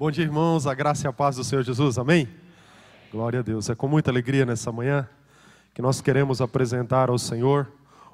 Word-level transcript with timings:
Bom 0.00 0.10
dia, 0.10 0.24
irmãos, 0.24 0.66
a 0.66 0.72
graça 0.72 1.06
e 1.06 1.08
a 1.08 1.12
paz 1.12 1.36
do 1.36 1.44
Senhor 1.44 1.62
Jesus, 1.62 1.98
amém? 1.98 2.26
Glória 3.12 3.40
a 3.40 3.42
Deus, 3.42 3.68
é 3.68 3.74
com 3.74 3.86
muita 3.86 4.10
alegria 4.10 4.46
nessa 4.46 4.72
manhã 4.72 5.06
que 5.74 5.82
nós 5.82 6.00
queremos 6.00 6.40
apresentar 6.40 7.10
ao 7.10 7.18
Senhor 7.18 7.70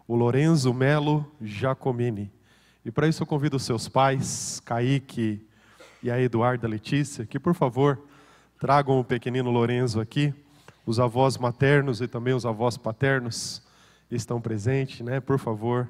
o 0.08 0.16
Lorenzo 0.16 0.74
Melo 0.74 1.24
Giacomini. 1.40 2.28
E 2.84 2.90
para 2.90 3.06
isso 3.06 3.22
eu 3.22 3.26
convido 3.26 3.56
os 3.56 3.62
seus 3.62 3.88
pais, 3.88 4.60
Kaique 4.64 5.46
e 6.02 6.10
a 6.10 6.20
Eduarda 6.20 6.66
Letícia, 6.66 7.24
que 7.24 7.38
por 7.38 7.54
favor 7.54 8.02
tragam 8.58 8.98
o 8.98 9.04
pequenino 9.04 9.48
Lorenzo 9.52 10.00
aqui. 10.00 10.34
Os 10.84 10.98
avós 10.98 11.38
maternos 11.38 12.00
e 12.00 12.08
também 12.08 12.34
os 12.34 12.44
avós 12.44 12.76
paternos 12.76 13.62
estão 14.10 14.40
presentes, 14.40 15.02
né? 15.02 15.20
Por 15.20 15.38
favor, 15.38 15.88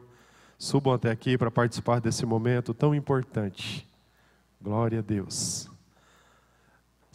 subam 0.58 0.92
até 0.92 1.10
aqui 1.10 1.38
para 1.38 1.50
participar 1.50 2.02
desse 2.02 2.26
momento 2.26 2.74
tão 2.74 2.94
importante. 2.94 3.88
Glória 4.60 4.98
a 4.98 5.02
Deus. 5.02 5.74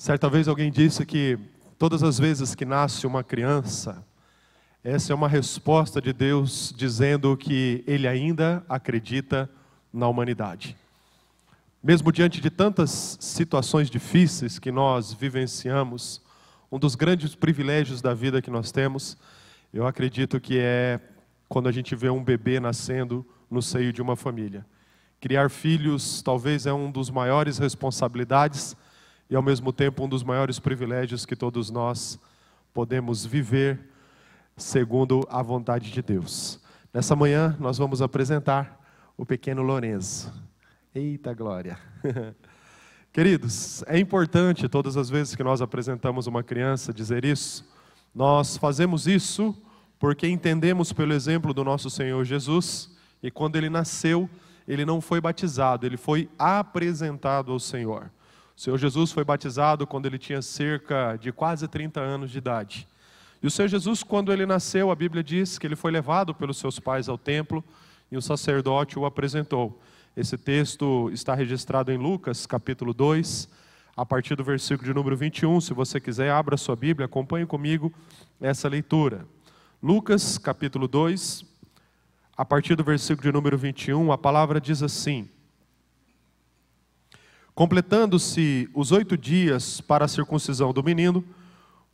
Certa 0.02 0.28
vez 0.28 0.48
alguém 0.48 0.72
disse 0.72 1.06
que 1.06 1.38
todas 1.78 2.02
as 2.02 2.18
vezes 2.18 2.56
que 2.56 2.66
nasce 2.66 3.06
uma 3.06 3.24
criança, 3.24 4.04
essa 4.84 5.14
é 5.14 5.16
uma 5.16 5.28
resposta 5.28 6.02
de 6.02 6.12
Deus 6.12 6.74
dizendo 6.76 7.38
que 7.38 7.84
Ele 7.86 8.08
ainda 8.08 8.66
acredita 8.68 9.48
na 9.94 10.08
humanidade. 10.08 10.76
Mesmo 11.84 12.12
diante 12.12 12.42
de 12.42 12.50
tantas 12.50 13.16
situações 13.22 13.92
difíceis 13.92 14.58
que 14.58 14.72
nós 14.72 15.14
vivenciamos, 15.14 16.20
um 16.72 16.80
dos 16.80 16.96
grandes 16.96 17.36
privilégios 17.36 18.02
da 18.02 18.16
vida 18.16 18.42
que 18.42 18.50
nós 18.50 18.72
temos, 18.72 19.16
eu 19.72 19.86
acredito 19.86 20.40
que 20.40 20.58
é 20.58 21.00
quando 21.48 21.70
a 21.70 21.72
gente 21.72 21.96
vê 21.96 22.10
um 22.10 22.24
bebê 22.24 22.60
nascendo 22.60 23.24
no 23.52 23.62
seio 23.62 23.94
de 23.94 24.02
uma 24.02 24.16
família. 24.16 24.66
Criar 25.20 25.52
filhos 25.52 26.24
talvez 26.24 26.66
é 26.66 26.74
um 26.74 26.90
dos 26.90 27.12
maiores 27.12 27.60
responsabilidades 27.60 28.76
e 29.32 29.36
ao 29.36 29.42
mesmo 29.42 29.72
tempo 29.72 30.04
um 30.04 30.10
dos 30.10 30.24
maiores 30.24 30.60
privilégios 30.60 31.26
que 31.26 31.38
todos 31.38 31.72
nós 31.72 32.20
podemos 32.74 33.26
viver 33.26 33.80
segundo 34.58 35.26
a 35.30 35.42
vontade 35.42 35.90
de 35.90 36.02
Deus. 36.02 36.60
Nessa 36.94 37.16
manhã 37.16 37.56
nós 37.58 37.78
vamos 37.78 38.02
apresentar 38.02 38.78
o 39.16 39.26
pequeno 39.26 39.62
Lourenço. 39.62 40.32
Eita 40.94 41.34
glória! 41.34 41.80
Queridos, 43.14 43.84
é 43.88 43.98
importante 43.98 44.68
todas 44.68 44.98
as 44.98 45.10
vezes 45.10 45.34
que 45.34 45.44
nós 45.44 45.62
apresentamos 45.62 46.28
uma 46.28 46.44
criança 46.44 46.94
dizer 46.94 47.24
isso. 47.24 47.66
Nós 48.14 48.58
fazemos 48.58 49.08
isso 49.08 49.56
porque 49.98 50.28
entendemos 50.28 50.92
pelo 50.92 51.14
exemplo 51.14 51.54
do 51.54 51.64
nosso 51.64 51.90
Senhor 51.90 52.26
Jesus 52.26 52.94
e 53.24 53.32
quando 53.32 53.56
ele 53.56 53.70
nasceu, 53.70 54.30
ele 54.68 54.84
não 54.84 55.00
foi 55.00 55.22
batizado, 55.22 55.86
ele 55.86 55.96
foi 55.96 56.30
apresentado 56.38 57.54
ao 57.54 57.60
Senhor. 57.60 58.12
O 58.62 58.64
Senhor 58.64 58.78
Jesus 58.78 59.12
foi 59.12 59.24
batizado 59.24 59.88
quando 59.88 60.06
ele 60.06 60.20
tinha 60.20 60.40
cerca 60.40 61.16
de 61.16 61.32
quase 61.32 61.68
30 61.68 62.00
anos 62.00 62.30
de 62.30 62.38
idade. 62.38 62.88
E 63.42 63.48
o 63.48 63.50
Senhor 63.50 63.68
Jesus, 63.68 64.04
quando 64.04 64.32
ele 64.32 64.46
nasceu, 64.46 64.92
a 64.92 64.96
Bíblia 64.96 65.24
diz 65.24 65.58
que 65.58 65.66
ele 65.66 65.76
foi 65.76 65.90
levado 65.90 66.32
pelos 66.36 66.58
seus 66.58 66.80
pais 66.80 67.10
ao 67.10 67.18
templo 67.18 67.64
e 68.12 68.18
o 68.18 68.22
sacerdote 68.22 69.00
o 69.00 69.06
apresentou. 69.08 69.82
Esse 70.16 70.38
texto 70.38 71.10
está 71.12 71.34
registrado 71.34 71.92
em 71.92 71.98
Lucas, 71.98 72.46
capítulo 72.46 72.94
2, 72.94 73.50
a 73.98 74.06
partir 74.06 74.36
do 74.36 74.44
versículo 74.44 74.88
de 74.88 74.94
número 74.94 75.18
21. 75.18 75.60
Se 75.60 75.74
você 75.74 76.00
quiser, 76.00 76.30
abra 76.30 76.56
sua 76.56 76.76
Bíblia, 76.76 77.08
acompanhe 77.08 77.48
comigo 77.48 77.92
essa 78.40 78.70
leitura. 78.70 79.26
Lucas, 79.82 80.38
capítulo 80.38 80.88
2, 80.88 81.44
a 82.38 82.46
partir 82.46 82.76
do 82.76 82.84
versículo 82.84 83.24
de 83.24 83.32
número 83.32 83.58
21, 83.58 84.12
a 84.12 84.20
palavra 84.20 84.62
diz 84.62 84.84
assim: 84.84 85.28
Completando-se 87.54 88.70
os 88.74 88.92
oito 88.92 89.18
dias 89.18 89.82
para 89.82 90.06
a 90.06 90.08
circuncisão 90.08 90.72
do 90.72 90.82
menino, 90.82 91.24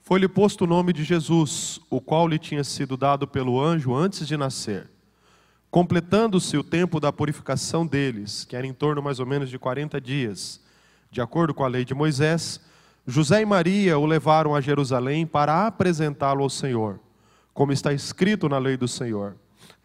foi-lhe 0.03 0.27
posto 0.27 0.63
o 0.63 0.67
nome 0.67 0.93
de 0.93 1.03
Jesus, 1.03 1.81
o 1.89 1.99
qual 1.99 2.27
lhe 2.27 2.37
tinha 2.37 2.63
sido 2.63 2.95
dado 2.95 3.27
pelo 3.27 3.59
anjo 3.59 3.93
antes 3.93 4.27
de 4.27 4.37
nascer. 4.37 4.89
Completando-se 5.71 6.55
o 6.57 6.63
tempo 6.63 6.99
da 6.99 7.11
purificação 7.11 7.85
deles, 7.85 8.45
que 8.45 8.55
era 8.55 8.67
em 8.67 8.73
torno 8.73 9.01
mais 9.01 9.19
ou 9.19 9.25
menos 9.25 9.49
de 9.49 9.57
40 9.57 9.99
dias, 9.99 10.61
de 11.09 11.21
acordo 11.21 11.53
com 11.53 11.63
a 11.63 11.67
lei 11.67 11.83
de 11.83 11.93
Moisés, 11.93 12.61
José 13.05 13.41
e 13.41 13.45
Maria 13.45 13.97
o 13.97 14.05
levaram 14.05 14.55
a 14.55 14.61
Jerusalém 14.61 15.25
para 15.25 15.65
apresentá-lo 15.65 16.43
ao 16.43 16.49
Senhor, 16.49 16.99
como 17.53 17.73
está 17.73 17.91
escrito 17.91 18.47
na 18.47 18.59
lei 18.59 18.77
do 18.77 18.87
Senhor. 18.87 19.35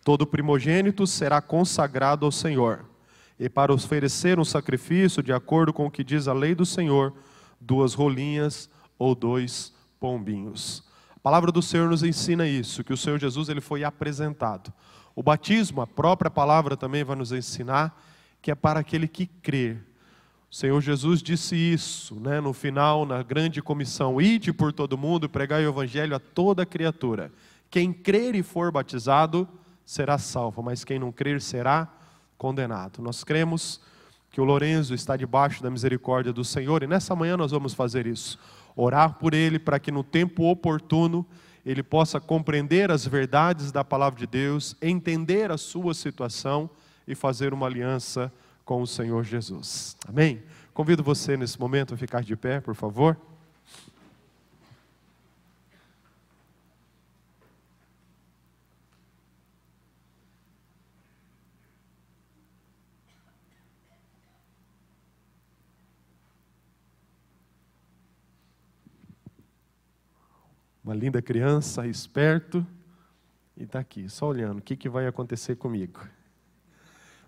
Todo 0.04 0.26
primogênito 0.26 1.06
será 1.06 1.40
consagrado 1.40 2.26
ao 2.26 2.32
Senhor 2.32 2.91
e 3.38 3.48
para 3.48 3.72
oferecer 3.72 4.38
um 4.38 4.44
sacrifício 4.44 5.22
de 5.22 5.32
acordo 5.32 5.72
com 5.72 5.86
o 5.86 5.90
que 5.90 6.04
diz 6.04 6.28
a 6.28 6.32
lei 6.32 6.54
do 6.54 6.66
Senhor, 6.66 7.12
duas 7.60 7.94
rolinhas 7.94 8.68
ou 8.98 9.14
dois 9.14 9.72
pombinhos. 9.98 10.84
A 11.16 11.20
palavra 11.20 11.52
do 11.52 11.62
Senhor 11.62 11.88
nos 11.88 12.02
ensina 12.02 12.46
isso, 12.46 12.82
que 12.82 12.92
o 12.92 12.96
Senhor 12.96 13.18
Jesus 13.18 13.48
ele 13.48 13.60
foi 13.60 13.84
apresentado. 13.84 14.72
O 15.14 15.22
batismo, 15.22 15.80
a 15.80 15.86
própria 15.86 16.30
palavra 16.30 16.76
também 16.76 17.04
vai 17.04 17.16
nos 17.16 17.32
ensinar 17.32 18.00
que 18.40 18.50
é 18.50 18.54
para 18.54 18.80
aquele 18.80 19.06
que 19.06 19.26
crê. 19.26 19.76
O 20.50 20.54
Senhor 20.54 20.80
Jesus 20.80 21.22
disse 21.22 21.56
isso, 21.56 22.16
né, 22.16 22.40
no 22.40 22.52
final, 22.52 23.06
na 23.06 23.22
grande 23.22 23.62
comissão: 23.62 24.20
Ide 24.20 24.52
por 24.52 24.72
todo 24.72 24.98
mundo 24.98 25.28
pregai 25.28 25.64
o 25.64 25.70
evangelho 25.70 26.14
a 26.14 26.18
toda 26.18 26.66
criatura. 26.66 27.32
Quem 27.70 27.92
crer 27.92 28.34
e 28.34 28.42
for 28.42 28.70
batizado 28.70 29.48
será 29.86 30.18
salvo, 30.18 30.62
mas 30.62 30.84
quem 30.84 30.98
não 30.98 31.10
crer 31.10 31.40
será 31.40 31.88
condenado. 32.42 33.00
Nós 33.00 33.22
cremos 33.22 33.80
que 34.28 34.40
o 34.40 34.44
Lorenzo 34.44 34.94
está 34.94 35.16
debaixo 35.16 35.62
da 35.62 35.70
misericórdia 35.70 36.32
do 36.32 36.44
Senhor 36.44 36.82
e 36.82 36.88
nessa 36.88 37.14
manhã 37.14 37.36
nós 37.36 37.52
vamos 37.52 37.72
fazer 37.72 38.04
isso. 38.04 38.36
Orar 38.74 39.14
por 39.14 39.32
ele 39.32 39.60
para 39.60 39.78
que 39.78 39.92
no 39.92 40.02
tempo 40.02 40.50
oportuno 40.50 41.24
ele 41.64 41.84
possa 41.84 42.18
compreender 42.18 42.90
as 42.90 43.06
verdades 43.06 43.70
da 43.70 43.84
palavra 43.84 44.18
de 44.18 44.26
Deus, 44.26 44.74
entender 44.82 45.52
a 45.52 45.56
sua 45.56 45.94
situação 45.94 46.68
e 47.06 47.14
fazer 47.14 47.54
uma 47.54 47.66
aliança 47.66 48.32
com 48.64 48.82
o 48.82 48.86
Senhor 48.88 49.22
Jesus. 49.22 49.96
Amém? 50.08 50.42
Convido 50.74 51.00
você 51.00 51.36
nesse 51.36 51.60
momento 51.60 51.94
a 51.94 51.96
ficar 51.96 52.24
de 52.24 52.34
pé, 52.34 52.60
por 52.60 52.74
favor. 52.74 53.16
Uma 70.84 70.94
linda 70.94 71.22
criança, 71.22 71.86
esperto, 71.86 72.66
e 73.56 73.62
está 73.62 73.78
aqui, 73.78 74.08
só 74.08 74.26
olhando, 74.26 74.58
o 74.58 74.62
que, 74.62 74.76
que 74.76 74.88
vai 74.88 75.06
acontecer 75.06 75.56
comigo? 75.56 76.00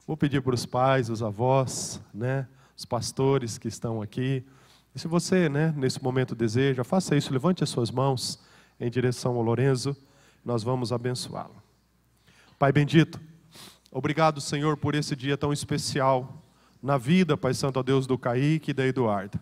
Vou 0.07 0.17
pedir 0.17 0.43
para 0.43 0.55
os 0.55 0.67
pais, 0.67 1.09
os 1.09 1.23
avós, 1.23 2.01
né, 2.13 2.49
os 2.77 2.85
pastores 2.85 3.57
que 3.57 3.69
estão 3.69 4.03
aqui, 4.03 4.45
e 4.95 4.99
se 4.99 5.09
você, 5.09 5.49
né, 5.49 5.73
nesse 5.77 6.03
momento 6.03 6.35
deseja, 6.35 6.85
faça 6.85 7.17
isso, 7.17 7.33
levante 7.33 7.63
as 7.63 7.71
suas 7.71 7.91
mãos 7.91 8.41
em 8.79 8.91
direção 8.91 9.37
ao 9.37 9.43
Lorenzo, 9.43 9.97
nós 10.45 10.63
vamos 10.63 10.93
abençoá-lo. 10.93 11.63
Pai 12.59 12.73
bendito, 12.73 13.21
obrigado, 13.91 14.41
Senhor, 14.41 14.77
por 14.77 14.95
esse 14.95 15.15
dia 15.15 15.37
tão 15.37 15.53
especial 15.53 16.43
na 16.83 16.99
vida, 16.99 17.37
Pai 17.37 17.55
Santo, 17.55 17.79
ó 17.79 17.83
Deus, 17.83 18.07
do 18.07 18.19
Kaique 18.19 18.71
e 18.71 18.75
da 18.75 18.87
Eduarda. 18.87 19.41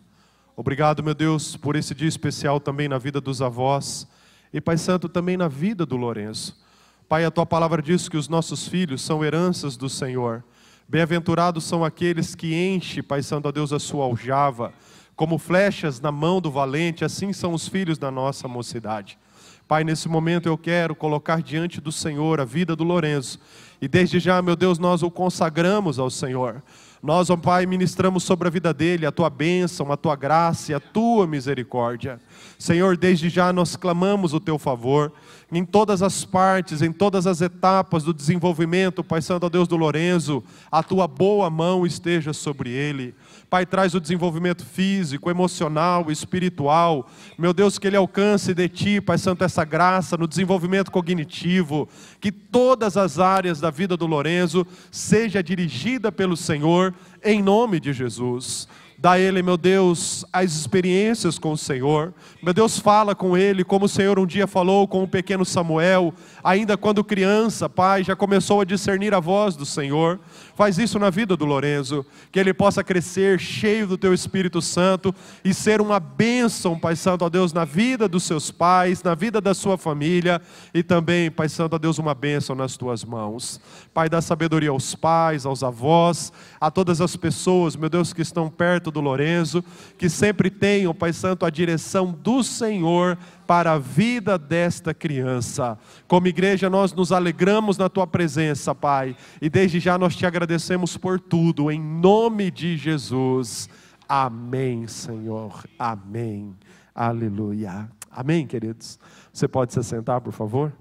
Obrigado, 0.55 1.03
meu 1.03 1.15
Deus, 1.15 1.57
por 1.57 1.77
esse 1.77 1.95
dia 1.95 2.09
especial 2.09 2.61
também 2.61 2.87
na 2.87 2.99
vida 2.99 3.23
dos 3.23 3.41
avós 3.41 4.07
e, 4.53 4.61
Pai 4.61 4.77
Santo, 4.77 5.09
também 5.09 5.35
na 5.35 5.49
vida 5.49 5.87
do 5.87 5.97
Lourenço. 5.97 6.61
Pai, 7.09 7.25
a 7.25 7.31
tua 7.31 7.47
palavra 7.47 7.81
diz 7.81 8.07
que 8.07 8.19
os 8.19 8.29
nossos 8.29 8.69
filhos 8.69 9.01
são 9.01 9.25
heranças 9.25 9.79
do 9.79 9.89
Senhor. 9.89 10.45
Bem-aventurados 10.87 11.65
são 11.65 11.83
aqueles 11.83 12.35
que 12.35 12.55
enchem, 12.55 13.03
Pai 13.03 13.23
Santo, 13.23 13.49
a 13.49 13.51
Deus, 13.51 13.73
a 13.73 13.79
sua 13.79 14.05
aljava. 14.05 14.75
Como 15.17 15.39
flechas 15.39 16.03
na 16.03 16.13
mão 16.13 16.39
do 16.39 16.51
valente, 16.51 17.03
assim 17.03 17.33
são 17.33 17.55
os 17.55 17.67
filhos 17.67 17.97
da 17.97 18.11
nossa 18.11 18.47
mocidade. 18.47 19.19
Pai, 19.67 19.85
nesse 19.85 20.07
momento 20.07 20.51
eu 20.51 20.59
quero 20.59 20.95
colocar 20.95 21.41
diante 21.41 21.81
do 21.81 21.91
Senhor 21.91 22.43
a 22.43 22.45
vida 22.45 22.77
do 22.77 22.85
Lourenço. 22.85 23.41
E 23.81 23.89
desde 23.89 24.21
já, 24.21 24.43
meu 24.43 24.55
Deus, 24.55 24.79
nós 24.79 25.03
o 25.03 25.11
consagramos 25.11 25.99
ao 25.99 26.11
Senhor. 26.11 26.63
Nós, 27.03 27.31
ó 27.31 27.37
Pai, 27.37 27.67
ministramos 27.67 28.23
sobre 28.23 28.47
a 28.47 28.51
vida 28.51 28.73
dele 28.73 29.05
a 29.05 29.11
tua 29.11 29.29
bênção, 29.29 29.91
a 29.91 29.97
tua 29.97 30.15
graça 30.15 30.71
e 30.71 30.75
a 30.75 30.79
tua 30.79 31.27
misericórdia. 31.27 32.21
Senhor, 32.57 32.97
desde 32.97 33.29
já 33.29 33.53
nós 33.53 33.75
clamamos 33.75 34.33
o 34.33 34.39
teu 34.39 34.57
favor 34.57 35.13
em 35.51 35.65
todas 35.65 36.01
as 36.01 36.25
partes, 36.25 36.81
em 36.81 36.93
todas 36.93 37.27
as 37.27 37.41
etapas 37.41 38.05
do 38.05 38.15
desenvolvimento, 38.15 39.03
Pai 39.03 39.21
Santo, 39.21 39.47
ó 39.47 39.49
Deus 39.49 39.67
do 39.67 39.77
Lorenzo, 39.77 40.45
a 40.71 40.81
tua 40.81 41.09
boa 41.09 41.51
mão 41.51 41.85
esteja 41.85 42.33
sobre 42.33 42.71
ele. 42.71 43.17
Pai, 43.53 43.67
traz 43.67 43.95
o 43.95 44.01
desenvolvimento 44.01 44.65
físico, 44.65 45.29
emocional, 45.29 46.11
espiritual. 46.11 47.07
Meu 47.37 47.53
Deus, 47.53 47.79
que 47.79 47.87
ele 47.87 47.99
alcance 47.99 48.55
de 48.55 48.67
ti, 48.67 48.99
Pai 48.99 49.19
Santo, 49.19 49.45
essa 49.45 49.63
graça 49.63 50.17
no 50.17 50.27
desenvolvimento 50.27 50.91
cognitivo, 50.91 51.87
que 52.19 52.33
todas 52.33 52.97
as 52.97 53.19
áreas 53.19 53.61
da 53.61 53.69
vida 53.69 53.95
do 53.95 54.07
Lorenzo 54.07 54.67
seja 54.91 55.43
dirigida 55.43 56.11
pelo 56.11 56.35
Senhor, 56.35 56.95
em 57.23 57.43
nome 57.43 57.79
de 57.79 57.93
Jesus. 57.93 58.67
Dá 59.03 59.19
ele, 59.19 59.43
meu 59.43 59.57
Deus, 59.57 60.25
as 60.33 60.53
experiências 60.53 61.37
com 61.37 61.51
o 61.51 61.59
Senhor. 61.59 62.15
Meu 62.41 62.55
Deus, 62.55 62.79
fala 62.79 63.17
com 63.17 63.37
ele, 63.37 63.65
como 63.65 63.87
o 63.87 63.89
Senhor 63.89 64.17
um 64.17 64.25
dia 64.25 64.47
falou 64.47 64.87
com 64.87 65.03
o 65.03 65.09
pequeno 65.09 65.45
Samuel, 65.45 66.15
ainda 66.41 66.77
quando 66.77 67.03
criança, 67.03 67.69
Pai, 67.69 68.05
já 68.05 68.15
começou 68.15 68.61
a 68.61 68.65
discernir 68.65 69.13
a 69.13 69.19
voz 69.19 69.57
do 69.57 69.67
Senhor. 69.67 70.21
Faz 70.55 70.79
isso 70.79 70.99
na 70.99 71.11
vida 71.11 71.37
do 71.37 71.45
Lorenzo, 71.45 72.05
que 72.31 72.39
ele 72.39 72.53
possa 72.53 72.85
crescer 72.85 73.41
cheio 73.41 73.87
do 73.87 73.97
teu 73.97 74.13
Espírito 74.13 74.61
Santo 74.61 75.15
e 75.45 75.55
ser 75.55 75.81
uma 75.81 75.99
bênção, 75.99 76.79
Pai 76.79 76.95
Santo, 76.95 77.25
ó 77.25 77.29
Deus, 77.29 77.53
na 77.53 77.65
vida 77.65 78.07
dos 78.07 78.25
seus 78.25 78.51
pais, 78.51 79.03
na 79.03 79.15
vida 79.15 79.41
da 79.41 79.55
sua 79.55 79.79
família 79.79 80.41
e 80.75 80.83
também, 80.83 81.31
Pai 81.31 81.49
Santo, 81.49 81.75
ó 81.75 81.79
Deus, 81.79 81.99
uma 81.99 82.15
bênção 82.15 82.55
nas 82.55 82.77
tuas 82.77 83.05
mãos. 83.05 83.61
Pai, 83.95 84.09
dá 84.09 84.21
sabedoria 84.21 84.71
aos 84.71 84.95
pais, 84.95 85.47
aos 85.47 85.63
avós, 85.63 86.33
a 86.61 86.71
todas 86.71 87.01
as 87.01 87.17
pessoas, 87.17 87.75
meu 87.75 87.89
Deus, 87.89 88.13
que 88.13 88.23
estão 88.23 88.49
perto 88.49 88.91
do 88.91 89.01
Lorenzo, 89.01 89.65
que 89.97 90.09
sempre 90.09 90.51
tenham, 90.51 90.95
Pai 90.95 91.13
Santo, 91.13 91.47
a 91.47 91.51
direção 91.51 92.13
do 92.23 92.43
Senhor 92.43 93.17
para 93.53 93.73
a 93.73 93.79
vida 93.79 94.39
desta 94.39 94.95
criança. 94.95 95.79
Como 96.09 96.27
igreja, 96.27 96.71
nós 96.71 96.95
nos 96.95 97.13
alegramos 97.13 97.77
na 97.77 97.87
tua 97.87 98.07
presença, 98.07 98.75
Pai, 98.75 99.15
e 99.43 99.51
desde 99.51 99.79
já 99.79 99.99
nós 99.99 100.17
te 100.17 100.25
agradecemos 100.25 100.97
por 100.97 101.21
tudo, 101.21 101.71
em 101.71 101.79
nome 101.79 102.51
de 102.51 102.79
Jesus. 102.79 103.69
Amém, 104.09 104.87
Senhor. 104.87 105.67
Amém. 105.79 106.57
Aleluia. 106.95 107.91
Amém, 108.11 108.47
queridos. 108.47 108.99
Você 109.31 109.47
pode 109.47 109.75
se 109.75 109.85
sentar, 109.85 110.23
por 110.23 110.33
favor? 110.33 110.73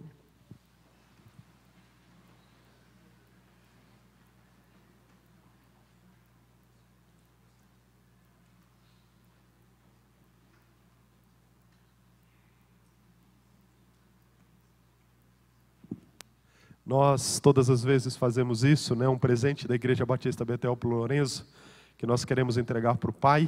Nós 16.86 17.40
todas 17.40 17.70
as 17.70 17.84
vezes 17.84 18.16
fazemos 18.16 18.64
isso, 18.64 18.96
né? 18.96 19.08
Um 19.08 19.18
presente 19.18 19.68
da 19.68 19.76
Igreja 19.76 20.04
Batista 20.04 20.44
Betel 20.44 20.76
para 20.76 20.90
Lourenço, 20.90 21.48
que 21.96 22.08
nós 22.08 22.26
queremos 22.26 22.58
entregar 22.58 22.96
para 22.96 23.12
o 23.12 23.14
Pai, 23.14 23.48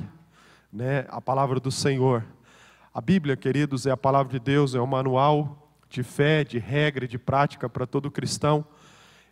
né? 0.72 1.06
A 1.10 1.20
palavra 1.20 1.60
do 1.60 1.72
Senhor. 1.72 2.24
A 2.94 3.02
Bíblia, 3.02 3.36
queridos, 3.36 3.88
é 3.88 3.92
a 3.92 3.98
palavra 3.98 4.32
de 4.32 4.40
Deus, 4.40 4.76
é 4.76 4.80
um 4.80 4.86
manual 4.86 5.68
de 5.90 6.04
fé, 6.04 6.44
de 6.44 6.60
regra, 6.60 7.08
de 7.08 7.18
prática 7.18 7.68
para 7.68 7.88
todo 7.88 8.12
cristão. 8.12 8.64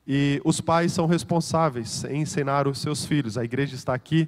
E 0.08 0.42
os 0.44 0.60
pais 0.60 0.92
são 0.92 1.06
responsáveis 1.06 2.04
em 2.06 2.22
ensinar 2.22 2.68
os 2.68 2.80
seus 2.80 3.06
filhos. 3.06 3.38
A 3.38 3.44
igreja 3.44 3.76
está 3.76 3.94
aqui 3.94 4.28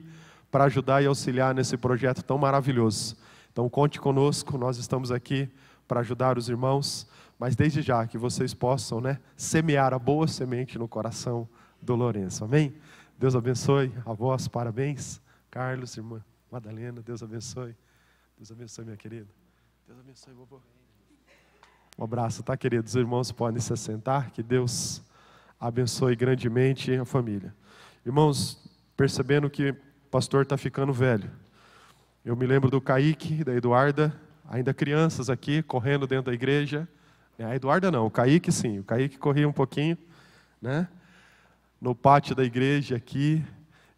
para 0.51 0.65
ajudar 0.65 1.01
e 1.01 1.07
auxiliar 1.07 1.55
nesse 1.55 1.77
projeto 1.77 2.21
tão 2.21 2.37
maravilhoso. 2.37 3.17
Então 3.51 3.67
conte 3.67 3.99
conosco, 3.99 4.55
nós 4.55 4.77
estamos 4.77 5.11
aqui 5.11 5.49
para 5.87 6.01
ajudar 6.01 6.37
os 6.37 6.47
irmãos 6.47 7.07
mas 7.43 7.57
desde 7.57 7.81
já 7.81 8.07
que 8.07 8.17
vocês 8.17 8.53
possam 8.53 9.01
né, 9.01 9.19
semear 9.35 9.93
a 9.93 9.99
boa 9.99 10.29
semente 10.29 10.79
no 10.79 10.87
coração 10.87 11.45
do 11.81 11.93
Lourenço. 11.93 12.45
Amém? 12.45 12.73
Deus 13.19 13.35
abençoe 13.35 13.91
a 14.05 14.13
vós, 14.13 14.47
parabéns. 14.47 15.19
Carlos, 15.51 15.97
irmã 15.97 16.23
Madalena, 16.49 17.01
Deus 17.01 17.21
abençoe. 17.21 17.75
Deus 18.37 18.49
abençoe, 18.49 18.85
minha 18.85 18.95
querida. 18.95 19.27
Deus 19.85 19.99
abençoe, 19.99 20.33
vovô. 20.33 20.61
Um 21.99 22.05
abraço, 22.05 22.41
tá, 22.43 22.55
queridos? 22.55 22.91
Os 22.91 22.95
irmãos 22.95 23.29
podem 23.29 23.59
se 23.59 23.73
assentar. 23.73 24.31
Que 24.31 24.41
Deus 24.41 25.03
abençoe 25.59 26.15
grandemente 26.15 26.95
a 26.95 27.03
família. 27.03 27.53
Irmãos, 28.05 28.57
percebendo 28.95 29.49
que 29.49 29.71
o 29.71 29.77
pastor 30.09 30.43
está 30.43 30.55
ficando 30.55 30.93
velho. 30.93 31.29
Eu 32.23 32.37
me 32.37 32.47
lembro 32.47 32.71
do 32.71 32.79
Kaique, 32.79 33.43
da 33.43 33.53
Eduarda, 33.53 34.17
ainda 34.47 34.73
crianças 34.73 35.29
aqui, 35.29 35.61
correndo 35.61 36.07
dentro 36.07 36.31
da 36.31 36.33
igreja. 36.33 36.87
É, 37.37 37.45
a 37.45 37.55
Eduarda 37.55 37.89
não, 37.91 38.05
o 38.05 38.11
Kaique 38.11 38.51
sim, 38.51 38.79
o 38.79 38.83
Kaique 38.83 39.17
corria 39.17 39.47
um 39.47 39.53
pouquinho, 39.53 39.97
né? 40.61 40.87
No 41.81 41.95
pátio 41.95 42.35
da 42.35 42.43
igreja 42.43 42.95
aqui, 42.95 43.43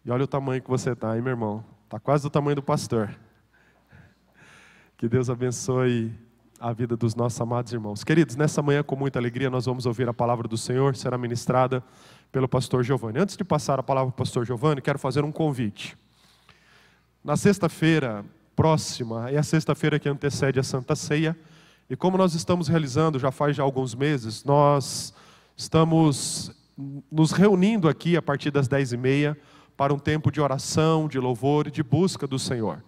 e 0.04 0.10
olha 0.10 0.24
o 0.24 0.26
tamanho 0.26 0.62
que 0.62 0.70
você 0.70 0.92
está, 0.92 1.14
hein, 1.14 1.22
meu 1.22 1.32
irmão? 1.32 1.64
Está 1.84 2.00
quase 2.00 2.22
do 2.22 2.30
tamanho 2.30 2.56
do 2.56 2.62
pastor. 2.62 3.14
Que 4.96 5.08
Deus 5.08 5.28
abençoe 5.28 6.12
a 6.58 6.72
vida 6.72 6.96
dos 6.96 7.14
nossos 7.14 7.38
amados 7.40 7.72
irmãos. 7.72 8.02
Queridos, 8.02 8.34
nessa 8.34 8.62
manhã, 8.62 8.82
com 8.82 8.96
muita 8.96 9.18
alegria, 9.18 9.50
nós 9.50 9.66
vamos 9.66 9.84
ouvir 9.84 10.08
a 10.08 10.14
palavra 10.14 10.48
do 10.48 10.56
Senhor, 10.56 10.96
será 10.96 11.18
ministrada 11.18 11.84
pelo 12.32 12.48
pastor 12.48 12.82
Giovanni. 12.82 13.18
Antes 13.18 13.36
de 13.36 13.44
passar 13.44 13.78
a 13.78 13.82
palavra 13.82 14.10
para 14.10 14.22
o 14.22 14.24
pastor 14.24 14.46
Giovanni, 14.46 14.80
quero 14.80 14.98
fazer 14.98 15.24
um 15.24 15.30
convite. 15.30 15.96
Na 17.22 17.36
sexta-feira 17.36 18.24
próxima, 18.54 19.30
é 19.30 19.36
a 19.36 19.42
sexta-feira 19.42 19.98
que 19.98 20.08
antecede 20.08 20.58
a 20.58 20.62
Santa 20.62 20.96
Ceia, 20.96 21.36
e 21.88 21.96
como 21.96 22.18
nós 22.18 22.34
estamos 22.34 22.66
realizando 22.66 23.18
já 23.18 23.30
faz 23.30 23.56
já 23.56 23.62
alguns 23.62 23.94
meses, 23.94 24.42
nós 24.44 25.14
estamos 25.56 26.50
nos 27.10 27.30
reunindo 27.30 27.88
aqui 27.88 28.16
a 28.16 28.22
partir 28.22 28.50
das 28.50 28.66
dez 28.66 28.92
e 28.92 28.96
meia 28.96 29.38
para 29.76 29.94
um 29.94 29.98
tempo 29.98 30.30
de 30.30 30.40
oração, 30.40 31.06
de 31.06 31.18
louvor 31.18 31.68
e 31.68 31.70
de 31.70 31.82
busca 31.82 32.26
do 32.26 32.38
Senhor. 32.38 32.82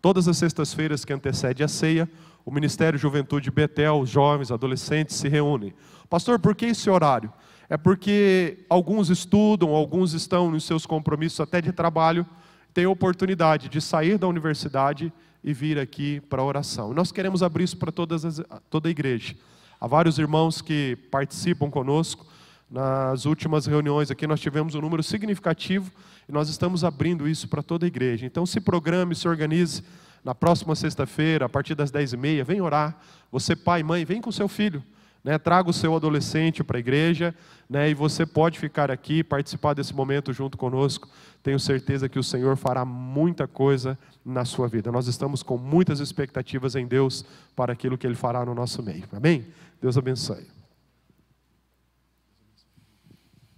Todas 0.00 0.28
as 0.28 0.36
sextas-feiras 0.36 1.04
que 1.04 1.12
antecede 1.12 1.64
a 1.64 1.68
ceia, 1.68 2.08
o 2.44 2.50
Ministério 2.50 2.98
Juventude 2.98 3.50
Betel, 3.50 3.98
os 4.00 4.10
jovens, 4.10 4.52
adolescentes 4.52 5.16
se 5.16 5.28
reúnem. 5.28 5.74
Pastor, 6.08 6.38
por 6.38 6.54
que 6.54 6.66
esse 6.66 6.88
horário? 6.88 7.32
É 7.68 7.76
porque 7.76 8.66
alguns 8.68 9.08
estudam, 9.08 9.70
alguns 9.70 10.12
estão 10.12 10.50
nos 10.50 10.64
seus 10.64 10.84
compromissos 10.86 11.40
até 11.40 11.60
de 11.60 11.72
trabalho, 11.72 12.26
têm 12.72 12.86
oportunidade 12.86 13.68
de 13.68 13.80
sair 13.80 14.18
da 14.18 14.28
universidade 14.28 15.12
e 15.44 15.52
vir 15.52 15.78
aqui 15.78 16.20
para 16.22 16.40
a 16.40 16.44
oração. 16.44 16.94
nós 16.94 17.12
queremos 17.12 17.42
abrir 17.42 17.64
isso 17.64 17.76
para 17.76 17.92
todas 17.92 18.24
as, 18.24 18.40
toda 18.70 18.88
a 18.88 18.90
igreja. 18.90 19.36
Há 19.78 19.86
vários 19.86 20.18
irmãos 20.18 20.62
que 20.62 20.96
participam 21.10 21.70
conosco. 21.70 22.26
Nas 22.70 23.26
últimas 23.26 23.66
reuniões 23.66 24.10
aqui 24.10 24.26
nós 24.26 24.40
tivemos 24.40 24.74
um 24.74 24.80
número 24.80 25.02
significativo 25.02 25.92
e 26.26 26.32
nós 26.32 26.48
estamos 26.48 26.82
abrindo 26.82 27.28
isso 27.28 27.46
para 27.46 27.62
toda 27.62 27.84
a 27.84 27.88
igreja. 27.88 28.24
Então 28.24 28.46
se 28.46 28.58
programe, 28.58 29.14
se 29.14 29.28
organize. 29.28 29.84
Na 30.24 30.34
próxima 30.34 30.74
sexta-feira, 30.74 31.44
a 31.44 31.48
partir 31.50 31.74
das 31.74 31.90
dez 31.90 32.14
e 32.14 32.16
meia, 32.16 32.42
vem 32.42 32.62
orar. 32.62 32.98
Você, 33.30 33.54
pai, 33.54 33.82
mãe, 33.82 34.06
vem 34.06 34.22
com 34.22 34.32
seu 34.32 34.48
filho. 34.48 34.82
Né, 35.24 35.38
traga 35.38 35.70
o 35.70 35.72
seu 35.72 35.96
adolescente 35.96 36.62
para 36.62 36.76
a 36.76 36.80
igreja, 36.80 37.34
né, 37.68 37.88
e 37.88 37.94
você 37.94 38.26
pode 38.26 38.58
ficar 38.58 38.90
aqui, 38.90 39.24
participar 39.24 39.72
desse 39.72 39.94
momento 39.94 40.34
junto 40.34 40.58
conosco. 40.58 41.08
Tenho 41.42 41.58
certeza 41.58 42.10
que 42.10 42.18
o 42.18 42.22
Senhor 42.22 42.56
fará 42.56 42.84
muita 42.84 43.48
coisa 43.48 43.98
na 44.22 44.44
sua 44.44 44.68
vida. 44.68 44.92
Nós 44.92 45.06
estamos 45.06 45.42
com 45.42 45.56
muitas 45.56 45.98
expectativas 45.98 46.76
em 46.76 46.86
Deus 46.86 47.24
para 47.56 47.72
aquilo 47.72 47.96
que 47.96 48.06
Ele 48.06 48.14
fará 48.14 48.44
no 48.44 48.54
nosso 48.54 48.82
meio. 48.82 49.04
Amém? 49.12 49.46
Deus 49.80 49.96
abençoe. 49.96 50.46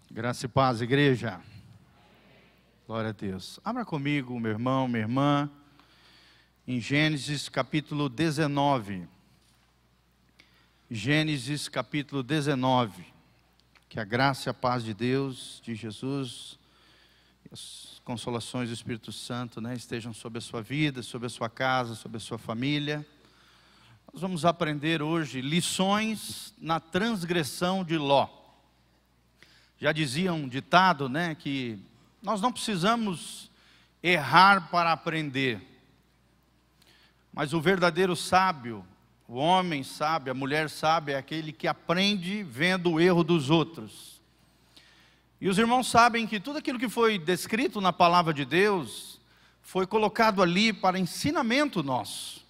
Graça 0.08 0.46
e 0.46 0.49
paz, 0.49 0.80
igreja. 0.80 1.40
Glória 2.87 3.11
a 3.11 3.12
Deus. 3.12 3.58
Abra 3.64 3.85
comigo, 3.85 4.38
meu 4.38 4.52
irmão, 4.52 4.87
minha 4.87 5.00
irmã, 5.02 5.50
em 6.66 6.80
Gênesis 6.80 7.49
capítulo 7.49 8.08
19. 8.08 9.15
Gênesis 10.88 11.69
capítulo 11.69 12.23
19. 12.23 13.05
Que 13.88 13.99
a 13.99 14.05
graça 14.05 14.49
e 14.49 14.50
a 14.50 14.55
paz 14.55 14.85
de 14.85 14.95
Deus, 14.95 15.61
de 15.64 15.75
Jesus, 15.75 16.57
as 17.52 18.00
consolações 18.05 18.69
do 18.69 18.75
Espírito 18.75 19.11
Santo 19.11 19.61
né, 19.61 19.75
estejam 19.75 20.14
sobre 20.14 20.38
a 20.38 20.40
sua 20.40 20.62
vida, 20.62 21.02
sobre 21.02 21.26
a 21.26 21.28
sua 21.28 21.50
casa, 21.50 21.97
sobre 21.97 22.19
a 22.19 22.21
sua 22.21 22.38
família. 22.38 23.05
Nós 24.12 24.23
vamos 24.23 24.45
aprender 24.45 25.02
hoje 25.02 25.40
lições 25.40 26.55
na 26.57 26.78
transgressão 26.78 27.83
de 27.83 27.99
Ló. 27.99 28.28
Já 29.81 29.90
dizia 29.90 30.33
um 30.33 30.49
ditado, 30.49 31.09
né, 31.09 31.35
que 31.35 31.81
nós 32.23 32.40
não 32.40 32.52
precisamos 32.52 33.50
errar 34.00 34.71
para 34.71 34.93
aprender. 34.93 35.61
Mas 37.33 37.52
o 37.52 37.61
verdadeiro 37.61 38.14
sábio 38.14 38.87
o 39.28 39.37
homem 39.38 39.83
sábio, 39.83 40.30
a 40.30 40.35
mulher 40.35 40.71
sábia 40.71 41.14
é 41.14 41.18
aquele 41.18 41.52
que 41.52 41.66
aprende 41.66 42.45
vendo 42.45 42.92
o 42.92 43.00
erro 43.00 43.25
dos 43.25 43.50
outros. 43.50 44.21
E 45.40 45.49
os 45.49 45.59
irmãos 45.59 45.88
sabem 45.88 46.26
que 46.26 46.38
tudo 46.38 46.59
aquilo 46.59 46.78
que 46.78 46.88
foi 46.88 47.18
descrito 47.18 47.80
na 47.80 47.92
palavra 47.92 48.33
de 48.33 48.45
Deus 48.45 49.21
foi 49.61 49.85
colocado 49.85 50.40
ali 50.40 50.73
para 50.73 50.99
ensinamento 50.99 51.83
nosso. 51.83 52.47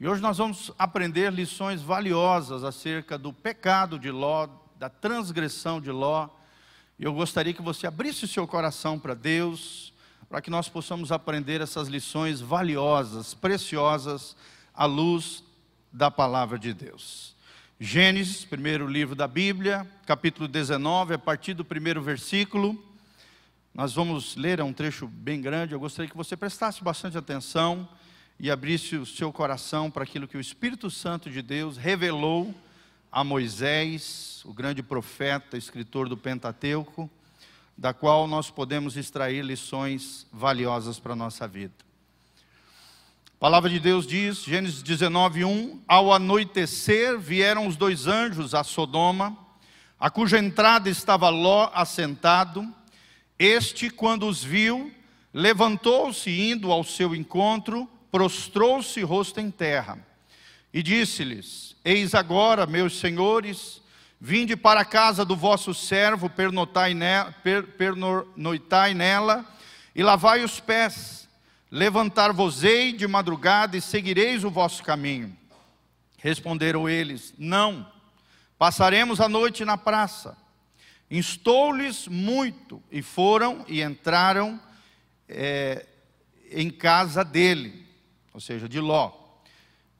E 0.00 0.08
hoje 0.08 0.20
nós 0.20 0.38
vamos 0.38 0.72
aprender 0.76 1.32
lições 1.32 1.82
valiosas 1.82 2.64
acerca 2.64 3.16
do 3.16 3.32
pecado 3.32 3.96
de 3.98 4.10
Ló, 4.10 4.48
da 4.76 4.88
transgressão 4.88 5.80
de 5.80 5.92
Ló. 5.92 6.28
E 6.98 7.04
eu 7.04 7.12
gostaria 7.12 7.54
que 7.54 7.62
você 7.62 7.86
abrisse 7.86 8.24
o 8.24 8.28
seu 8.28 8.46
coração 8.46 8.98
para 8.98 9.14
Deus, 9.14 9.92
para 10.28 10.42
que 10.42 10.50
nós 10.50 10.68
possamos 10.68 11.12
aprender 11.12 11.60
essas 11.60 11.86
lições 11.86 12.40
valiosas, 12.40 13.34
preciosas, 13.34 14.36
à 14.74 14.84
luz 14.84 15.44
da 15.92 16.10
palavra 16.10 16.58
de 16.58 16.72
Deus. 16.72 17.34
Gênesis, 17.80 18.44
primeiro 18.44 18.86
livro 18.86 19.14
da 19.14 19.28
Bíblia, 19.28 19.86
capítulo 20.04 20.48
19, 20.48 21.14
a 21.14 21.18
partir 21.18 21.54
do 21.54 21.64
primeiro 21.64 22.02
versículo, 22.02 22.82
nós 23.72 23.94
vamos 23.94 24.34
ler, 24.34 24.58
é 24.58 24.64
um 24.64 24.72
trecho 24.72 25.06
bem 25.06 25.40
grande, 25.40 25.72
eu 25.72 25.80
gostaria 25.80 26.10
que 26.10 26.16
você 26.16 26.36
prestasse 26.36 26.82
bastante 26.82 27.16
atenção 27.16 27.88
e 28.40 28.50
abrisse 28.50 28.96
o 28.96 29.06
seu 29.06 29.32
coração 29.32 29.90
para 29.90 30.02
aquilo 30.02 30.26
que 30.26 30.36
o 30.36 30.40
Espírito 30.40 30.90
Santo 30.90 31.30
de 31.30 31.40
Deus 31.42 31.76
revelou 31.76 32.54
a 33.10 33.22
Moisés, 33.24 34.42
o 34.44 34.52
grande 34.52 34.82
profeta, 34.82 35.56
escritor 35.56 36.08
do 36.08 36.16
Pentateuco, 36.16 37.08
da 37.76 37.94
qual 37.94 38.26
nós 38.26 38.50
podemos 38.50 38.96
extrair 38.96 39.44
lições 39.44 40.26
valiosas 40.32 40.98
para 40.98 41.12
a 41.12 41.16
nossa 41.16 41.46
vida. 41.46 41.87
A 43.38 43.40
palavra 43.40 43.70
de 43.70 43.78
Deus 43.78 44.04
diz, 44.04 44.42
Gênesis 44.42 44.82
19, 44.82 45.44
1: 45.44 45.82
Ao 45.86 46.12
anoitecer 46.12 47.16
vieram 47.20 47.68
os 47.68 47.76
dois 47.76 48.08
anjos 48.08 48.52
a 48.52 48.64
Sodoma, 48.64 49.38
a 49.96 50.10
cuja 50.10 50.40
entrada 50.40 50.90
estava 50.90 51.28
Ló 51.28 51.70
assentado. 51.72 52.66
Este, 53.38 53.90
quando 53.90 54.26
os 54.26 54.42
viu, 54.42 54.92
levantou-se 55.32 56.28
indo 56.28 56.72
ao 56.72 56.82
seu 56.82 57.14
encontro, 57.14 57.88
prostrou-se 58.10 59.00
rosto 59.02 59.38
em 59.38 59.52
terra 59.52 60.04
e 60.74 60.82
disse-lhes: 60.82 61.76
Eis 61.84 62.16
agora, 62.16 62.66
meus 62.66 62.98
senhores, 62.98 63.80
vinde 64.20 64.56
para 64.56 64.80
a 64.80 64.84
casa 64.84 65.24
do 65.24 65.36
vosso 65.36 65.72
servo, 65.72 66.28
pernoitai 66.28 66.92
nela, 66.92 67.32
per, 67.44 67.68
pernoitai 67.68 68.94
nela 68.94 69.46
e 69.94 70.02
lavai 70.02 70.42
os 70.42 70.58
pés. 70.58 71.27
Levantar-vos-ei 71.70 72.92
de 72.92 73.06
madrugada 73.06 73.76
e 73.76 73.80
seguireis 73.80 74.42
o 74.42 74.50
vosso 74.50 74.82
caminho. 74.82 75.36
Responderam 76.16 76.88
eles: 76.88 77.34
Não, 77.36 77.86
passaremos 78.58 79.20
a 79.20 79.28
noite 79.28 79.64
na 79.64 79.76
praça. 79.76 80.36
Instou-lhes 81.10 82.08
muito, 82.08 82.82
e 82.90 83.02
foram 83.02 83.64
e 83.68 83.82
entraram 83.82 84.60
é, 85.28 85.86
em 86.50 86.70
casa 86.70 87.24
dele, 87.24 87.86
ou 88.32 88.40
seja, 88.40 88.68
de 88.68 88.80
Ló. 88.80 89.12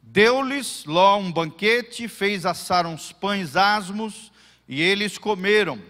Deu-lhes 0.03 0.85
Ló 0.87 1.19
um 1.19 1.31
banquete, 1.31 2.09
fez 2.09 2.47
assar 2.47 2.87
uns 2.87 3.13
pães 3.13 3.57
asmos, 3.57 4.33
e 4.67 4.81
eles 4.81 5.19
comeram. 5.19 5.83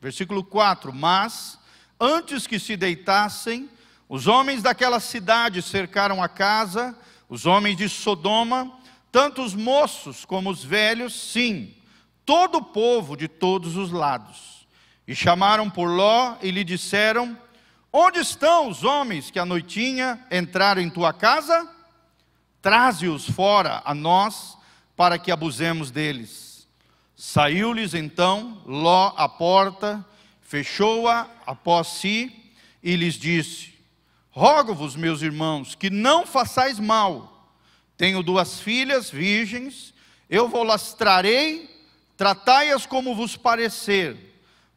Versículo 0.00 0.42
4: 0.42 0.92
Mas, 0.92 1.58
antes 2.00 2.46
que 2.46 2.58
se 2.58 2.76
deitassem, 2.76 3.68
os 4.08 4.26
homens 4.26 4.62
daquela 4.62 5.00
cidade 5.00 5.60
cercaram 5.62 6.22
a 6.22 6.28
casa, 6.28 6.96
os 7.28 7.46
homens 7.46 7.76
de 7.76 7.88
Sodoma, 7.88 8.72
tanto 9.12 9.42
os 9.42 9.54
moços 9.54 10.24
como 10.24 10.50
os 10.50 10.64
velhos, 10.64 11.14
sim, 11.14 11.74
todo 12.24 12.58
o 12.58 12.64
povo 12.64 13.16
de 13.16 13.28
todos 13.28 13.76
os 13.76 13.90
lados 13.90 14.58
e 15.08 15.16
chamaram 15.16 15.70
por 15.70 15.88
Ló 15.88 16.36
e 16.42 16.50
lhe 16.50 16.62
disseram: 16.62 17.36
Onde 17.90 18.18
estão 18.18 18.68
os 18.68 18.84
homens 18.84 19.30
que 19.30 19.38
à 19.38 19.46
noitinha 19.46 20.22
entraram 20.30 20.82
em 20.82 20.90
tua 20.90 21.14
casa? 21.14 21.66
Traze-os 22.60 23.28
fora 23.30 23.80
a 23.86 23.94
nós, 23.94 24.58
para 24.94 25.18
que 25.18 25.32
abusemos 25.32 25.90
deles. 25.90 26.68
Saiu-lhes 27.16 27.94
então 27.94 28.62
Ló 28.66 29.14
à 29.16 29.26
porta, 29.26 30.04
fechou-a 30.42 31.26
após 31.46 31.86
si 31.86 32.52
e 32.82 32.94
lhes 32.94 33.14
disse: 33.14 33.77
Rogo-vos, 34.30 34.96
meus 34.96 35.22
irmãos, 35.22 35.74
que 35.74 35.90
não 35.90 36.26
façais 36.26 36.78
mal. 36.78 37.52
Tenho 37.96 38.22
duas 38.22 38.60
filhas 38.60 39.10
virgens, 39.10 39.92
eu 40.30 40.48
vou-las 40.48 40.94
trarei, 40.94 41.68
tratai-as 42.16 42.86
como 42.86 43.14
vos 43.14 43.36
parecer 43.36 44.28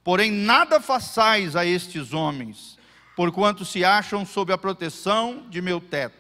Porém, 0.03 0.31
nada 0.31 0.81
façais 0.81 1.55
a 1.55 1.65
estes 1.65 2.12
homens, 2.12 2.77
porquanto 3.15 3.63
se 3.63 3.86
acham 3.86 4.25
sob 4.25 4.51
a 4.51 4.58
proteção 4.58 5.46
de 5.50 5.62
meu 5.62 5.79
teto. 5.79 6.15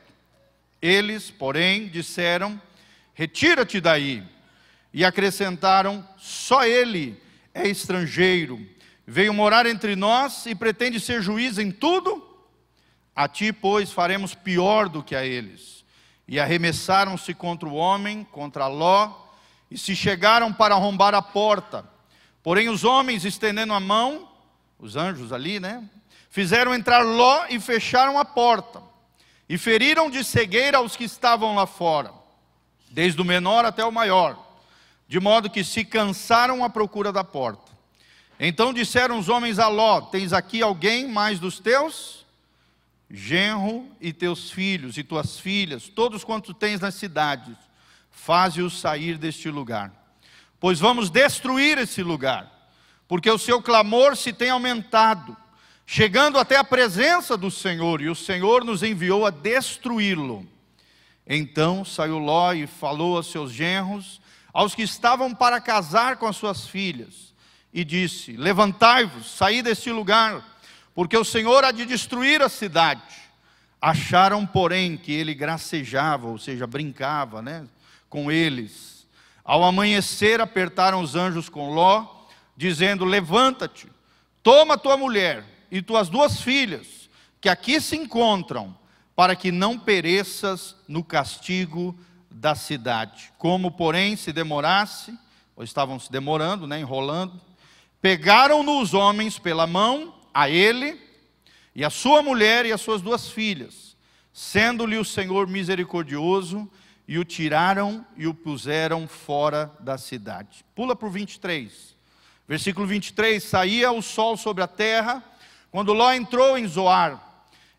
Eles, 0.81 1.31
porém, 1.31 1.87
disseram: 1.87 2.61
Retira-te 3.13 3.81
daí. 3.81 4.23
E 4.93 5.03
acrescentaram: 5.03 6.07
Só 6.17 6.63
ele 6.63 7.19
é 7.53 7.67
estrangeiro, 7.67 8.63
veio 9.05 9.33
morar 9.33 9.65
entre 9.65 9.95
nós 9.95 10.45
e 10.45 10.53
pretende 10.53 10.99
ser 10.99 11.21
juiz 11.21 11.57
em 11.57 11.71
tudo? 11.71 12.20
A 13.15 13.27
ti, 13.27 13.51
pois, 13.51 13.91
faremos 13.91 14.33
pior 14.33 14.87
do 14.87 15.03
que 15.03 15.15
a 15.15 15.25
eles. 15.25 15.83
E 16.27 16.39
arremessaram-se 16.39 17.33
contra 17.33 17.67
o 17.67 17.75
homem, 17.75 18.25
contra 18.31 18.67
Ló, 18.67 19.11
e 19.69 19.77
se 19.77 19.95
chegaram 19.95 20.51
para 20.51 20.75
arrombar 20.75 21.13
a 21.13 21.21
porta. 21.21 21.85
Porém, 22.41 22.69
os 22.69 22.83
homens, 22.83 23.25
estendendo 23.25 23.73
a 23.73 23.79
mão, 23.79 24.29
os 24.79 24.95
anjos 24.95 25.31
ali, 25.31 25.59
né? 25.59 25.83
Fizeram 26.29 26.73
entrar 26.73 27.03
Ló 27.03 27.45
e 27.49 27.59
fecharam 27.59 28.17
a 28.17 28.25
porta. 28.25 28.81
E 29.47 29.57
feriram 29.57 30.09
de 30.09 30.23
cegueira 30.23 30.81
os 30.81 30.95
que 30.95 31.03
estavam 31.03 31.55
lá 31.55 31.67
fora, 31.67 32.13
desde 32.89 33.21
o 33.21 33.25
menor 33.25 33.65
até 33.65 33.83
o 33.83 33.91
maior, 33.91 34.39
de 35.09 35.19
modo 35.19 35.49
que 35.49 35.61
se 35.61 35.83
cansaram 35.83 36.63
à 36.63 36.69
procura 36.69 37.11
da 37.11 37.21
porta. 37.21 37.69
Então 38.39 38.73
disseram 38.73 39.19
os 39.19 39.27
homens 39.27 39.59
a 39.59 39.67
Ló: 39.67 39.99
Tens 39.99 40.31
aqui 40.31 40.61
alguém 40.61 41.05
mais 41.05 41.37
dos 41.37 41.59
teus? 41.59 42.20
Genro 43.13 43.89
e 43.99 44.13
teus 44.13 44.51
filhos 44.51 44.97
e 44.97 45.03
tuas 45.03 45.39
filhas, 45.39 45.89
todos 45.89 46.23
quantos 46.23 46.55
tens 46.57 46.79
nas 46.79 46.95
cidades, 46.95 47.57
faze-os 48.09 48.79
sair 48.79 49.17
deste 49.17 49.49
lugar 49.49 50.01
pois 50.61 50.79
vamos 50.79 51.09
destruir 51.09 51.79
esse 51.79 52.03
lugar, 52.03 52.69
porque 53.07 53.29
o 53.29 53.39
seu 53.39 53.63
clamor 53.63 54.15
se 54.15 54.31
tem 54.31 54.51
aumentado, 54.51 55.35
chegando 55.87 56.37
até 56.37 56.55
a 56.55 56.63
presença 56.63 57.35
do 57.35 57.49
Senhor, 57.49 57.99
e 57.99 58.07
o 58.07 58.15
Senhor 58.15 58.63
nos 58.63 58.83
enviou 58.83 59.25
a 59.25 59.31
destruí-lo. 59.31 60.47
Então 61.25 61.83
saiu 61.83 62.19
Ló 62.19 62.53
e 62.53 62.67
falou 62.67 63.17
a 63.17 63.23
seus 63.23 63.51
genros, 63.51 64.21
aos 64.53 64.75
que 64.75 64.83
estavam 64.83 65.33
para 65.33 65.59
casar 65.59 66.17
com 66.17 66.27
as 66.27 66.35
suas 66.35 66.67
filhas, 66.67 67.33
e 67.73 67.83
disse: 67.83 68.33
Levantai-vos, 68.37 69.31
saí 69.31 69.63
deste 69.63 69.91
lugar, 69.91 70.50
porque 70.93 71.17
o 71.17 71.25
Senhor 71.25 71.63
há 71.63 71.71
de 71.71 71.85
destruir 71.85 72.41
a 72.41 72.49
cidade. 72.49 73.01
Acharam, 73.81 74.45
porém, 74.45 74.97
que 74.97 75.11
ele 75.11 75.33
gracejava, 75.33 76.27
ou 76.27 76.37
seja, 76.37 76.67
brincava 76.67 77.41
né, 77.41 77.65
com 78.09 78.31
eles 78.31 79.01
ao 79.43 79.63
amanhecer, 79.63 80.39
apertaram 80.39 81.01
os 81.01 81.15
anjos 81.15 81.49
com 81.49 81.73
Ló, 81.73 82.05
dizendo: 82.55 83.05
Levanta-te, 83.05 83.87
toma 84.43 84.77
tua 84.77 84.97
mulher 84.97 85.43
e 85.69 85.81
tuas 85.81 86.09
duas 86.09 86.41
filhas, 86.41 87.09
que 87.39 87.49
aqui 87.49 87.81
se 87.81 87.95
encontram, 87.95 88.75
para 89.15 89.35
que 89.35 89.51
não 89.51 89.77
pereças 89.77 90.75
no 90.87 91.03
castigo 91.03 91.97
da 92.29 92.55
cidade. 92.55 93.31
Como, 93.37 93.71
porém, 93.71 94.15
se 94.15 94.31
demorasse, 94.31 95.17
ou 95.55 95.63
estavam 95.63 95.99
se 95.99 96.11
demorando, 96.11 96.65
né, 96.65 96.79
enrolando, 96.79 97.39
pegaram-no 98.01 98.79
os 98.79 98.93
homens 98.93 99.37
pela 99.37 99.67
mão, 99.67 100.13
a 100.33 100.49
ele, 100.49 100.99
e 101.75 101.83
a 101.85 101.89
sua 101.89 102.21
mulher 102.21 102.65
e 102.65 102.71
as 102.71 102.81
suas 102.81 103.01
duas 103.01 103.29
filhas, 103.29 103.95
sendo-lhe 104.33 104.97
o 104.97 105.05
Senhor 105.05 105.47
misericordioso, 105.47 106.69
e 107.07 107.17
o 107.17 107.25
tiraram 107.25 108.05
e 108.15 108.25
o 108.25 108.33
puseram 108.33 109.07
fora 109.07 109.71
da 109.79 109.97
cidade. 109.97 110.63
Pula 110.73 110.95
para 110.95 111.07
o 111.07 111.11
23. 111.11 111.95
Versículo 112.47 112.87
23: 112.87 113.43
Saía 113.43 113.91
o 113.91 114.01
sol 114.01 114.37
sobre 114.37 114.63
a 114.63 114.67
terra, 114.67 115.23
quando 115.69 115.93
Ló 115.93 116.11
entrou 116.13 116.57
em 116.57 116.67
Zoar. 116.67 117.21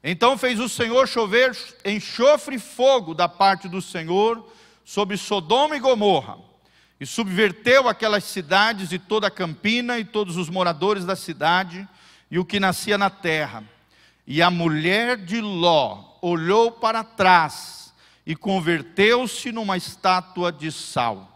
Então 0.04 0.36
fez 0.36 0.58
o 0.58 0.68
Senhor 0.68 1.06
chover 1.06 1.56
enxofre 1.84 2.56
e 2.56 2.58
fogo 2.58 3.14
da 3.14 3.28
parte 3.28 3.68
do 3.68 3.80
Senhor 3.80 4.46
sobre 4.84 5.16
Sodoma 5.16 5.76
e 5.76 5.80
Gomorra, 5.80 6.38
e 6.98 7.06
subverteu 7.06 7.88
aquelas 7.88 8.24
cidades 8.24 8.92
e 8.92 8.98
toda 8.98 9.28
a 9.28 9.30
campina 9.30 9.98
e 9.98 10.04
todos 10.04 10.36
os 10.36 10.50
moradores 10.50 11.04
da 11.04 11.14
cidade 11.14 11.88
e 12.32 12.38
o 12.38 12.46
que 12.46 12.58
nascia 12.58 12.96
na 12.96 13.10
terra. 13.10 13.62
E 14.26 14.40
a 14.40 14.50
mulher 14.50 15.18
de 15.18 15.38
Ló 15.42 16.16
olhou 16.22 16.72
para 16.72 17.04
trás 17.04 17.92
e 18.24 18.34
converteu-se 18.34 19.52
numa 19.52 19.76
estátua 19.76 20.50
de 20.50 20.72
sal. 20.72 21.28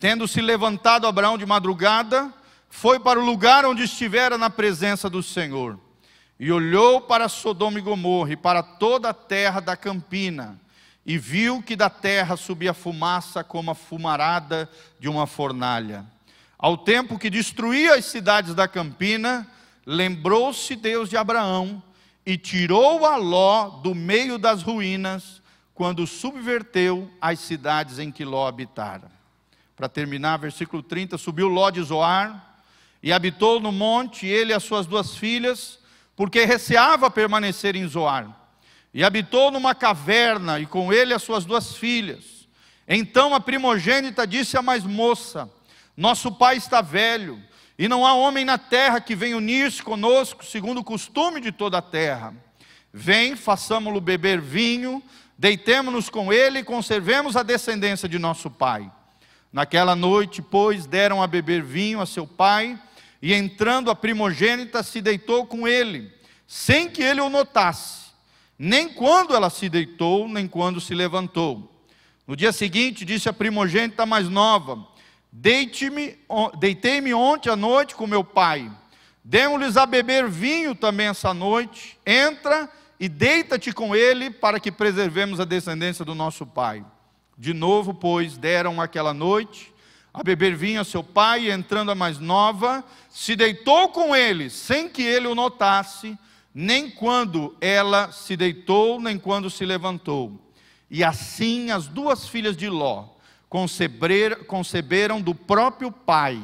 Tendo 0.00 0.26
se 0.26 0.40
levantado 0.40 1.06
Abraão 1.06 1.38
de 1.38 1.46
madrugada, 1.46 2.34
foi 2.68 2.98
para 2.98 3.20
o 3.20 3.24
lugar 3.24 3.64
onde 3.64 3.84
estivera 3.84 4.36
na 4.36 4.50
presença 4.50 5.08
do 5.08 5.22
Senhor, 5.22 5.78
e 6.40 6.50
olhou 6.50 7.00
para 7.00 7.28
Sodoma 7.28 7.78
e 7.78 7.82
Gomorra 7.82 8.32
e 8.32 8.36
para 8.36 8.64
toda 8.64 9.10
a 9.10 9.14
terra 9.14 9.60
da 9.60 9.76
campina, 9.76 10.60
e 11.06 11.16
viu 11.16 11.62
que 11.62 11.76
da 11.76 11.88
terra 11.88 12.36
subia 12.36 12.74
fumaça 12.74 13.44
como 13.44 13.70
a 13.70 13.76
fumarada 13.76 14.68
de 14.98 15.08
uma 15.08 15.26
fornalha. 15.26 16.04
Ao 16.58 16.76
tempo 16.76 17.16
que 17.16 17.30
destruía 17.30 17.94
as 17.94 18.06
cidades 18.06 18.56
da 18.56 18.66
campina, 18.66 19.46
lembrou-se 19.86 20.74
Deus 20.74 21.08
de 21.08 21.16
Abraão 21.16 21.80
e 22.26 22.36
tirou 22.36 23.06
a 23.06 23.16
Ló 23.16 23.68
do 23.68 23.94
meio 23.94 24.36
das 24.36 24.62
ruínas 24.62 25.40
quando 25.72 26.06
subverteu 26.06 27.08
as 27.20 27.38
cidades 27.38 28.00
em 28.00 28.10
que 28.10 28.24
Ló 28.24 28.48
habitara. 28.48 29.08
Para 29.76 29.88
terminar, 29.88 30.38
versículo 30.38 30.82
30, 30.82 31.16
subiu 31.16 31.46
Ló 31.46 31.70
de 31.70 31.82
Zoar 31.82 32.58
e 33.02 33.12
habitou 33.12 33.60
no 33.60 33.70
monte, 33.70 34.26
ele 34.26 34.52
e 34.52 34.54
as 34.54 34.64
suas 34.64 34.86
duas 34.86 35.14
filhas, 35.16 35.78
porque 36.16 36.44
receava 36.44 37.10
permanecer 37.10 37.76
em 37.76 37.86
Zoar. 37.86 38.34
E 38.92 39.04
habitou 39.04 39.50
numa 39.50 39.74
caverna, 39.74 40.58
e 40.58 40.66
com 40.66 40.92
ele 40.92 41.12
as 41.12 41.22
suas 41.22 41.44
duas 41.44 41.76
filhas. 41.76 42.48
Então 42.88 43.34
a 43.34 43.40
primogênita 43.40 44.26
disse 44.26 44.56
à 44.56 44.62
mais 44.62 44.82
moça: 44.82 45.48
Nosso 45.94 46.32
pai 46.32 46.56
está 46.56 46.80
velho, 46.80 47.40
e 47.78 47.88
não 47.88 48.06
há 48.06 48.14
homem 48.14 48.44
na 48.44 48.56
terra 48.56 49.00
que 49.00 49.14
venha 49.14 49.36
unir-se 49.36 49.82
conosco, 49.82 50.44
segundo 50.44 50.78
o 50.78 50.84
costume 50.84 51.40
de 51.40 51.52
toda 51.52 51.78
a 51.78 51.82
terra. 51.82 52.34
Vem, 52.92 53.36
façamo-lo 53.36 54.00
beber 54.00 54.40
vinho, 54.40 55.02
deitemo-nos 55.36 56.08
com 56.08 56.32
ele 56.32 56.60
e 56.60 56.64
conservemos 56.64 57.36
a 57.36 57.42
descendência 57.42 58.08
de 58.08 58.18
nosso 58.18 58.50
pai. 58.50 58.90
Naquela 59.52 59.94
noite, 59.94 60.40
pois, 60.40 60.86
deram 60.86 61.22
a 61.22 61.26
beber 61.26 61.62
vinho 61.62 62.00
a 62.00 62.06
seu 62.06 62.26
pai, 62.26 62.78
e 63.20 63.34
entrando 63.34 63.90
a 63.90 63.94
primogênita 63.94 64.82
se 64.82 65.00
deitou 65.00 65.46
com 65.46 65.66
ele, 65.66 66.10
sem 66.46 66.88
que 66.88 67.02
ele 67.02 67.20
o 67.20 67.28
notasse, 67.28 68.06
nem 68.58 68.88
quando 68.88 69.34
ela 69.34 69.50
se 69.50 69.68
deitou, 69.68 70.28
nem 70.28 70.46
quando 70.46 70.80
se 70.80 70.94
levantou. 70.94 71.72
No 72.26 72.34
dia 72.34 72.52
seguinte, 72.52 73.04
disse 73.04 73.28
a 73.28 73.32
primogênita 73.32 74.06
mais 74.06 74.28
nova: 74.28 74.86
Deitei-me 75.38 77.12
ontem 77.12 77.50
à 77.50 77.56
noite 77.56 77.94
com 77.94 78.06
meu 78.06 78.24
pai, 78.24 78.70
demos-lhes 79.22 79.76
a 79.76 79.84
beber 79.84 80.28
vinho 80.28 80.74
também 80.74 81.08
essa 81.08 81.34
noite, 81.34 81.98
entra 82.06 82.70
e 82.98 83.06
deita-te 83.06 83.70
com 83.70 83.94
ele, 83.94 84.30
para 84.30 84.58
que 84.58 84.72
preservemos 84.72 85.38
a 85.38 85.44
descendência 85.44 86.06
do 86.06 86.14
nosso 86.14 86.46
pai. 86.46 86.82
De 87.36 87.52
novo, 87.52 87.92
pois, 87.92 88.38
deram 88.38 88.80
aquela 88.80 89.12
noite 89.12 89.74
a 90.12 90.22
beber 90.22 90.56
vinho 90.56 90.80
a 90.80 90.84
seu 90.84 91.04
pai, 91.04 91.42
e 91.44 91.50
entrando 91.50 91.90
a 91.90 91.94
mais 91.94 92.18
nova, 92.18 92.82
se 93.10 93.36
deitou 93.36 93.90
com 93.90 94.16
ele, 94.16 94.48
sem 94.48 94.88
que 94.88 95.02
ele 95.02 95.26
o 95.26 95.34
notasse, 95.34 96.18
nem 96.54 96.90
quando 96.90 97.54
ela 97.60 98.10
se 98.10 98.34
deitou, 98.34 98.98
nem 98.98 99.18
quando 99.18 99.50
se 99.50 99.66
levantou. 99.66 100.40
E 100.90 101.04
assim 101.04 101.70
as 101.70 101.86
duas 101.86 102.26
filhas 102.26 102.56
de 102.56 102.70
Ló 102.70 103.15
conceberam 103.48 105.20
do 105.20 105.34
próprio 105.34 105.90
pai. 105.90 106.42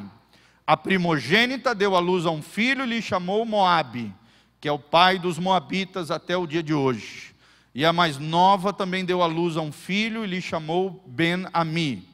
A 0.65 0.77
primogênita 0.77 1.75
deu 1.75 1.95
à 1.95 1.99
luz 1.99 2.25
a 2.25 2.31
um 2.31 2.41
filho 2.41 2.83
e 2.83 2.87
lhe 2.87 3.01
chamou 3.01 3.45
Moabe, 3.45 4.13
que 4.61 4.67
é 4.67 4.71
o 4.71 4.79
pai 4.79 5.19
dos 5.19 5.37
moabitas 5.37 6.09
até 6.09 6.37
o 6.37 6.47
dia 6.47 6.63
de 6.63 6.73
hoje. 6.73 7.35
E 7.75 7.85
a 7.85 7.91
mais 7.91 8.17
nova 8.17 8.71
também 8.71 9.03
deu 9.03 9.21
à 9.21 9.25
luz 9.25 9.57
a 9.57 9.61
um 9.61 9.71
filho 9.71 10.23
e 10.23 10.27
lhe 10.27 10.41
chamou 10.41 11.03
Ben-Ami 11.07 12.13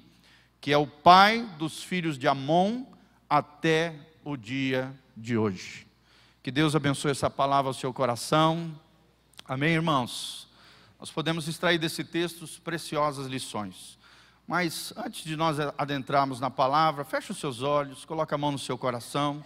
que 0.61 0.73
é 0.73 0.77
o 0.77 0.85
pai 0.85 1.47
dos 1.57 1.83
filhos 1.83 2.17
de 2.17 2.27
Amon 2.27 2.83
até 3.29 3.95
o 4.23 4.35
dia 4.35 4.93
de 5.15 5.37
hoje. 5.37 5.87
Que 6.43 6.51
Deus 6.51 6.75
abençoe 6.75 7.11
essa 7.11 7.29
palavra 7.29 7.69
ao 7.69 7.73
seu 7.73 7.93
coração. 7.93 8.79
Amém, 9.45 9.73
irmãos? 9.73 10.47
Nós 10.99 11.11
podemos 11.11 11.47
extrair 11.47 11.77
desse 11.77 12.03
texto 12.03 12.45
preciosas 12.61 13.27
lições. 13.27 13.97
Mas 14.49 14.91
antes 14.97 15.23
de 15.23 15.35
nós 15.35 15.57
adentrarmos 15.77 16.39
na 16.39 16.49
palavra, 16.49 17.05
feche 17.05 17.31
os 17.31 17.37
seus 17.37 17.61
olhos, 17.61 18.03
coloque 18.03 18.33
a 18.33 18.37
mão 18.37 18.51
no 18.51 18.57
seu 18.57 18.79
coração. 18.79 19.45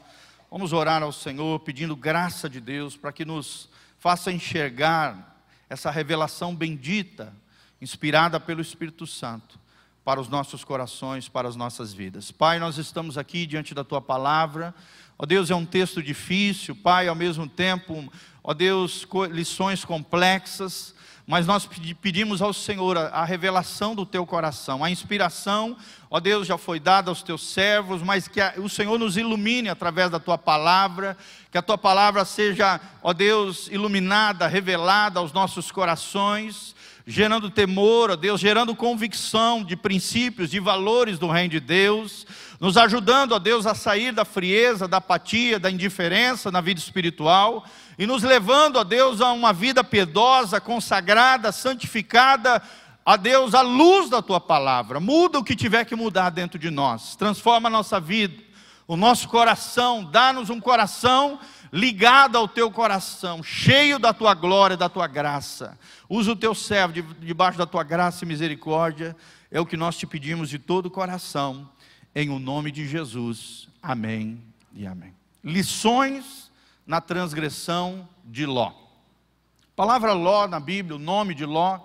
Vamos 0.50 0.72
orar 0.72 1.04
ao 1.04 1.12
Senhor 1.12 1.60
pedindo 1.60 1.94
graça 1.94 2.50
de 2.50 2.62
Deus 2.62 2.96
para 2.96 3.12
que 3.12 3.26
nos 3.26 3.68
faça 4.00 4.32
enxergar 4.32 5.44
essa 5.70 5.92
revelação 5.92 6.56
bendita, 6.56 7.34
inspirada 7.82 8.40
pelo 8.40 8.62
Espírito 8.62 9.06
Santo 9.06 9.60
para 10.06 10.22
os 10.22 10.30
nossos 10.30 10.64
corações, 10.64 11.28
para 11.28 11.50
as 11.50 11.58
nossas 11.58 11.92
vidas. 11.92 12.32
Pai, 12.32 12.58
nós 12.58 12.78
estamos 12.78 13.18
aqui 13.18 13.46
diante 13.46 13.76
da 13.76 13.84
tua 13.84 14.02
palavra. 14.02 14.74
Ó 15.20 15.26
Deus, 15.26 15.52
é 15.52 15.56
um 15.56 15.66
texto 15.66 16.02
difícil, 16.02 16.78
Pai, 16.78 17.10
ao 17.10 17.16
mesmo 17.16 17.46
tempo, 17.46 18.10
ó 18.42 18.54
Deus, 18.54 19.06
lições 19.30 19.84
complexas, 19.84 20.96
mas 21.26 21.48
nós 21.48 21.68
pedimos 22.02 22.42
ao 22.42 22.54
Senhor 22.54 22.98
a 22.98 23.24
revelação 23.24 23.96
do 23.96 24.06
teu 24.06 24.26
coração, 24.26 24.84
a 24.84 24.92
inspiração, 24.92 25.78
ó 26.10 26.20
Deus, 26.20 26.46
já 26.46 26.58
foi 26.58 26.80
dada 26.82 27.10
aos 27.10 27.24
teus 27.24 27.48
servos, 27.48 28.02
mas 28.02 28.28
que 28.28 28.42
o 28.58 28.68
Senhor 28.68 29.00
nos 29.00 29.16
ilumine 29.16 29.70
através 29.70 30.10
da 30.10 30.20
tua 30.20 30.38
palavra, 30.38 31.18
que 31.50 31.58
a 31.58 31.62
tua 31.62 31.78
palavra 31.78 32.26
seja, 32.26 32.80
ó 33.02 33.14
Deus, 33.14 33.68
iluminada, 33.72 34.48
revelada 34.48 35.20
aos 35.20 35.32
nossos 35.32 35.72
corações, 35.72 36.76
gerando 37.06 37.50
temor 37.50 38.12
a 38.12 38.16
Deus, 38.16 38.40
gerando 38.40 38.76
convicção 38.76 39.64
de 39.64 39.76
princípios, 39.76 40.50
de 40.50 40.60
valores 40.60 41.18
do 41.18 41.28
reino 41.28 41.50
de 41.50 41.60
Deus, 41.60 42.26
nos 42.64 42.78
ajudando 42.78 43.36
a 43.36 43.40
Deus 43.40 43.66
a 43.66 43.76
sair 43.76 44.14
da 44.14 44.24
frieza, 44.24 44.88
da 44.88 44.96
apatia, 44.96 45.60
da 45.60 45.70
indiferença 45.70 46.50
na 46.50 46.62
vida 46.62 46.80
espiritual 46.80 47.66
e 48.00 48.08
nos 48.08 48.24
levando 48.24 48.80
a 48.80 48.84
Deus 48.84 49.20
a 49.20 49.34
uma 49.34 49.52
vida 49.52 49.84
piedosa, 49.84 50.62
consagrada, 50.62 51.52
santificada 51.52 52.64
a 53.06 53.18
Deus 53.18 53.54
à 53.54 53.60
luz 53.60 54.10
da 54.10 54.22
tua 54.22 54.40
palavra. 54.40 55.02
Muda 55.02 55.40
o 55.40 55.44
que 55.44 55.58
tiver 55.58 55.84
que 55.84 55.94
mudar 55.94 56.30
dentro 56.30 56.58
de 56.58 56.72
nós, 56.72 57.18
transforma 57.18 57.68
a 57.68 57.70
nossa 57.70 58.00
vida, 58.00 58.42
o 58.88 58.96
nosso 58.96 59.28
coração, 59.28 60.02
dá-nos 60.02 60.50
um 60.50 60.62
coração 60.62 61.42
ligado 61.70 62.38
ao 62.38 62.48
teu 62.48 62.72
coração, 62.72 63.44
cheio 63.44 64.00
da 64.00 64.14
tua 64.14 64.34
glória, 64.34 64.78
da 64.78 64.88
tua 64.88 65.08
graça. 65.08 65.78
Usa 66.08 66.32
o 66.32 66.36
teu 66.36 66.56
servo 66.56 66.94
debaixo 67.20 67.58
da 67.58 67.66
tua 67.66 67.84
graça 67.84 68.24
e 68.24 68.28
misericórdia. 68.28 69.14
É 69.52 69.60
o 69.60 69.66
que 69.66 69.76
nós 69.76 69.98
te 69.98 70.08
pedimos 70.08 70.50
de 70.50 70.58
todo 70.58 70.86
o 70.86 70.92
coração, 70.92 71.70
em 72.16 72.30
o 72.30 72.40
nome 72.40 72.72
de 72.72 72.88
Jesus. 72.88 73.68
Amém 73.82 74.42
e 74.74 74.86
amém. 74.86 75.14
Lições 75.44 76.52
na 76.86 77.02
transgressão 77.02 78.08
de 78.24 78.46
Ló. 78.46 78.70
A 78.70 79.76
palavra 79.76 80.14
Ló 80.14 80.48
na 80.48 80.60
Bíblia, 80.60 80.96
o 80.96 81.00
nome 81.00 81.34
de 81.34 81.46
Ló, 81.46 81.80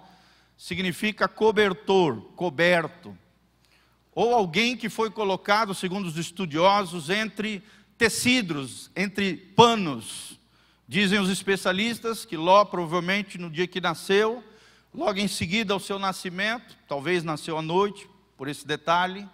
significa 0.57 1.29
cobertor, 1.29 2.21
coberto, 2.35 3.17
ou 4.13 4.35
alguém 4.35 4.77
que 4.77 4.89
foi 4.89 5.11
colocado, 5.11 5.75
segundo 5.75 6.07
os 6.07 6.19
estudiosos, 6.19 7.09
entre 7.09 7.63
tecidos, 7.97 8.91
entre 8.97 9.37
panos. 9.37 10.39
Dizem 10.87 11.21
os 11.21 11.31
especialistas 11.31 12.25
que 12.25 12.37
Ló, 12.37 12.65
provavelmente 12.65 13.39
no 13.39 13.49
dia 13.49 13.67
que 13.67 13.81
nasceu, 13.81 14.43
logo 14.93 15.19
em 15.19 15.29
seguida 15.29 15.73
ao 15.73 15.81
seu 15.81 15.99
nascimento, 15.99 16.77
talvez 16.89 17.23
nasceu 17.23 17.57
à 17.57 17.63
noite, 17.63 18.09
por 18.37 18.49
esse 18.49 18.67
detalhe, 18.67 19.29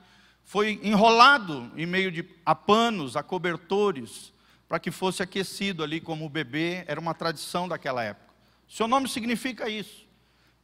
foi 0.44 0.78
enrolado 0.82 1.72
em 1.74 1.86
meio 1.86 2.12
de, 2.12 2.24
a 2.44 2.54
panos, 2.54 3.16
a 3.16 3.22
cobertores, 3.22 4.32
para 4.68 4.78
que 4.78 4.90
fosse 4.90 5.22
aquecido 5.22 5.82
ali 5.82 6.00
como 6.00 6.28
bebê, 6.28 6.84
era 6.86 7.00
uma 7.00 7.14
tradição 7.14 7.66
daquela 7.66 8.02
época. 8.04 8.32
Seu 8.68 8.86
nome 8.86 9.08
significa 9.08 9.68
isso, 9.68 10.06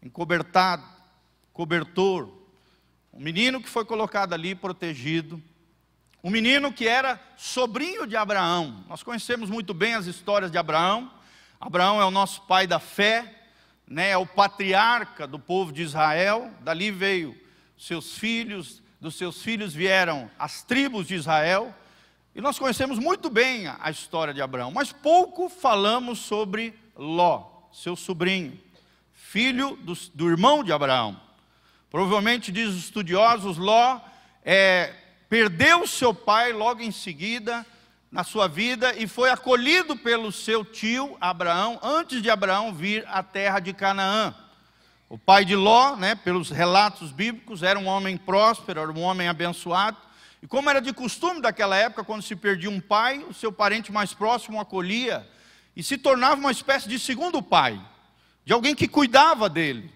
encobertado, 0.02 0.84
cobertor, 1.52 2.28
um 3.12 3.20
menino 3.20 3.60
que 3.60 3.68
foi 3.68 3.84
colocado 3.84 4.32
ali, 4.32 4.54
protegido, 4.54 5.42
um 6.22 6.30
menino 6.30 6.72
que 6.72 6.86
era 6.86 7.20
sobrinho 7.36 8.06
de 8.06 8.16
Abraão. 8.16 8.84
Nós 8.88 9.02
conhecemos 9.02 9.48
muito 9.48 9.72
bem 9.72 9.94
as 9.94 10.06
histórias 10.06 10.50
de 10.50 10.58
Abraão. 10.58 11.10
Abraão 11.58 12.00
é 12.00 12.04
o 12.04 12.10
nosso 12.10 12.42
pai 12.42 12.66
da 12.66 12.78
fé, 12.78 13.42
né, 13.86 14.10
é 14.10 14.16
o 14.16 14.26
patriarca 14.26 15.26
do 15.26 15.38
povo 15.38 15.72
de 15.72 15.82
Israel. 15.82 16.52
Dali 16.60 16.90
veio 16.90 17.36
seus 17.76 18.16
filhos, 18.18 18.82
dos 19.00 19.16
seus 19.16 19.42
filhos 19.42 19.72
vieram 19.72 20.30
as 20.38 20.62
tribos 20.62 21.06
de 21.06 21.14
Israel. 21.14 21.74
E 22.34 22.40
nós 22.40 22.58
conhecemos 22.58 22.98
muito 22.98 23.30
bem 23.30 23.66
a 23.66 23.90
história 23.90 24.34
de 24.34 24.42
Abraão, 24.42 24.70
mas 24.70 24.92
pouco 24.92 25.48
falamos 25.48 26.18
sobre 26.18 26.74
Ló, 26.96 27.50
seu 27.72 27.96
sobrinho, 27.96 28.60
filho 29.12 29.76
do, 29.76 29.94
do 30.14 30.28
irmão 30.28 30.62
de 30.62 30.72
Abraão. 30.72 31.20
Provavelmente, 31.90 32.52
diz 32.52 32.68
os 32.68 32.76
estudiosos, 32.76 33.56
Ló 33.56 34.00
é 34.44 34.94
perdeu 35.28 35.86
seu 35.86 36.12
pai 36.12 36.52
logo 36.52 36.82
em 36.82 36.90
seguida 36.90 37.64
na 38.10 38.24
sua 38.24 38.48
vida 38.48 38.92
e 38.96 39.06
foi 39.06 39.30
acolhido 39.30 39.96
pelo 39.96 40.32
seu 40.32 40.64
tio 40.64 41.16
Abraão 41.20 41.78
antes 41.82 42.20
de 42.20 42.28
Abraão 42.28 42.74
vir 42.74 43.04
à 43.06 43.22
terra 43.22 43.60
de 43.60 43.72
Canaã. 43.72 44.34
O 45.10 45.18
pai 45.18 45.44
de 45.44 45.56
Ló, 45.56 45.96
né, 45.96 46.14
pelos 46.14 46.50
relatos 46.50 47.10
bíblicos, 47.10 47.64
era 47.64 47.76
um 47.76 47.88
homem 47.88 48.16
próspero, 48.16 48.78
era 48.78 48.92
um 48.92 49.00
homem 49.00 49.26
abençoado. 49.26 49.96
E 50.40 50.46
como 50.46 50.70
era 50.70 50.80
de 50.80 50.92
costume 50.92 51.42
daquela 51.42 51.76
época, 51.76 52.04
quando 52.04 52.22
se 52.22 52.36
perdia 52.36 52.70
um 52.70 52.80
pai, 52.80 53.18
o 53.28 53.34
seu 53.34 53.50
parente 53.50 53.90
mais 53.90 54.14
próximo 54.14 54.56
o 54.56 54.60
acolhia 54.60 55.28
e 55.74 55.82
se 55.82 55.98
tornava 55.98 56.36
uma 56.36 56.52
espécie 56.52 56.88
de 56.88 56.96
segundo 56.96 57.42
pai, 57.42 57.80
de 58.44 58.52
alguém 58.52 58.72
que 58.72 58.86
cuidava 58.86 59.48
dele, 59.48 59.92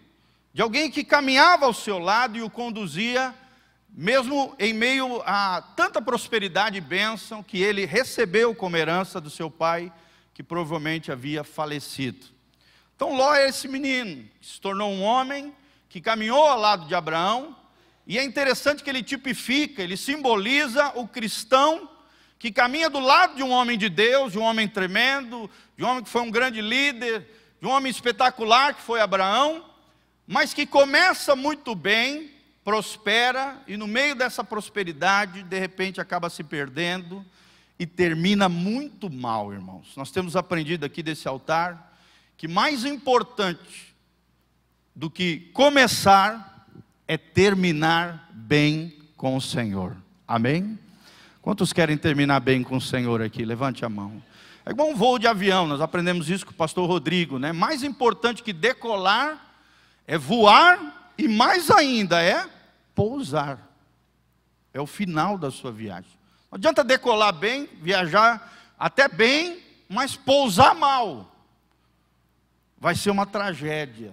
de 0.52 0.60
alguém 0.60 0.90
que 0.90 1.04
caminhava 1.04 1.64
ao 1.64 1.72
seu 1.72 2.00
lado 2.00 2.36
e 2.36 2.42
o 2.42 2.50
conduzia 2.50 3.32
mesmo 3.88 4.56
em 4.58 4.72
meio 4.72 5.22
a 5.24 5.62
tanta 5.76 6.02
prosperidade 6.02 6.78
e 6.78 6.80
bênção 6.80 7.40
que 7.40 7.62
ele 7.62 7.86
recebeu 7.86 8.52
como 8.52 8.76
herança 8.76 9.20
do 9.20 9.30
seu 9.30 9.48
pai, 9.48 9.92
que 10.34 10.42
provavelmente 10.42 11.12
havia 11.12 11.44
falecido. 11.44 12.33
Então 12.96 13.14
Ló 13.14 13.34
é 13.34 13.48
esse 13.48 13.66
menino, 13.66 14.24
que 14.40 14.46
se 14.46 14.60
tornou 14.60 14.90
um 14.92 15.02
homem, 15.02 15.54
que 15.88 16.00
caminhou 16.00 16.42
ao 16.46 16.58
lado 16.58 16.86
de 16.86 16.94
Abraão, 16.94 17.56
e 18.06 18.18
é 18.18 18.24
interessante 18.24 18.82
que 18.82 18.90
ele 18.90 19.02
tipifica, 19.02 19.82
ele 19.82 19.96
simboliza 19.96 20.92
o 20.94 21.08
cristão 21.08 21.88
que 22.38 22.52
caminha 22.52 22.90
do 22.90 23.00
lado 23.00 23.36
de 23.36 23.42
um 23.42 23.50
homem 23.50 23.78
de 23.78 23.88
Deus, 23.88 24.32
de 24.32 24.38
um 24.38 24.42
homem 24.42 24.68
tremendo, 24.68 25.50
de 25.76 25.82
um 25.82 25.88
homem 25.88 26.04
que 26.04 26.10
foi 26.10 26.20
um 26.20 26.30
grande 26.30 26.60
líder, 26.60 27.26
de 27.58 27.66
um 27.66 27.70
homem 27.70 27.90
espetacular 27.90 28.74
que 28.74 28.82
foi 28.82 29.00
Abraão, 29.00 29.64
mas 30.26 30.52
que 30.52 30.66
começa 30.66 31.34
muito 31.34 31.74
bem, 31.74 32.30
prospera 32.62 33.62
e 33.66 33.76
no 33.76 33.86
meio 33.86 34.14
dessa 34.14 34.44
prosperidade, 34.44 35.42
de 35.42 35.58
repente 35.58 36.00
acaba 36.00 36.28
se 36.28 36.44
perdendo 36.44 37.24
e 37.78 37.86
termina 37.86 38.48
muito 38.48 39.10
mal, 39.10 39.52
irmãos. 39.52 39.92
Nós 39.96 40.10
temos 40.10 40.36
aprendido 40.36 40.84
aqui 40.84 41.02
desse 41.02 41.26
altar 41.26 41.93
que 42.36 42.48
mais 42.48 42.84
importante 42.84 43.94
do 44.94 45.10
que 45.10 45.50
começar 45.52 46.66
é 47.06 47.16
terminar 47.16 48.30
bem 48.32 48.96
com 49.16 49.36
o 49.36 49.40
Senhor. 49.40 49.96
Amém? 50.26 50.78
Quantos 51.42 51.72
querem 51.72 51.96
terminar 51.96 52.40
bem 52.40 52.62
com 52.62 52.76
o 52.76 52.80
Senhor 52.80 53.20
aqui? 53.20 53.44
Levante 53.44 53.84
a 53.84 53.88
mão. 53.88 54.22
É 54.64 54.70
igual 54.70 54.88
um 54.88 54.96
voo 54.96 55.18
de 55.18 55.26
avião, 55.26 55.66
nós 55.66 55.80
aprendemos 55.80 56.30
isso 56.30 56.46
com 56.46 56.52
o 56.52 56.56
pastor 56.56 56.88
Rodrigo, 56.88 57.38
né? 57.38 57.52
Mais 57.52 57.82
importante 57.82 58.42
que 58.42 58.52
decolar 58.52 59.54
é 60.06 60.16
voar 60.16 61.12
e 61.18 61.28
mais 61.28 61.70
ainda 61.70 62.22
é 62.22 62.46
pousar. 62.94 63.58
É 64.72 64.80
o 64.80 64.86
final 64.86 65.36
da 65.36 65.50
sua 65.50 65.70
viagem. 65.70 66.10
Não 66.50 66.56
adianta 66.56 66.82
decolar 66.82 67.32
bem, 67.32 67.68
viajar 67.82 68.52
até 68.78 69.06
bem, 69.06 69.60
mas 69.88 70.16
pousar 70.16 70.74
mal. 70.74 71.33
Vai 72.84 72.94
ser 72.94 73.08
uma 73.08 73.24
tragédia. 73.24 74.12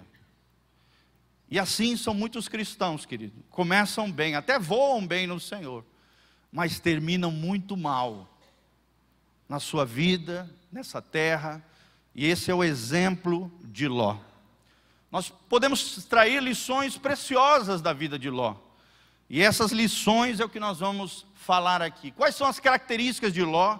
E 1.50 1.58
assim 1.58 1.94
são 1.94 2.14
muitos 2.14 2.48
cristãos, 2.48 3.04
querido. 3.04 3.44
Começam 3.50 4.10
bem, 4.10 4.34
até 4.34 4.58
voam 4.58 5.06
bem 5.06 5.26
no 5.26 5.38
Senhor, 5.38 5.84
mas 6.50 6.80
terminam 6.80 7.30
muito 7.30 7.76
mal 7.76 8.34
na 9.46 9.60
sua 9.60 9.84
vida, 9.84 10.50
nessa 10.72 11.02
terra. 11.02 11.62
E 12.14 12.24
esse 12.24 12.50
é 12.50 12.54
o 12.54 12.64
exemplo 12.64 13.52
de 13.62 13.86
Ló. 13.86 14.16
Nós 15.10 15.28
podemos 15.28 15.98
extrair 15.98 16.42
lições 16.42 16.96
preciosas 16.96 17.82
da 17.82 17.92
vida 17.92 18.18
de 18.18 18.30
Ló. 18.30 18.56
E 19.28 19.42
essas 19.42 19.70
lições 19.70 20.40
é 20.40 20.46
o 20.46 20.48
que 20.48 20.58
nós 20.58 20.78
vamos 20.78 21.26
falar 21.34 21.82
aqui. 21.82 22.10
Quais 22.10 22.34
são 22.34 22.46
as 22.46 22.58
características 22.58 23.34
de 23.34 23.42
Ló? 23.42 23.78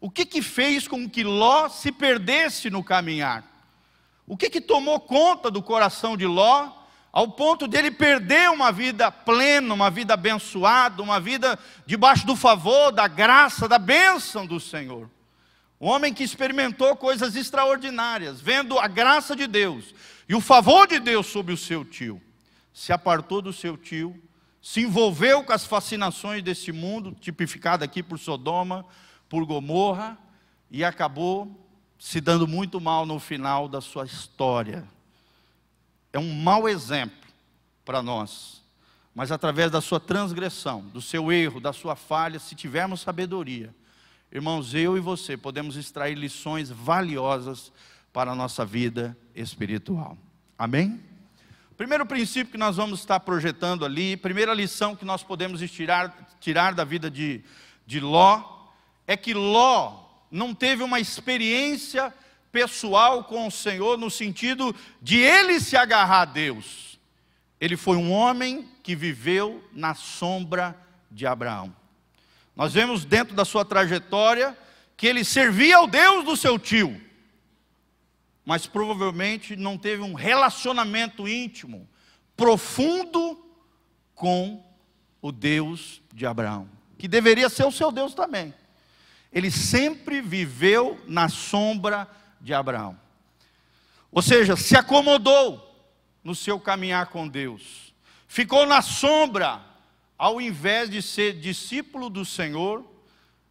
O 0.00 0.08
que, 0.08 0.24
que 0.24 0.40
fez 0.40 0.86
com 0.86 1.10
que 1.10 1.24
Ló 1.24 1.68
se 1.68 1.90
perdesse 1.90 2.70
no 2.70 2.84
caminhar? 2.84 3.57
O 4.28 4.36
que, 4.36 4.50
que 4.50 4.60
tomou 4.60 5.00
conta 5.00 5.50
do 5.50 5.62
coração 5.62 6.16
de 6.16 6.26
Ló 6.26 6.70
ao 7.10 7.28
ponto 7.28 7.66
dele 7.66 7.90
perder 7.90 8.50
uma 8.50 8.70
vida 8.70 9.10
plena, 9.10 9.72
uma 9.72 9.90
vida 9.90 10.12
abençoada, 10.12 11.02
uma 11.02 11.18
vida 11.18 11.58
debaixo 11.86 12.26
do 12.26 12.36
favor, 12.36 12.92
da 12.92 13.08
graça, 13.08 13.66
da 13.66 13.78
bênção 13.78 14.46
do 14.46 14.60
Senhor. 14.60 15.10
Um 15.80 15.88
homem 15.88 16.12
que 16.12 16.22
experimentou 16.22 16.94
coisas 16.96 17.34
extraordinárias, 17.34 18.40
vendo 18.40 18.78
a 18.78 18.86
graça 18.86 19.34
de 19.34 19.46
Deus 19.46 19.94
e 20.28 20.34
o 20.34 20.40
favor 20.40 20.86
de 20.86 21.00
Deus 21.00 21.26
sobre 21.26 21.54
o 21.54 21.56
seu 21.56 21.84
tio. 21.84 22.20
Se 22.72 22.92
apartou 22.92 23.40
do 23.40 23.52
seu 23.52 23.76
tio, 23.76 24.20
se 24.60 24.82
envolveu 24.82 25.42
com 25.42 25.52
as 25.52 25.64
fascinações 25.64 26.42
desse 26.42 26.70
mundo, 26.70 27.16
tipificado 27.18 27.82
aqui 27.82 28.02
por 28.02 28.18
Sodoma, 28.18 28.84
por 29.28 29.46
Gomorra, 29.46 30.18
e 30.70 30.84
acabou 30.84 31.67
se 31.98 32.20
dando 32.20 32.46
muito 32.46 32.80
mal 32.80 33.04
no 33.04 33.18
final 33.18 33.68
da 33.68 33.80
sua 33.80 34.04
história 34.04 34.86
é 36.12 36.18
um 36.18 36.32
mau 36.32 36.68
exemplo 36.68 37.28
para 37.84 38.02
nós. 38.02 38.62
Mas 39.14 39.32
através 39.32 39.70
da 39.70 39.80
sua 39.80 39.98
transgressão, 39.98 40.80
do 40.80 41.02
seu 41.02 41.32
erro, 41.32 41.60
da 41.60 41.72
sua 41.72 41.96
falha, 41.96 42.38
se 42.38 42.54
tivermos 42.54 43.00
sabedoria, 43.00 43.74
irmãos, 44.30 44.74
eu 44.74 44.96
e 44.96 45.00
você 45.00 45.36
podemos 45.36 45.76
extrair 45.76 46.16
lições 46.16 46.70
valiosas 46.70 47.72
para 48.12 48.30
a 48.30 48.34
nossa 48.34 48.64
vida 48.64 49.16
espiritual. 49.34 50.16
Amém? 50.56 51.02
Primeiro 51.76 52.06
princípio 52.06 52.52
que 52.52 52.58
nós 52.58 52.76
vamos 52.76 53.00
estar 53.00 53.20
projetando 53.20 53.84
ali, 53.84 54.16
primeira 54.16 54.54
lição 54.54 54.96
que 54.96 55.04
nós 55.04 55.22
podemos 55.22 55.60
tirar, 55.70 56.36
tirar 56.40 56.74
da 56.74 56.84
vida 56.84 57.10
de, 57.10 57.42
de 57.86 58.00
Ló, 58.00 58.42
é 59.06 59.16
que 59.16 59.34
Ló 59.34 60.07
não 60.30 60.54
teve 60.54 60.82
uma 60.82 61.00
experiência 61.00 62.12
pessoal 62.50 63.24
com 63.24 63.46
o 63.46 63.50
Senhor, 63.50 63.98
no 63.98 64.10
sentido 64.10 64.74
de 65.00 65.18
ele 65.18 65.60
se 65.60 65.76
agarrar 65.76 66.22
a 66.22 66.24
Deus. 66.24 66.98
Ele 67.60 67.76
foi 67.76 67.96
um 67.96 68.12
homem 68.12 68.68
que 68.82 68.94
viveu 68.94 69.64
na 69.72 69.94
sombra 69.94 70.76
de 71.10 71.26
Abraão. 71.26 71.74
Nós 72.54 72.72
vemos 72.74 73.04
dentro 73.04 73.34
da 73.34 73.44
sua 73.44 73.64
trajetória 73.64 74.56
que 74.96 75.06
ele 75.06 75.24
servia 75.24 75.76
ao 75.76 75.86
Deus 75.86 76.24
do 76.24 76.36
seu 76.36 76.58
tio, 76.58 77.00
mas 78.44 78.66
provavelmente 78.66 79.54
não 79.54 79.78
teve 79.78 80.02
um 80.02 80.14
relacionamento 80.14 81.28
íntimo, 81.28 81.88
profundo 82.36 83.38
com 84.14 84.64
o 85.20 85.30
Deus 85.30 86.02
de 86.12 86.26
Abraão, 86.26 86.68
que 86.96 87.06
deveria 87.06 87.48
ser 87.48 87.64
o 87.64 87.72
seu 87.72 87.92
Deus 87.92 88.14
também. 88.14 88.52
Ele 89.32 89.50
sempre 89.50 90.20
viveu 90.20 91.00
na 91.06 91.28
sombra 91.28 92.08
de 92.40 92.54
Abraão. 92.54 92.98
Ou 94.10 94.22
seja, 94.22 94.56
se 94.56 94.76
acomodou 94.76 95.64
no 96.24 96.34
seu 96.34 96.58
caminhar 96.58 97.06
com 97.06 97.28
Deus, 97.28 97.94
ficou 98.26 98.66
na 98.66 98.82
sombra, 98.82 99.60
ao 100.16 100.40
invés 100.40 100.90
de 100.90 101.00
ser 101.00 101.34
discípulo 101.38 102.10
do 102.10 102.24
Senhor, 102.24 102.84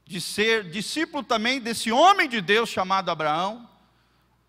de 0.06 0.20
ser 0.20 0.70
discípulo 0.70 1.24
também 1.24 1.60
desse 1.60 1.92
homem 1.92 2.28
de 2.28 2.42
Deus 2.42 2.70
chamado 2.70 3.10
Abraão, 3.10 3.68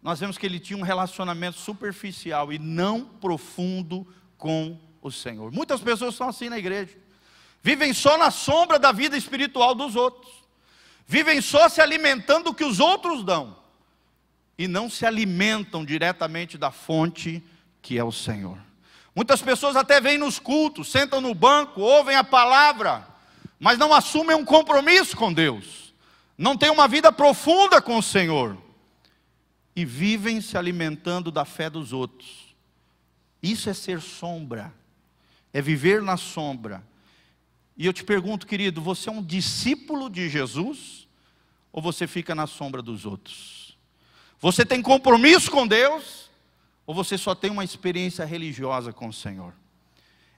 nós 0.02 0.20
vemos 0.20 0.38
que 0.38 0.46
ele 0.46 0.60
tinha 0.60 0.78
um 0.78 0.82
relacionamento 0.82 1.58
superficial 1.58 2.52
e 2.52 2.58
não 2.58 3.04
profundo 3.04 4.06
com 4.36 4.78
o 5.02 5.10
Senhor. 5.10 5.50
Muitas 5.50 5.80
pessoas 5.80 6.14
são 6.14 6.28
assim 6.28 6.48
na 6.48 6.58
igreja, 6.58 6.96
vivem 7.62 7.92
só 7.92 8.16
na 8.16 8.30
sombra 8.30 8.78
da 8.78 8.92
vida 8.92 9.16
espiritual 9.16 9.74
dos 9.74 9.96
outros, 9.96 10.32
vivem 11.08 11.40
só 11.40 11.70
se 11.70 11.80
alimentando 11.80 12.44
do 12.44 12.54
que 12.54 12.62
os 12.62 12.78
outros 12.78 13.24
dão 13.24 13.56
e 14.58 14.68
não 14.68 14.90
se 14.90 15.06
alimentam 15.06 15.82
diretamente 15.82 16.58
da 16.58 16.70
fonte 16.70 17.42
que 17.80 17.98
é 17.98 18.04
o 18.04 18.12
Senhor. 18.12 18.58
Muitas 19.14 19.40
pessoas 19.40 19.74
até 19.74 20.00
vêm 20.00 20.18
nos 20.18 20.38
cultos, 20.38 20.92
sentam 20.92 21.20
no 21.20 21.34
banco, 21.34 21.80
ouvem 21.80 22.14
a 22.14 22.22
palavra, 22.22 23.08
mas 23.58 23.78
não 23.78 23.94
assumem 23.94 24.36
um 24.36 24.44
compromisso 24.44 25.16
com 25.16 25.32
Deus, 25.32 25.94
não 26.36 26.56
têm 26.56 26.70
uma 26.70 26.86
vida 26.86 27.10
profunda 27.10 27.80
com 27.80 27.96
o 27.96 28.02
Senhor 28.02 28.56
e 29.74 29.86
vivem 29.86 30.42
se 30.42 30.58
alimentando 30.58 31.30
da 31.30 31.46
fé 31.46 31.70
dos 31.70 31.92
outros. 31.94 32.54
Isso 33.42 33.70
é 33.70 33.74
ser 33.74 34.02
sombra, 34.02 34.74
é 35.54 35.62
viver 35.62 36.02
na 36.02 36.18
sombra. 36.18 36.86
E 37.76 37.86
eu 37.86 37.92
te 37.92 38.02
pergunto, 38.02 38.44
querido, 38.44 38.82
você 38.82 39.08
é 39.08 39.12
um 39.12 39.22
discípulo 39.22 40.10
de 40.10 40.28
Jesus 40.28 40.97
ou 41.72 41.82
você 41.82 42.06
fica 42.06 42.34
na 42.34 42.46
sombra 42.46 42.82
dos 42.82 43.04
outros? 43.04 43.76
Você 44.40 44.64
tem 44.64 44.80
compromisso 44.82 45.50
com 45.50 45.66
Deus? 45.66 46.28
Ou 46.86 46.94
você 46.94 47.18
só 47.18 47.34
tem 47.34 47.50
uma 47.50 47.64
experiência 47.64 48.24
religiosa 48.24 48.92
com 48.92 49.08
o 49.08 49.12
Senhor? 49.12 49.52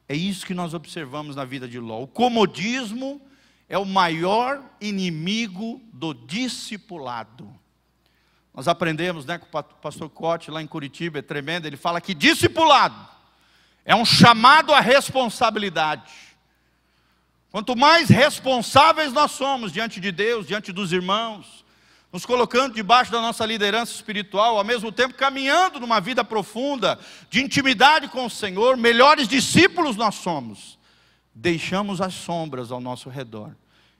É 0.08 0.14
isso 0.14 0.44
que 0.44 0.54
nós 0.54 0.74
observamos 0.74 1.36
na 1.36 1.44
vida 1.44 1.68
de 1.68 1.78
Ló. 1.78 2.02
O 2.02 2.08
comodismo 2.08 3.20
é 3.68 3.78
o 3.78 3.84
maior 3.84 4.60
inimigo 4.80 5.80
do 5.92 6.12
discipulado. 6.12 7.48
Nós 8.52 8.66
aprendemos 8.66 9.24
né, 9.24 9.38
com 9.38 9.46
o 9.46 9.62
pastor 9.62 10.10
Cote 10.10 10.50
lá 10.50 10.60
em 10.60 10.66
Curitiba, 10.66 11.20
é 11.20 11.22
tremendo, 11.22 11.66
ele 11.66 11.76
fala 11.76 12.00
que 12.00 12.12
discipulado 12.12 13.10
é 13.84 13.94
um 13.94 14.04
chamado 14.04 14.72
à 14.72 14.80
responsabilidade. 14.80 16.12
Quanto 17.50 17.76
mais 17.76 18.08
responsáveis 18.08 19.12
nós 19.12 19.32
somos 19.32 19.72
diante 19.72 20.00
de 20.00 20.12
Deus, 20.12 20.46
diante 20.46 20.70
dos 20.70 20.92
irmãos, 20.92 21.64
nos 22.12 22.24
colocando 22.24 22.74
debaixo 22.74 23.10
da 23.10 23.20
nossa 23.20 23.44
liderança 23.44 23.92
espiritual, 23.92 24.56
ao 24.56 24.64
mesmo 24.64 24.92
tempo 24.92 25.14
caminhando 25.14 25.80
numa 25.80 26.00
vida 26.00 26.24
profunda, 26.24 26.98
de 27.28 27.40
intimidade 27.40 28.08
com 28.08 28.26
o 28.26 28.30
Senhor, 28.30 28.76
melhores 28.76 29.26
discípulos 29.26 29.96
nós 29.96 30.14
somos. 30.16 30.78
Deixamos 31.34 32.00
as 32.00 32.14
sombras 32.14 32.70
ao 32.70 32.80
nosso 32.80 33.08
redor 33.08 33.56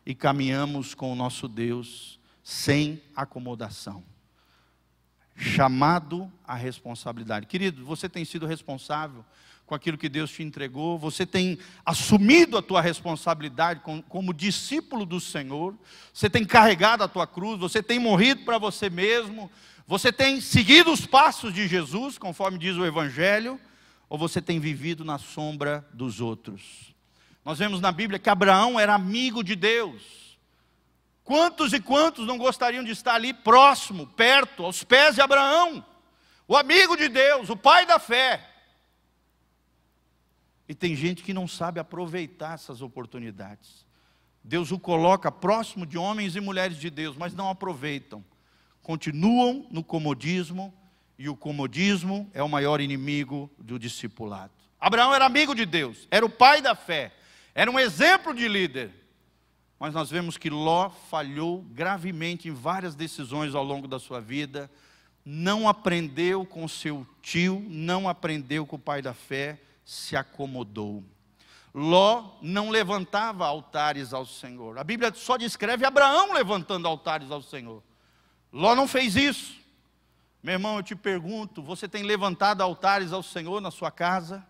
e 0.07 0.15
caminhamos 0.15 0.95
com 0.95 1.13
o 1.13 1.17
nosso 1.17 1.49
Deus 1.49 2.21
sem 2.43 3.03
acomodação. 3.15 4.03
Chamado 5.37 6.31
à 6.47 6.55
responsabilidade. 6.55 7.47
Querido, 7.47 7.85
você 7.85 8.09
tem 8.09 8.25
sido 8.25 8.47
responsável 8.47 9.25
com 9.71 9.75
aquilo 9.77 9.97
que 9.97 10.09
Deus 10.09 10.33
te 10.33 10.43
entregou, 10.43 10.99
você 10.99 11.25
tem 11.25 11.57
assumido 11.87 12.59
a 12.59 12.63
tua 12.63 12.81
responsabilidade 12.81 13.81
como, 14.09 14.35
discípulo 14.35 15.07
do 15.07 15.21
Senhor, 15.21 15.77
você 16.13 16.29
tem 16.29 16.45
carregado 16.45 17.05
a 17.05 17.09
tua 17.09 17.25
cruz, 17.25 17.61
você 17.61 17.81
tem 17.81 17.97
morrido 17.97 18.45
para 18.45 18.59
você 18.59 18.91
mesmo, 18.91 19.49
você 19.87 20.13
tem 20.13 20.41
seguido 20.41 20.91
os 20.91 21.07
passos 21.07 21.55
de 21.55 21.69
Jesus, 21.69 22.19
conforme 22.19 22.59
diz 22.59 22.77
o 22.77 22.85
Evangelho, 22.85 23.61
ou 24.09 24.19
você 24.19 24.43
tem 24.43 24.59
vivido 24.59 25.05
na 25.05 25.19
sombra 25.19 25.87
dos 25.95 26.21
outros? 26.21 26.93
Nós 27.45 27.61
vemos 27.61 27.81
na 27.81 27.93
Bíblia 27.93 28.19
que 28.19 28.29
Abraão 28.29 28.79
era 28.79 28.93
amigo 28.93 29.45
de 29.45 29.55
Deus. 29.55 30.37
Quantos 31.23 31.73
e 31.73 31.79
quantos 31.79 32.27
não 32.27 32.37
gostariam 32.37 32.83
de 32.83 32.91
estar 32.91 33.15
ali 33.15 33.33
próximo, 33.33 34.09
perto, 34.09 34.65
aos 34.65 34.83
pés 34.83 35.15
de 35.15 35.21
Abraão, 35.21 35.87
o 36.49 36.57
amigo 36.57 36.97
de 36.97 37.09
Deus, 37.09 37.49
o 37.49 37.57
pai 37.57 37.87
da 37.87 38.01
fé? 38.01 38.50
E 40.71 40.75
tem 40.75 40.95
gente 40.95 41.25
que 41.25 41.35
não 41.35 41.49
sabe 41.49 41.81
aproveitar 41.81 42.55
essas 42.55 42.81
oportunidades. 42.81 43.85
Deus 44.45 44.71
o 44.71 44.79
coloca 44.79 45.29
próximo 45.29 45.85
de 45.85 45.99
homens 45.99 46.37
e 46.37 46.41
mulheres 46.41 46.77
de 46.77 46.89
Deus, 46.89 47.17
mas 47.17 47.35
não 47.35 47.51
aproveitam. 47.51 48.25
Continuam 48.81 49.67
no 49.69 49.83
comodismo, 49.83 50.73
e 51.19 51.29
o 51.29 51.35
comodismo 51.35 52.31
é 52.33 52.41
o 52.41 52.49
maior 52.49 52.81
inimigo 52.81 53.51
do 53.59 53.81
discipulado. 53.81 54.53
Abraão 54.79 55.13
era 55.13 55.27
amigo 55.27 55.57
de 55.57 55.67
Deus, 55.67 56.07
era 56.09 56.25
o 56.25 56.31
pai 56.31 56.63
da 56.63 56.77
fé, 56.77 57.13
era 57.53 57.69
um 57.69 57.77
exemplo 57.77 58.33
de 58.33 58.47
líder. 58.47 58.93
Mas 59.77 59.93
nós 59.93 60.09
vemos 60.09 60.37
que 60.37 60.49
Ló 60.49 60.89
falhou 60.89 61.63
gravemente 61.73 62.47
em 62.47 62.53
várias 62.53 62.95
decisões 62.95 63.57
ao 63.57 63.65
longo 63.65 63.89
da 63.89 63.99
sua 63.99 64.21
vida, 64.21 64.71
não 65.25 65.69
aprendeu 65.69 66.47
com 66.47 66.69
seu 66.69 67.05
tio, 67.21 67.61
não 67.69 68.09
aprendeu 68.09 68.65
com 68.65 68.77
o 68.77 68.79
pai 68.79 69.03
da 69.03 69.13
fé, 69.13 69.59
se 69.91 70.15
acomodou. 70.15 71.03
Ló 71.75 72.37
não 72.41 72.71
levantava 72.71 73.45
altares 73.45 74.15
ao 74.15 74.25
Senhor. 74.25 74.79
A 74.79 74.85
Bíblia 74.85 75.13
só 75.13 75.37
descreve 75.37 75.85
Abraão 75.85 76.33
levantando 76.33 76.87
altares 76.87 77.29
ao 77.33 77.43
Senhor. 77.43 77.83
Ló 78.53 78.77
não 78.77 78.87
fez 78.87 79.17
isso. 79.17 79.57
Meu 80.45 80.53
irmão, 80.53 80.77
eu 80.77 80.83
te 80.85 80.95
pergunto: 80.95 81.61
você 81.61 81.89
tem 81.89 82.05
levantado 82.05 82.61
altares 82.61 83.13
ao 83.13 83.21
Senhor 83.21 83.61
na 83.61 83.73
sua 83.73 83.91
casa? 83.91 84.47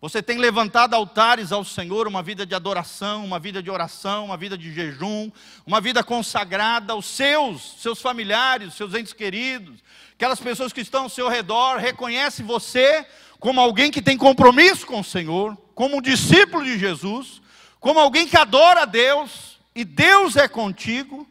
Você 0.00 0.22
tem 0.22 0.38
levantado 0.38 0.94
altares 0.94 1.52
ao 1.52 1.62
Senhor, 1.62 2.08
uma 2.08 2.22
vida 2.22 2.46
de 2.46 2.54
adoração, 2.54 3.22
uma 3.22 3.38
vida 3.38 3.62
de 3.62 3.70
oração, 3.70 4.24
uma 4.24 4.36
vida 4.38 4.56
de 4.56 4.72
jejum, 4.72 5.30
uma 5.66 5.80
vida 5.80 6.02
consagrada 6.02 6.94
aos 6.94 7.04
seus, 7.04 7.82
seus 7.82 8.00
familiares, 8.00 8.72
seus 8.72 8.94
entes 8.94 9.12
queridos, 9.12 9.82
aquelas 10.14 10.40
pessoas 10.40 10.72
que 10.72 10.80
estão 10.80 11.04
ao 11.04 11.08
seu 11.10 11.28
redor, 11.28 11.76
reconhece 11.76 12.42
você 12.42 13.06
como 13.44 13.60
alguém 13.60 13.90
que 13.90 14.00
tem 14.00 14.16
compromisso 14.16 14.86
com 14.86 15.00
o 15.00 15.04
Senhor, 15.04 15.54
como 15.74 15.98
um 15.98 16.00
discípulo 16.00 16.64
de 16.64 16.78
Jesus, 16.78 17.42
como 17.78 18.00
alguém 18.00 18.26
que 18.26 18.38
adora 18.38 18.84
a 18.84 18.86
Deus 18.86 19.60
e 19.74 19.84
Deus 19.84 20.34
é 20.36 20.48
contigo. 20.48 21.28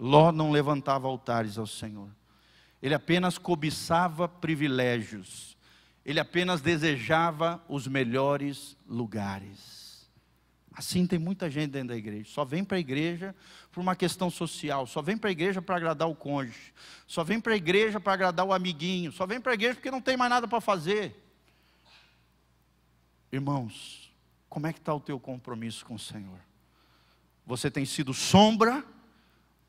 Ló 0.00 0.32
não 0.32 0.50
levantava 0.50 1.06
altares 1.06 1.58
ao 1.58 1.66
Senhor. 1.68 2.08
Ele 2.82 2.94
apenas 2.94 3.38
cobiçava 3.38 4.26
privilégios 4.26 5.52
ele 6.04 6.18
apenas 6.18 6.60
desejava 6.60 7.62
os 7.68 7.86
melhores 7.86 8.76
lugares. 8.88 9.81
Assim 10.74 11.06
tem 11.06 11.18
muita 11.18 11.50
gente 11.50 11.70
dentro 11.70 11.88
da 11.88 11.96
igreja. 11.96 12.30
Só 12.30 12.44
vem 12.44 12.64
para 12.64 12.76
a 12.76 12.80
igreja 12.80 13.34
por 13.70 13.80
uma 13.80 13.94
questão 13.94 14.30
social, 14.30 14.86
só 14.86 15.02
vem 15.02 15.16
para 15.16 15.28
a 15.28 15.32
igreja 15.32 15.60
para 15.60 15.76
agradar 15.76 16.08
o 16.08 16.14
cônjuge, 16.14 16.72
só 17.06 17.22
vem 17.22 17.40
para 17.40 17.52
a 17.52 17.56
igreja 17.56 18.00
para 18.00 18.12
agradar 18.12 18.46
o 18.46 18.52
amiguinho, 18.52 19.12
só 19.12 19.26
vem 19.26 19.40
para 19.40 19.52
a 19.52 19.54
igreja 19.54 19.74
porque 19.74 19.90
não 19.90 20.00
tem 20.00 20.16
mais 20.16 20.30
nada 20.30 20.48
para 20.48 20.60
fazer. 20.60 21.14
Irmãos, 23.30 24.12
como 24.48 24.66
é 24.66 24.72
que 24.72 24.78
está 24.78 24.94
o 24.94 25.00
teu 25.00 25.18
compromisso 25.18 25.84
com 25.84 25.94
o 25.94 25.98
Senhor? 25.98 26.38
Você 27.46 27.70
tem 27.70 27.84
sido 27.84 28.14
sombra 28.14 28.84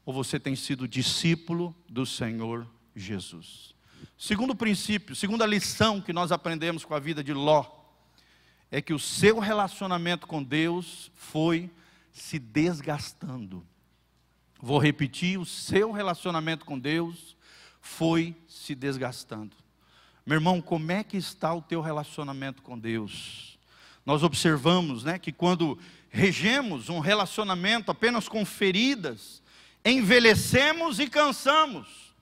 ou 0.06 0.14
você 0.14 0.40
tem 0.40 0.56
sido 0.56 0.88
discípulo 0.88 1.76
do 1.90 2.06
Senhor 2.06 2.68
Jesus? 2.96 3.74
Segundo 4.18 4.56
princípio, 4.56 5.16
segunda 5.16 5.46
lição 5.46 6.02
que 6.02 6.14
nós 6.14 6.32
aprendemos 6.32 6.86
com 6.86 6.94
a 6.94 7.00
vida 7.00 7.24
de 7.24 7.34
Ló, 7.34 7.83
é 8.74 8.82
que 8.82 8.92
o 8.92 8.98
seu 8.98 9.38
relacionamento 9.38 10.26
com 10.26 10.42
Deus 10.42 11.12
foi 11.14 11.70
se 12.12 12.40
desgastando. 12.40 13.64
Vou 14.60 14.80
repetir: 14.80 15.38
o 15.38 15.46
seu 15.46 15.92
relacionamento 15.92 16.66
com 16.66 16.80
Deus 16.80 17.38
foi 17.80 18.36
se 18.48 18.74
desgastando. 18.74 19.56
Meu 20.26 20.38
irmão, 20.38 20.60
como 20.60 20.92
é 20.92 21.04
que 21.04 21.18
está 21.18 21.54
o 21.54 21.62
teu 21.62 21.82
relacionamento 21.82 22.64
com 22.64 22.80
Deus? 22.80 23.60
Nós 24.04 24.24
observamos, 24.24 25.04
né, 25.04 25.20
que 25.20 25.32
quando 25.32 25.78
regemos 26.10 26.90
um 26.90 27.00
relacionamento 27.00 27.92
apenas 27.92 28.28
com 28.28 28.44
feridas, 28.44 29.44
envelhecemos 29.86 31.00
e 31.00 31.08
cansamos. 31.08 32.16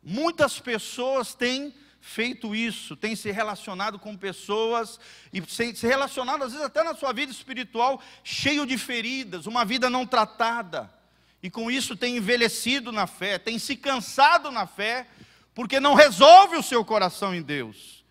Muitas 0.00 0.60
pessoas 0.60 1.34
têm 1.34 1.74
feito 2.06 2.54
isso, 2.54 2.94
têm 2.94 3.16
se 3.16 3.32
relacionado 3.32 3.98
com 3.98 4.16
pessoas 4.16 4.98
e 5.32 5.42
se 5.74 5.86
relacionado 5.86 6.44
às 6.44 6.52
vezes 6.52 6.64
até 6.64 6.84
na 6.84 6.94
sua 6.94 7.12
vida 7.12 7.32
espiritual 7.32 8.00
cheio 8.22 8.64
de 8.64 8.78
feridas, 8.78 9.46
uma 9.46 9.64
vida 9.64 9.90
não 9.90 10.06
tratada. 10.06 10.90
E 11.42 11.50
com 11.50 11.68
isso 11.68 11.96
tem 11.96 12.16
envelhecido 12.16 12.92
na 12.92 13.08
fé, 13.08 13.38
tem 13.38 13.58
se 13.58 13.76
cansado 13.76 14.52
na 14.52 14.68
fé, 14.68 15.08
porque 15.52 15.80
não 15.80 15.94
resolve 15.94 16.56
o 16.56 16.62
seu 16.62 16.84
coração 16.84 17.34
em 17.34 17.42
Deus. 17.42 18.04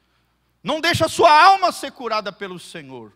Não 0.61 0.81
deixa 0.81 1.05
a 1.05 1.09
sua 1.09 1.31
alma 1.31 1.71
ser 1.71 1.91
curada 1.91 2.33
pelo 2.33 2.59
Senhor. 2.59 3.13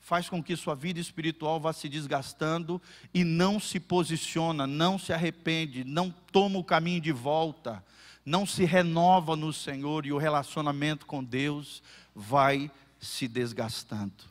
Faz 0.00 0.28
com 0.28 0.40
que 0.40 0.54
sua 0.56 0.76
vida 0.76 1.00
espiritual 1.00 1.58
vá 1.58 1.72
se 1.72 1.88
desgastando 1.88 2.80
e 3.12 3.24
não 3.24 3.58
se 3.58 3.80
posiciona, 3.80 4.68
não 4.68 5.00
se 5.00 5.12
arrepende, 5.12 5.82
não 5.82 6.14
toma 6.30 6.60
o 6.60 6.64
caminho 6.64 7.00
de 7.00 7.10
volta 7.10 7.84
não 8.26 8.44
se 8.44 8.64
renova 8.64 9.36
no 9.36 9.52
Senhor 9.52 10.04
e 10.04 10.12
o 10.12 10.18
relacionamento 10.18 11.06
com 11.06 11.22
Deus 11.22 11.80
vai 12.12 12.68
se 12.98 13.28
desgastando. 13.28 14.24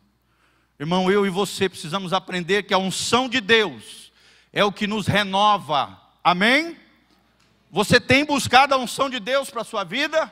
Irmão, 0.77 1.09
eu 1.09 1.25
e 1.25 1.29
você 1.29 1.69
precisamos 1.69 2.11
aprender 2.11 2.63
que 2.63 2.73
a 2.73 2.77
unção 2.77 3.29
de 3.29 3.39
Deus 3.39 4.11
é 4.51 4.65
o 4.65 4.71
que 4.71 4.85
nos 4.85 5.07
renova. 5.07 5.97
Amém? 6.21 6.75
Você 7.71 7.97
tem 7.97 8.25
buscado 8.25 8.73
a 8.73 8.77
unção 8.77 9.09
de 9.09 9.19
Deus 9.19 9.49
para 9.49 9.61
a 9.61 9.65
sua 9.65 9.85
vida? 9.85 10.31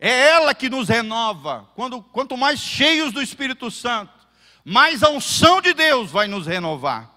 É 0.00 0.28
ela 0.28 0.54
que 0.54 0.70
nos 0.70 0.88
renova. 0.88 1.68
Quando, 1.74 2.00
quanto 2.00 2.34
mais 2.34 2.60
cheios 2.60 3.12
do 3.12 3.20
Espírito 3.20 3.70
Santo, 3.70 4.12
mais 4.64 5.02
a 5.02 5.10
unção 5.10 5.60
de 5.60 5.74
Deus 5.74 6.10
vai 6.10 6.26
nos 6.26 6.46
renovar. 6.46 7.12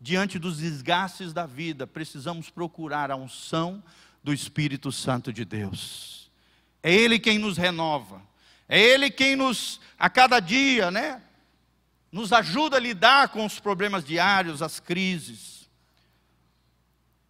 Diante 0.00 0.38
dos 0.38 0.58
desgastes 0.58 1.32
da 1.32 1.46
vida, 1.46 1.86
precisamos 1.86 2.50
procurar 2.50 3.10
a 3.10 3.16
unção 3.16 3.82
do 4.22 4.32
Espírito 4.32 4.92
Santo 4.92 5.32
de 5.32 5.44
Deus. 5.44 6.30
É 6.82 6.92
Ele 6.92 7.18
quem 7.18 7.38
nos 7.38 7.56
renova, 7.56 8.22
é 8.68 8.80
Ele 8.80 9.10
quem 9.10 9.36
nos, 9.36 9.80
a 9.98 10.10
cada 10.10 10.40
dia, 10.40 10.90
né, 10.90 11.22
nos 12.10 12.32
ajuda 12.32 12.76
a 12.76 12.80
lidar 12.80 13.28
com 13.28 13.46
os 13.46 13.58
problemas 13.58 14.04
diários, 14.04 14.62
as 14.62 14.78
crises. 14.78 15.68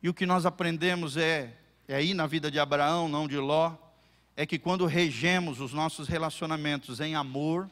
E 0.03 0.09
o 0.09 0.15
que 0.15 0.27
nós 0.27 0.45
aprendemos 0.45 1.17
é, 1.17 1.57
é 1.87 1.95
aí 1.95 2.15
na 2.15 2.27
vida 2.27 2.51
de 2.51 2.59
Abraão, 2.59 3.09
não 3.09 3.29
de 3.29 3.39
Ló, 3.39 3.77
é 4.37 4.45
que 4.45 4.59
quando 4.59 4.87
regemos 4.87 5.61
os 5.61 5.73
nossos 5.73 6.09
relacionamentos 6.09 6.99
em 6.99 7.15
amor, 7.15 7.71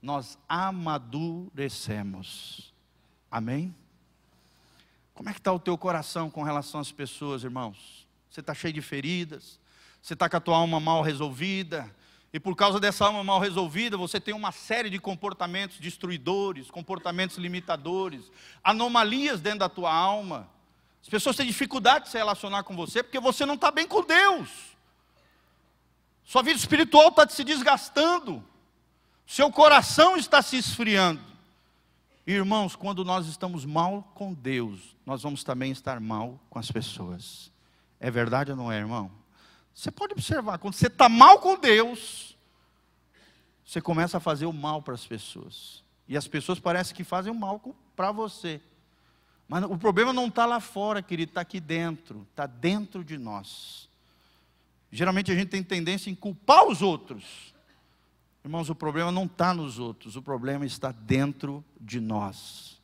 nós 0.00 0.38
amadurecemos. 0.48 2.72
Amém? 3.30 3.74
Como 5.14 5.28
é 5.28 5.32
que 5.32 5.40
está 5.40 5.52
o 5.52 5.58
teu 5.58 5.76
coração 5.76 6.30
com 6.30 6.42
relação 6.42 6.80
às 6.80 6.90
pessoas, 6.92 7.44
irmãos? 7.44 8.01
Você 8.32 8.40
está 8.40 8.54
cheio 8.54 8.72
de 8.72 8.80
feridas, 8.80 9.60
você 10.00 10.14
está 10.14 10.26
com 10.26 10.36
a 10.38 10.40
tua 10.40 10.56
alma 10.56 10.80
mal 10.80 11.02
resolvida, 11.02 11.94
e 12.32 12.40
por 12.40 12.56
causa 12.56 12.80
dessa 12.80 13.04
alma 13.04 13.22
mal 13.22 13.38
resolvida, 13.38 13.94
você 13.98 14.18
tem 14.18 14.34
uma 14.34 14.50
série 14.50 14.88
de 14.88 14.98
comportamentos 14.98 15.78
destruidores, 15.78 16.70
comportamentos 16.70 17.36
limitadores, 17.36 18.32
anomalias 18.64 19.42
dentro 19.42 19.58
da 19.58 19.68
tua 19.68 19.92
alma. 19.92 20.48
As 21.02 21.08
pessoas 21.10 21.36
têm 21.36 21.46
dificuldade 21.46 22.06
de 22.06 22.10
se 22.10 22.16
relacionar 22.16 22.62
com 22.62 22.74
você 22.74 23.02
porque 23.02 23.20
você 23.20 23.44
não 23.44 23.54
está 23.54 23.70
bem 23.70 23.86
com 23.86 24.02
Deus. 24.02 24.48
Sua 26.24 26.42
vida 26.42 26.58
espiritual 26.58 27.08
está 27.08 27.28
se 27.28 27.44
desgastando. 27.44 28.42
Seu 29.26 29.52
coração 29.52 30.16
está 30.16 30.40
se 30.40 30.56
esfriando. 30.56 31.20
Irmãos, 32.26 32.74
quando 32.74 33.04
nós 33.04 33.26
estamos 33.26 33.66
mal 33.66 34.10
com 34.14 34.32
Deus, 34.32 34.96
nós 35.04 35.22
vamos 35.22 35.44
também 35.44 35.70
estar 35.70 36.00
mal 36.00 36.40
com 36.48 36.58
as 36.58 36.70
pessoas. 36.70 37.51
É 38.02 38.10
verdade 38.10 38.50
ou 38.50 38.56
não 38.56 38.70
é, 38.70 38.78
irmão? 38.78 39.08
Você 39.72 39.88
pode 39.88 40.12
observar, 40.12 40.58
quando 40.58 40.74
você 40.74 40.88
está 40.88 41.08
mal 41.08 41.38
com 41.38 41.56
Deus, 41.56 42.36
você 43.64 43.80
começa 43.80 44.16
a 44.16 44.20
fazer 44.20 44.44
o 44.44 44.52
mal 44.52 44.82
para 44.82 44.94
as 44.94 45.06
pessoas. 45.06 45.84
E 46.08 46.16
as 46.16 46.26
pessoas 46.26 46.58
parecem 46.58 46.96
que 46.96 47.04
fazem 47.04 47.30
o 47.30 47.34
mal 47.34 47.62
para 47.94 48.10
você. 48.10 48.60
Mas 49.48 49.62
o 49.62 49.78
problema 49.78 50.12
não 50.12 50.26
está 50.26 50.44
lá 50.44 50.58
fora, 50.58 51.00
querido, 51.00 51.30
está 51.30 51.42
aqui 51.42 51.60
dentro, 51.60 52.26
está 52.28 52.44
dentro 52.44 53.04
de 53.04 53.16
nós. 53.16 53.88
Geralmente 54.90 55.30
a 55.30 55.34
gente 55.36 55.50
tem 55.50 55.62
tendência 55.62 56.10
em 56.10 56.14
culpar 56.16 56.66
os 56.66 56.82
outros. 56.82 57.54
Irmãos, 58.44 58.68
o 58.68 58.74
problema 58.74 59.12
não 59.12 59.26
está 59.26 59.54
nos 59.54 59.78
outros, 59.78 60.16
o 60.16 60.22
problema 60.22 60.66
está 60.66 60.90
dentro 60.90 61.64
de 61.80 62.00
nós. 62.00 62.80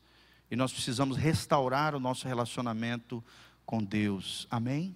E 0.48 0.54
nós 0.54 0.72
precisamos 0.72 1.16
restaurar 1.16 1.96
o 1.96 2.00
nosso 2.00 2.28
relacionamento 2.28 3.22
com 3.66 3.82
Deus. 3.82 4.46
Amém? 4.48 4.94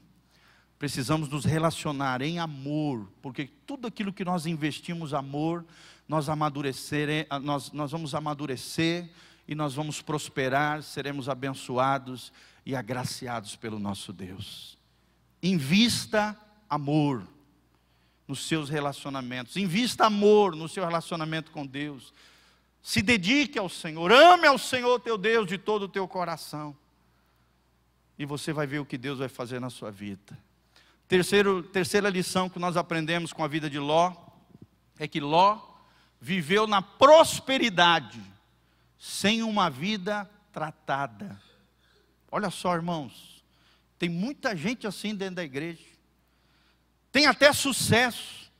Precisamos 0.83 1.29
nos 1.29 1.45
relacionar 1.45 2.23
em 2.23 2.40
amor, 2.40 3.09
porque 3.23 3.49
tudo 3.64 3.87
aquilo 3.87 4.12
que 4.12 4.25
nós 4.25 4.47
investimos 4.47 5.14
amor, 5.14 5.64
nós 6.09 6.29
amadurecer, 6.29 7.29
nós, 7.40 7.71
nós 7.71 7.92
vamos 7.92 8.16
amadurecer 8.16 9.05
e 9.05 9.33
e 9.47 9.55
nós 9.55 9.75
vamos 9.75 10.01
prosperar, 10.01 10.83
seremos 10.83 11.29
abençoados 11.29 12.33
e 12.64 12.75
agraciados 12.75 13.57
pelo 13.57 13.79
nosso 13.79 14.12
Deus. 14.12 14.79
Invista 15.42 16.37
amor 16.68 17.23
nos 18.27 18.47
seus 18.47 18.68
relacionamentos, 18.68 19.57
invista 19.57 20.07
amor 20.07 20.57
no 20.57 20.68
seu 20.68 20.85
relacionamento 20.85 21.51
com 21.51 21.66
Deus. 21.66 22.14
Se 22.83 23.03
dedique 23.03 23.59
ao 23.59 23.68
Senhor, 23.68 24.11
ame 24.11 24.47
ao 24.47 24.59
Senhor 24.59 24.99
teu 25.01 25.18
Deus 25.18 25.47
de 25.47 25.59
todo 25.59 25.83
o 25.83 25.88
teu 25.88 26.09
coração. 26.09 26.77
E 28.18 28.25
você 28.25 28.53
vai 28.53 28.66
ver 28.66 28.79
o 28.79 28.87
que 28.87 28.97
Deus 28.97 29.18
vai 29.18 29.29
fazer 29.29 29.61
na 29.61 29.71
sua 29.71 29.90
vida. 29.90 30.38
Terceiro, 31.12 31.62
terceira 31.62 32.09
lição 32.09 32.48
que 32.48 32.59
nós 32.59 32.75
aprendemos 32.75 33.35
com 33.35 33.44
a 33.44 33.46
vida 33.46 33.68
de 33.68 33.79
Ló 33.79 34.14
é 34.98 35.07
que 35.07 35.20
Ló 35.20 35.61
viveu 36.18 36.66
na 36.66 36.81
prosperidade, 36.81 38.18
sem 38.98 39.42
uma 39.42 39.68
vida 39.68 40.27
tratada. 40.51 41.38
Olha 42.31 42.48
só, 42.48 42.75
irmãos, 42.75 43.44
tem 43.98 44.09
muita 44.09 44.57
gente 44.57 44.87
assim 44.87 45.14
dentro 45.14 45.35
da 45.35 45.44
igreja, 45.44 45.85
tem 47.12 47.27
até 47.27 47.53
sucesso, 47.53 48.51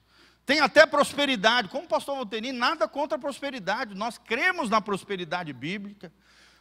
tem 0.45 0.61
até 0.61 0.85
prosperidade. 0.85 1.69
Como 1.69 1.87
o 1.87 1.89
pastor 1.89 2.17
Volteni, 2.17 2.53
nada 2.53 2.87
contra 2.87 3.17
a 3.17 3.19
prosperidade, 3.19 3.95
nós 3.95 4.19
cremos 4.19 4.69
na 4.69 4.83
prosperidade 4.83 5.55
bíblica, 5.55 6.13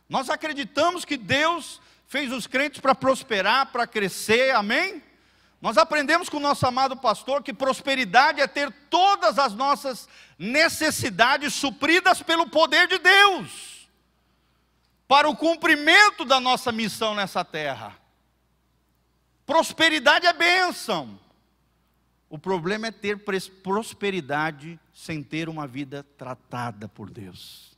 nós 0.07 0.29
acreditamos 0.29 1.03
que 1.03 1.17
Deus 1.17 1.81
fez 2.07 2.31
os 2.31 2.47
crentes 2.47 2.79
para 2.79 2.95
prosperar, 2.95 3.73
para 3.73 3.85
crescer, 3.85 4.55
amém? 4.55 5.10
Nós 5.61 5.77
aprendemos 5.77 6.27
com 6.27 6.37
o 6.37 6.41
nosso 6.41 6.65
amado 6.65 6.97
pastor 6.97 7.43
que 7.43 7.53
prosperidade 7.53 8.41
é 8.41 8.47
ter 8.47 8.71
todas 8.89 9.37
as 9.37 9.53
nossas 9.53 10.09
necessidades 10.37 11.53
supridas 11.53 12.23
pelo 12.23 12.49
poder 12.49 12.87
de 12.87 12.97
Deus, 12.97 13.87
para 15.07 15.29
o 15.29 15.35
cumprimento 15.35 16.25
da 16.25 16.39
nossa 16.39 16.71
missão 16.71 17.13
nessa 17.13 17.45
terra. 17.45 17.95
Prosperidade 19.45 20.25
é 20.25 20.33
bênção. 20.33 21.19
O 22.27 22.39
problema 22.39 22.87
é 22.87 22.91
ter 22.91 23.19
prosperidade 23.61 24.79
sem 24.93 25.21
ter 25.21 25.47
uma 25.47 25.67
vida 25.67 26.03
tratada 26.17 26.87
por 26.87 27.09
Deus, 27.09 27.77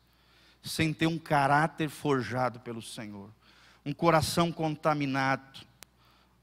sem 0.61 0.93
ter 0.93 1.07
um 1.07 1.17
caráter 1.17 1.89
forjado 1.89 2.59
pelo 2.61 2.81
Senhor, 2.81 3.29
um 3.83 3.91
coração 3.91 4.51
contaminado 4.51 5.65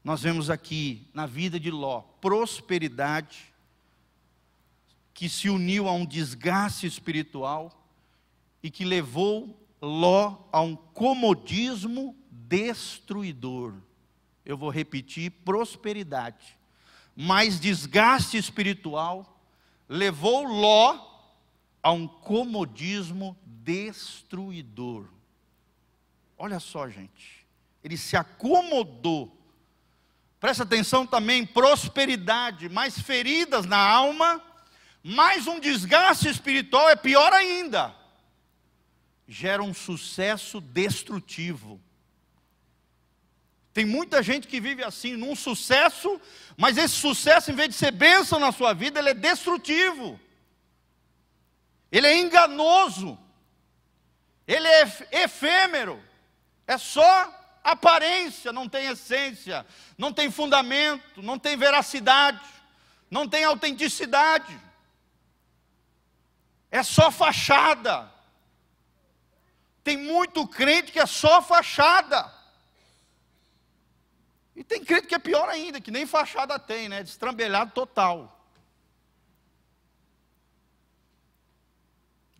nós 0.03 0.21
vemos 0.21 0.49
aqui 0.49 1.07
na 1.13 1.25
vida 1.25 1.59
de 1.59 1.69
Ló 1.69 2.01
prosperidade 2.19 3.51
que 5.13 5.29
se 5.29 5.49
uniu 5.49 5.87
a 5.87 5.91
um 5.91 6.05
desgaste 6.05 6.87
espiritual 6.87 7.71
e 8.63 8.71
que 8.71 8.83
levou 8.83 9.57
Ló 9.81 10.37
a 10.51 10.61
um 10.61 10.75
comodismo 10.75 12.15
destruidor. 12.29 13.73
Eu 14.45 14.57
vou 14.57 14.69
repetir: 14.69 15.31
prosperidade, 15.31 16.57
mais 17.15 17.59
desgaste 17.59 18.37
espiritual 18.37 19.31
levou 19.91 20.45
Ló 20.45 20.97
a 21.83 21.91
um 21.91 22.07
comodismo 22.07 23.37
destruidor. 23.45 25.05
Olha 26.37 26.59
só, 26.59 26.87
gente, 26.87 27.45
ele 27.83 27.97
se 27.97 28.15
acomodou 28.15 29.37
Presta 30.41 30.63
atenção 30.63 31.05
também, 31.05 31.45
prosperidade, 31.45 32.67
mais 32.67 32.99
feridas 32.99 33.67
na 33.67 33.77
alma, 33.77 34.43
mais 35.03 35.45
um 35.45 35.59
desgaste 35.59 36.27
espiritual 36.27 36.89
é 36.89 36.95
pior 36.95 37.31
ainda. 37.31 37.95
Gera 39.27 39.61
um 39.61 39.71
sucesso 39.71 40.59
destrutivo. 40.59 41.79
Tem 43.71 43.85
muita 43.85 44.23
gente 44.23 44.47
que 44.47 44.59
vive 44.59 44.83
assim, 44.83 45.15
num 45.15 45.35
sucesso, 45.35 46.19
mas 46.57 46.75
esse 46.75 46.95
sucesso, 46.95 47.51
em 47.51 47.55
vez 47.55 47.69
de 47.69 47.75
ser 47.75 47.91
bênção 47.91 48.39
na 48.39 48.51
sua 48.51 48.73
vida, 48.73 48.97
ele 48.99 49.09
é 49.09 49.13
destrutivo. 49.13 50.19
Ele 51.91 52.07
é 52.07 52.17
enganoso. 52.17 53.15
Ele 54.47 54.67
é 54.67 55.07
efêmero. 55.11 56.03
É 56.65 56.79
só 56.79 57.40
aparência, 57.63 58.51
não 58.51 58.67
tem 58.67 58.87
essência, 58.87 59.65
não 59.97 60.11
tem 60.11 60.31
fundamento, 60.31 61.21
não 61.21 61.37
tem 61.37 61.55
veracidade, 61.55 62.41
não 63.09 63.27
tem 63.27 63.43
autenticidade. 63.43 64.59
É 66.69 66.81
só 66.83 67.11
fachada. 67.11 68.11
Tem 69.83 69.97
muito 69.97 70.47
crente 70.47 70.91
que 70.91 70.99
é 70.99 71.05
só 71.05 71.41
fachada. 71.41 72.31
E 74.55 74.63
tem 74.63 74.83
crente 74.83 75.07
que 75.07 75.15
é 75.15 75.19
pior 75.19 75.49
ainda, 75.49 75.81
que 75.81 75.91
nem 75.91 76.05
fachada 76.05 76.57
tem, 76.59 76.87
né? 76.87 77.03
Destrambelhado 77.03 77.71
total. 77.71 78.39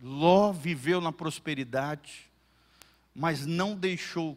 Ló 0.00 0.50
viveu 0.52 1.00
na 1.00 1.12
prosperidade, 1.12 2.30
mas 3.14 3.46
não 3.46 3.76
deixou 3.76 4.36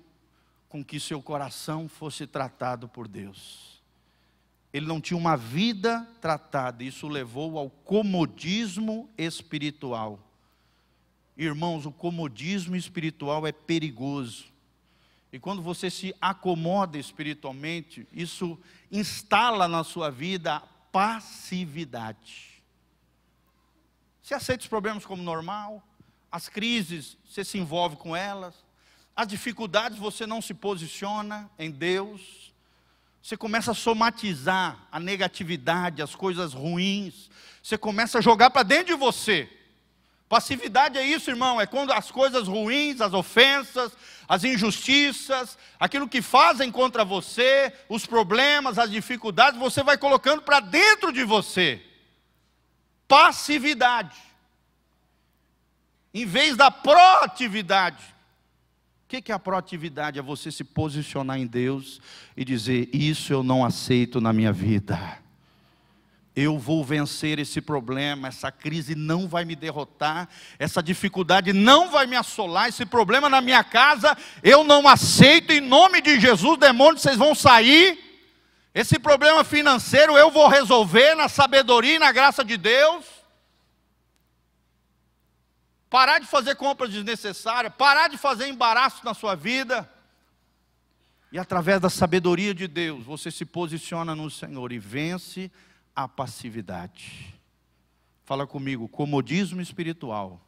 com 0.70 0.84
que 0.84 1.00
seu 1.00 1.22
coração 1.22 1.88
fosse 1.88 2.28
tratado 2.28 2.88
por 2.88 3.08
Deus. 3.08 3.82
Ele 4.74 4.86
não 4.86 5.00
tinha 5.00 5.18
uma 5.18 5.38
vida 5.38 6.06
tratada, 6.20 6.84
isso 6.84 7.08
levou 7.08 7.58
ao 7.58 7.70
comodismo 7.70 9.10
espiritual. 9.18 10.20
Irmãos, 11.38 11.86
o 11.86 11.92
comodismo 11.92 12.76
espiritual 12.76 13.48
é 13.48 13.52
perigoso. 13.52 14.46
E 15.32 15.40
quando 15.40 15.62
você 15.62 15.90
se 15.90 16.14
acomoda 16.20 16.98
espiritualmente, 16.98 18.08
isso 18.12 18.60
instala 18.92 19.68
na 19.68 19.84
sua 19.84 20.10
vida 20.10 20.62
passividade. 20.92 22.62
Você 24.22 24.34
aceita 24.34 24.64
os 24.64 24.68
problemas 24.68 25.06
como 25.06 25.22
normal, 25.22 25.84
as 26.32 26.50
crises, 26.50 27.18
você 27.26 27.46
se 27.46 27.58
envolve 27.58 27.96
com 27.96 28.16
elas, 28.16 28.65
as 29.16 29.28
dificuldades 29.28 29.98
você 29.98 30.28
não 30.28 30.42
se 30.42 30.54
posiciona 30.54 31.50
em 31.58 31.72
Deus, 31.72 32.54
você 33.22 33.38
começa 33.38 33.72
a 33.72 33.76
somatizar 33.76 34.78
a 34.92 35.00
negatividade, 35.00 36.02
as 36.02 36.14
coisas 36.14 36.54
ruins, 36.54 37.30
você 37.64 37.78
começa 37.78 38.20
a 38.20 38.22
jogar 38.22 38.50
para 38.50 38.64
dentro 38.64 38.94
de 38.94 39.00
você. 39.00 39.50
Passividade 40.28 40.98
é 40.98 41.06
isso, 41.06 41.30
irmão, 41.30 41.62
é 41.62 41.66
quando 41.66 41.94
as 41.94 42.12
coisas 42.12 42.48
ruins, 42.48 43.00
as 43.00 43.14
ofensas, 43.14 43.92
as 44.28 44.44
injustiças, 44.44 45.58
aquilo 45.80 46.10
que 46.10 46.22
fazem 46.22 46.72
contra 46.72 47.06
você, 47.06 47.72
os 47.88 48.06
problemas, 48.06 48.78
as 48.78 48.92
dificuldades, 48.92 49.60
você 49.60 49.82
vai 49.82 49.98
colocando 49.98 50.42
para 50.42 50.60
dentro 50.60 51.14
de 51.14 51.24
você. 51.24 51.82
Passividade. 53.08 54.18
Em 56.14 56.26
vez 56.26 56.58
da 56.58 56.72
proatividade. 56.72 58.15
O 59.18 59.22
que 59.22 59.32
é 59.32 59.36
a 59.36 59.40
proatividade? 59.40 60.20
É 60.20 60.22
você 60.22 60.52
se 60.52 60.64
posicionar 60.64 61.40
em 61.40 61.48
Deus 61.48 62.02
e 62.36 62.44
dizer: 62.44 62.90
Isso 62.94 63.32
eu 63.32 63.44
não 63.44 63.64
aceito 63.64 64.20
na 64.20 64.34
minha 64.34 64.52
vida. 64.52 65.00
Eu 66.36 66.60
vou 66.60 66.84
vencer 66.84 67.40
esse 67.40 67.62
problema, 67.62 68.28
essa 68.28 68.52
crise 68.52 68.94
não 68.94 69.26
vai 69.26 69.46
me 69.46 69.56
derrotar, 69.56 70.28
essa 70.60 70.84
dificuldade 70.84 71.54
não 71.54 71.90
vai 71.90 72.06
me 72.06 72.18
assolar, 72.18 72.68
esse 72.68 72.86
problema 72.86 73.30
na 73.30 73.40
minha 73.40 73.64
casa 73.64 74.18
eu 74.44 74.62
não 74.66 74.86
aceito, 74.86 75.54
em 75.54 75.62
nome 75.62 76.02
de 76.02 76.20
Jesus, 76.20 76.60
demônios, 76.60 77.02
vocês 77.02 77.18
vão 77.18 77.34
sair. 77.34 77.98
Esse 78.74 79.00
problema 79.00 79.46
financeiro 79.46 80.18
eu 80.18 80.30
vou 80.30 80.50
resolver 80.50 81.16
na 81.16 81.30
sabedoria 81.30 81.96
e 81.96 82.00
na 82.00 82.12
graça 82.12 82.44
de 82.44 82.58
Deus 82.58 83.15
parar 85.96 86.20
de 86.20 86.28
fazer 86.28 86.56
compras 86.56 86.92
desnecessárias, 86.92 87.74
parar 87.74 88.10
de 88.10 88.18
fazer 88.18 88.50
embaraço 88.50 89.06
na 89.06 89.14
sua 89.14 89.34
vida. 89.34 89.90
E 91.32 91.40
através 91.40 91.80
da 91.80 91.90
sabedoria 91.90 92.54
de 92.54 92.68
Deus, 92.68 93.06
você 93.06 93.32
se 93.32 93.46
posiciona 93.46 94.14
no 94.14 94.30
Senhor 94.30 94.74
e 94.74 94.78
vence 94.78 95.50
a 95.96 96.06
passividade. 96.06 97.34
Fala 98.26 98.46
comigo, 98.46 98.90
comodismo 98.90 99.62
espiritual 99.62 100.46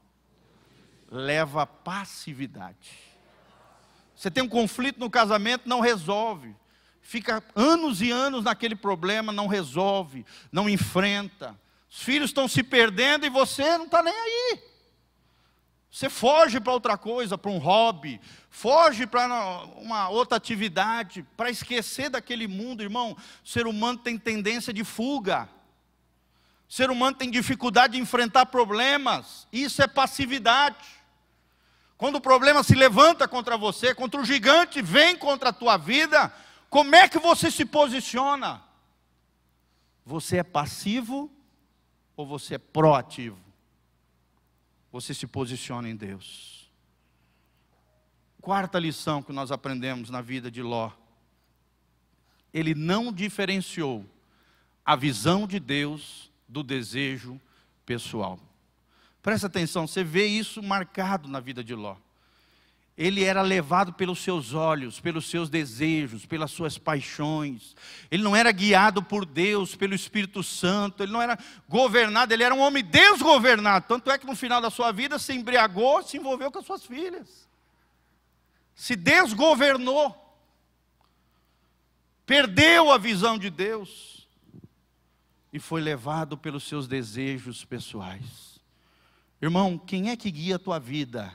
leva 1.10 1.62
à 1.62 1.66
passividade. 1.66 2.92
Você 4.14 4.30
tem 4.30 4.44
um 4.44 4.50
conflito 4.50 5.00
no 5.00 5.10
casamento, 5.10 5.70
não 5.70 5.80
resolve. 5.80 6.54
Fica 7.02 7.42
anos 7.56 8.02
e 8.02 8.12
anos 8.12 8.44
naquele 8.44 8.76
problema, 8.76 9.32
não 9.32 9.48
resolve, 9.48 10.26
não 10.52 10.70
enfrenta. 10.70 11.58
Os 11.90 12.02
filhos 12.04 12.32
estão 12.32 12.50
se 12.50 12.62
perdendo 12.64 13.26
e 13.26 13.30
você 13.30 13.78
não 13.78 13.86
está 13.86 14.04
nem 14.04 14.14
aí. 14.14 14.67
Você 15.98 16.12
foge 16.12 16.60
para 16.60 16.74
outra 16.74 16.96
coisa, 16.96 17.40
para 17.40 17.50
um 17.50 17.58
hobby, 17.58 18.22
foge 18.52 19.08
para 19.08 19.26
uma 19.78 20.10
outra 20.10 20.38
atividade, 20.38 21.26
para 21.36 21.50
esquecer 21.50 22.08
daquele 22.08 22.48
mundo, 22.48 22.84
irmão. 22.84 23.18
O 23.44 23.48
ser 23.50 23.66
humano 23.66 23.98
tem 23.98 24.16
tendência 24.16 24.72
de 24.72 24.84
fuga. 24.84 25.50
O 26.70 26.72
ser 26.72 26.92
humano 26.92 27.18
tem 27.18 27.32
dificuldade 27.32 27.94
de 27.94 28.00
enfrentar 28.00 28.46
problemas. 28.46 29.48
Isso 29.52 29.82
é 29.82 29.88
passividade. 29.88 30.86
quando 31.98 32.18
o 32.18 32.22
problema 32.22 32.62
se 32.62 32.76
levanta 32.76 33.28
contra 33.28 33.58
você, 33.58 33.96
contra 33.96 34.22
o 34.22 34.24
gigante 34.24 34.84
vem 34.84 35.18
contra 35.18 35.50
a 35.50 35.54
tua 35.54 35.78
vida, 35.78 36.32
como 36.70 36.96
é 36.96 37.10
que 37.10 37.18
você 37.18 37.50
se 37.50 37.66
posiciona? 37.66 38.62
Você 40.06 40.38
é 40.38 40.44
passivo 40.44 41.32
ou 42.16 42.24
você 42.24 42.54
é 42.54 42.60
proativo? 42.60 43.47
Você 44.98 45.14
se 45.14 45.28
posiciona 45.28 45.88
em 45.88 45.96
Deus. 45.96 46.72
Quarta 48.42 48.80
lição 48.80 49.22
que 49.22 49.32
nós 49.32 49.52
aprendemos 49.52 50.10
na 50.10 50.22
vida 50.22 50.50
de 50.50 50.64
Ló. 50.64 50.92
Ele 52.52 52.74
não 52.74 53.14
diferenciou 53.14 54.04
a 54.84 54.96
visão 54.96 55.46
de 55.46 55.60
Deus 55.60 56.32
do 56.48 56.64
desejo 56.64 57.40
pessoal. 57.86 58.40
Presta 59.22 59.46
atenção, 59.46 59.86
você 59.86 60.04
vê 60.04 60.26
isso 60.26 60.64
marcado 60.64 61.30
na 61.30 61.40
vida 61.40 61.64
de 61.64 61.76
Ló. 61.76 61.96
Ele 62.98 63.24
era 63.24 63.44
levado 63.44 63.94
pelos 63.94 64.20
seus 64.20 64.56
olhos, 64.56 65.00
pelos 65.00 65.30
seus 65.30 65.52
desejos, 65.52 66.26
pelas 66.26 66.50
suas 66.50 66.80
paixões. 66.80 67.76
Ele 68.10 68.24
não 68.24 68.36
era 68.36 68.52
guiado 68.52 69.04
por 69.04 69.24
Deus, 69.24 69.76
pelo 69.76 69.94
Espírito 69.94 70.42
Santo. 70.42 71.04
Ele 71.04 71.12
não 71.12 71.22
era 71.22 71.38
governado, 71.70 72.34
ele 72.34 72.44
era 72.44 72.56
um 72.56 72.60
homem 72.60 72.84
desgovernado. 72.84 73.86
Tanto 73.88 74.10
é 74.10 74.18
que 74.18 74.26
no 74.26 74.36
final 74.36 74.60
da 74.60 74.72
sua 74.72 74.92
vida 74.92 75.20
se 75.20 75.32
embriagou, 75.32 76.02
se 76.02 76.18
envolveu 76.18 76.52
com 76.52 76.58
as 76.58 76.66
suas 76.66 76.84
filhas. 76.86 77.48
Se 78.74 78.96
desgovernou. 78.96 80.24
Perdeu 82.26 82.92
a 82.92 82.98
visão 82.98 83.38
de 83.38 83.52
Deus. 83.52 84.28
E 85.54 85.60
foi 85.60 85.82
levado 85.82 86.36
pelos 86.36 86.64
seus 86.64 86.88
desejos 86.88 87.64
pessoais. 87.64 88.60
Irmão, 89.40 89.78
quem 89.78 90.10
é 90.10 90.18
que 90.18 90.32
guia 90.32 90.56
a 90.56 90.60
tua 90.60 90.80
vida? 90.80 91.32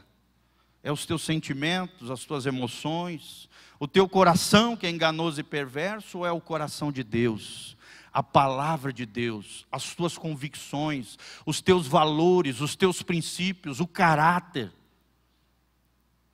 É 0.82 0.90
os 0.90 1.06
teus 1.06 1.22
sentimentos, 1.22 2.10
as 2.10 2.24
tuas 2.24 2.44
emoções, 2.44 3.48
o 3.78 3.86
teu 3.86 4.08
coração 4.08 4.76
que 4.76 4.86
é 4.86 4.90
enganoso 4.90 5.40
e 5.40 5.44
perverso, 5.44 6.18
ou 6.18 6.26
é 6.26 6.32
o 6.32 6.40
coração 6.40 6.90
de 6.90 7.04
Deus? 7.04 7.76
A 8.12 8.22
palavra 8.22 8.92
de 8.92 9.06
Deus, 9.06 9.66
as 9.72 9.94
tuas 9.94 10.18
convicções, 10.18 11.18
os 11.46 11.60
teus 11.60 11.86
valores, 11.86 12.60
os 12.60 12.76
teus 12.76 13.02
princípios, 13.02 13.80
o 13.80 13.86
caráter. 13.86 14.72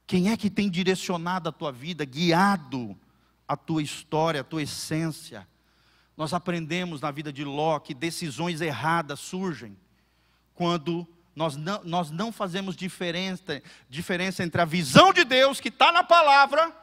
Quem 0.07 0.31
é 0.31 0.37
que 0.37 0.51
tem 0.51 0.71
direcionado 0.71 1.51
a 1.51 1.53
tua 1.53 1.71
vida, 1.71 2.05
guiado 2.05 2.99
a 3.47 3.57
tua 3.57 3.83
história, 3.83 4.41
a 4.41 4.45
tua 4.45 4.63
essência? 4.63 5.47
Nós 6.17 6.35
aprendemos 6.35 7.01
na 7.01 7.11
vida 7.11 7.33
de 7.33 7.45
Ló 7.45 7.79
que 7.79 7.95
decisões 7.95 8.61
erradas 8.61 9.21
surgem 9.21 9.77
quando 10.53 11.07
nós 11.39 11.55
não, 11.55 11.85
nós 11.85 12.11
não 12.11 12.33
fazemos 12.33 12.75
diferença, 12.75 13.63
diferença 13.89 14.43
entre 14.43 14.61
a 14.61 14.65
visão 14.65 15.13
de 15.13 15.23
Deus 15.23 15.61
que 15.61 15.69
está 15.69 15.93
na 15.93 16.03
palavra 16.03 16.77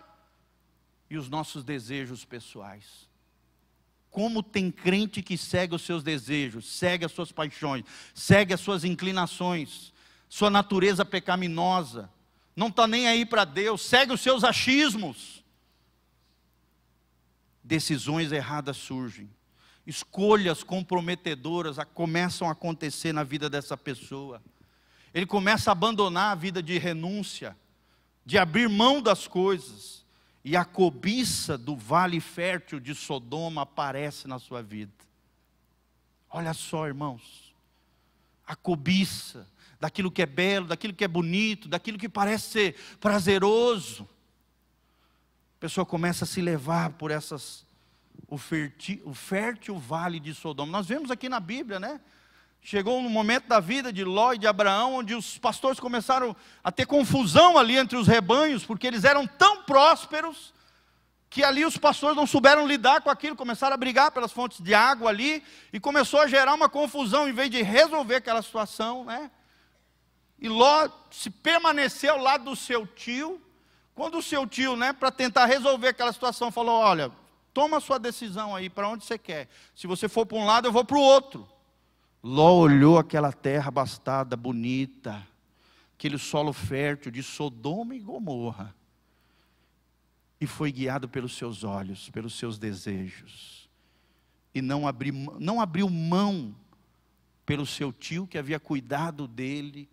e 1.09 1.17
os 1.17 1.27
nossos 1.27 1.61
desejos 1.61 2.23
pessoais. 2.23 3.09
Como 4.09 4.41
tem 4.41 4.71
crente 4.71 5.21
que 5.21 5.37
segue 5.37 5.75
os 5.75 5.81
seus 5.81 6.03
desejos, 6.03 6.69
segue 6.69 7.03
as 7.03 7.11
suas 7.11 7.33
paixões, 7.33 7.83
segue 8.13 8.53
as 8.53 8.61
suas 8.61 8.85
inclinações, 8.85 9.91
sua 10.29 10.49
natureza 10.49 11.03
pecaminosa, 11.03 12.09
não 12.55 12.67
está 12.69 12.87
nem 12.87 13.09
aí 13.09 13.25
para 13.25 13.43
Deus, 13.43 13.81
segue 13.81 14.13
os 14.13 14.21
seus 14.21 14.45
achismos. 14.45 15.43
Decisões 17.61 18.31
erradas 18.31 18.77
surgem 18.77 19.29
escolhas 19.85 20.63
comprometedoras 20.63 21.77
começam 21.93 22.47
a 22.47 22.51
acontecer 22.51 23.13
na 23.13 23.23
vida 23.23 23.49
dessa 23.49 23.77
pessoa. 23.77 24.41
Ele 25.13 25.25
começa 25.25 25.71
a 25.71 25.73
abandonar 25.73 26.31
a 26.31 26.35
vida 26.35 26.61
de 26.61 26.77
renúncia, 26.77 27.55
de 28.25 28.37
abrir 28.37 28.67
mão 28.67 29.01
das 29.01 29.27
coisas, 29.27 30.03
e 30.43 30.55
a 30.55 30.65
cobiça 30.65 31.57
do 31.57 31.75
vale 31.75 32.19
fértil 32.19 32.79
de 32.79 32.93
Sodoma 32.93 33.63
aparece 33.63 34.27
na 34.27 34.37
sua 34.37 34.61
vida. 34.61 34.93
Olha 36.29 36.53
só, 36.53 36.85
irmãos, 36.85 37.53
a 38.45 38.55
cobiça 38.55 39.47
daquilo 39.79 40.11
que 40.11 40.21
é 40.21 40.25
belo, 40.25 40.67
daquilo 40.67 40.93
que 40.93 41.03
é 41.03 41.07
bonito, 41.07 41.67
daquilo 41.67 41.97
que 41.97 42.09
parece 42.09 42.49
ser 42.49 42.75
prazeroso. 42.99 44.07
A 45.57 45.59
pessoa 45.59 45.85
começa 45.85 46.25
a 46.25 46.27
se 46.27 46.41
levar 46.41 46.91
por 46.91 47.09
essas 47.09 47.64
o 48.27 48.37
fértil, 48.37 49.01
o 49.05 49.13
fértil 49.13 49.77
vale 49.77 50.19
de 50.19 50.33
Sodoma. 50.33 50.71
Nós 50.71 50.87
vemos 50.87 51.11
aqui 51.11 51.29
na 51.29 51.39
Bíblia, 51.39 51.79
né? 51.79 51.99
Chegou 52.61 52.97
um 52.97 53.09
momento 53.09 53.47
da 53.47 53.59
vida 53.59 53.93
de 53.93 54.03
Ló 54.03 54.33
e 54.33 54.39
de 54.39 54.47
Abraão, 54.47 54.95
onde 54.95 55.13
os 55.13 55.37
pastores 55.37 55.79
começaram 55.79 56.35
a 56.63 56.71
ter 56.71 56.87
confusão 56.87 57.57
ali 57.59 57.77
entre 57.77 57.95
os 57.95 58.07
rebanhos, 58.07 58.65
porque 58.65 58.87
eles 58.87 59.03
eram 59.03 59.27
tão 59.27 59.61
prósperos, 59.63 60.51
que 61.29 61.43
ali 61.43 61.63
os 61.63 61.77
pastores 61.77 62.15
não 62.15 62.25
souberam 62.25 62.67
lidar 62.67 63.01
com 63.01 63.09
aquilo, 63.09 63.35
começaram 63.35 63.75
a 63.75 63.77
brigar 63.77 64.09
pelas 64.09 64.31
fontes 64.31 64.63
de 64.63 64.73
água 64.73 65.09
ali, 65.09 65.43
e 65.71 65.79
começou 65.79 66.19
a 66.21 66.27
gerar 66.27 66.55
uma 66.55 66.67
confusão, 66.67 67.29
em 67.29 67.33
vez 67.33 67.51
de 67.51 67.61
resolver 67.61 68.15
aquela 68.15 68.41
situação, 68.41 69.05
né? 69.05 69.29
E 70.39 70.49
Ló 70.49 70.89
se 71.11 71.29
permaneceu 71.29 72.17
lado 72.17 72.45
do 72.45 72.55
seu 72.55 72.87
tio, 72.87 73.39
quando 73.93 74.17
o 74.17 74.23
seu 74.23 74.47
tio, 74.47 74.75
né, 74.75 74.91
para 74.91 75.11
tentar 75.11 75.45
resolver 75.45 75.89
aquela 75.89 76.11
situação, 76.11 76.51
falou: 76.51 76.79
Olha, 76.79 77.11
Toma 77.55 77.77
a 77.77 77.79
sua 77.79 77.97
decisão 77.97 78.53
aí, 78.53 78.69
para 78.69 78.89
onde 78.89 79.05
você 79.05 79.17
quer. 79.17 79.47
Se 79.73 79.87
você 79.87 80.09
for 80.09 80.25
para 80.25 80.37
um 80.37 80.45
lado, 80.45 80.67
eu 80.67 80.73
vou 80.73 80.83
para 80.83 80.97
o 80.97 81.01
outro. 81.01 81.47
Ló 82.21 82.53
olhou 82.53 82.97
aquela 82.97 83.31
terra 83.31 83.71
bastada, 83.71 84.35
bonita, 84.35 85.25
aquele 85.97 86.17
solo 86.17 86.51
fértil 86.51 87.13
de 87.13 87.23
Sodoma 87.23 87.95
e 87.95 87.99
Gomorra, 88.01 88.75
e 90.41 90.45
foi 90.45 90.69
guiado 90.69 91.07
pelos 91.07 91.37
seus 91.37 91.63
olhos, 91.63 92.09
pelos 92.09 92.37
seus 92.37 92.59
desejos, 92.59 93.69
e 94.53 94.61
não 94.61 94.85
abriu, 94.85 95.13
não 95.39 95.61
abriu 95.61 95.89
mão 95.89 96.53
pelo 97.45 97.65
seu 97.65 97.93
tio 97.93 98.27
que 98.27 98.37
havia 98.37 98.59
cuidado 98.59 99.29
dele, 99.29 99.87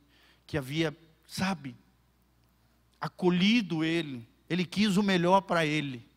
que 0.49 0.59
havia, 0.59 0.97
sabe, 1.29 1.77
acolhido 3.01 3.85
ele, 3.85 4.27
ele 4.51 4.65
quis 4.65 4.97
o 4.97 5.03
melhor 5.03 5.43
para 5.43 5.65
ele 5.65 6.11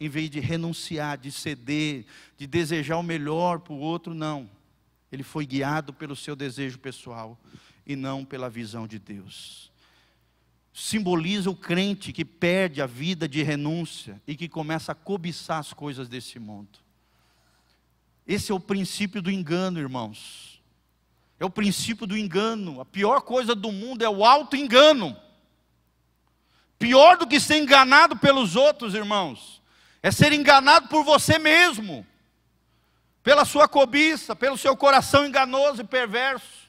em 0.00 0.08
vez 0.08 0.30
de 0.30 0.40
renunciar, 0.40 1.18
de 1.18 1.30
ceder, 1.30 2.06
de 2.38 2.46
desejar 2.46 2.96
o 2.96 3.02
melhor 3.02 3.60
para 3.60 3.74
o 3.74 3.78
outro, 3.78 4.14
não. 4.14 4.50
Ele 5.12 5.22
foi 5.22 5.44
guiado 5.44 5.92
pelo 5.92 6.16
seu 6.16 6.34
desejo 6.34 6.78
pessoal 6.78 7.38
e 7.86 7.94
não 7.94 8.24
pela 8.24 8.48
visão 8.48 8.86
de 8.86 8.98
Deus. 8.98 9.70
Simboliza 10.72 11.50
o 11.50 11.54
crente 11.56 12.12
que 12.12 12.24
perde 12.24 12.80
a 12.80 12.86
vida 12.86 13.28
de 13.28 13.42
renúncia 13.42 14.20
e 14.26 14.34
que 14.34 14.48
começa 14.48 14.92
a 14.92 14.94
cobiçar 14.94 15.58
as 15.58 15.74
coisas 15.74 16.08
desse 16.08 16.38
mundo. 16.38 16.78
Esse 18.26 18.52
é 18.52 18.54
o 18.54 18.60
princípio 18.60 19.20
do 19.20 19.30
engano, 19.30 19.78
irmãos. 19.78 20.62
É 21.38 21.44
o 21.44 21.50
princípio 21.50 22.06
do 22.06 22.16
engano. 22.16 22.80
A 22.80 22.86
pior 22.86 23.20
coisa 23.20 23.54
do 23.54 23.70
mundo 23.70 24.02
é 24.02 24.08
o 24.08 24.24
auto-engano. 24.24 25.14
Pior 26.78 27.18
do 27.18 27.26
que 27.26 27.38
ser 27.38 27.58
enganado 27.58 28.16
pelos 28.16 28.56
outros, 28.56 28.94
irmãos 28.94 29.59
é 30.02 30.10
ser 30.10 30.32
enganado 30.32 30.88
por 30.88 31.04
você 31.04 31.38
mesmo, 31.38 32.06
pela 33.22 33.44
sua 33.44 33.68
cobiça, 33.68 34.34
pelo 34.34 34.56
seu 34.56 34.76
coração 34.76 35.26
enganoso 35.26 35.82
e 35.82 35.84
perverso. 35.84 36.68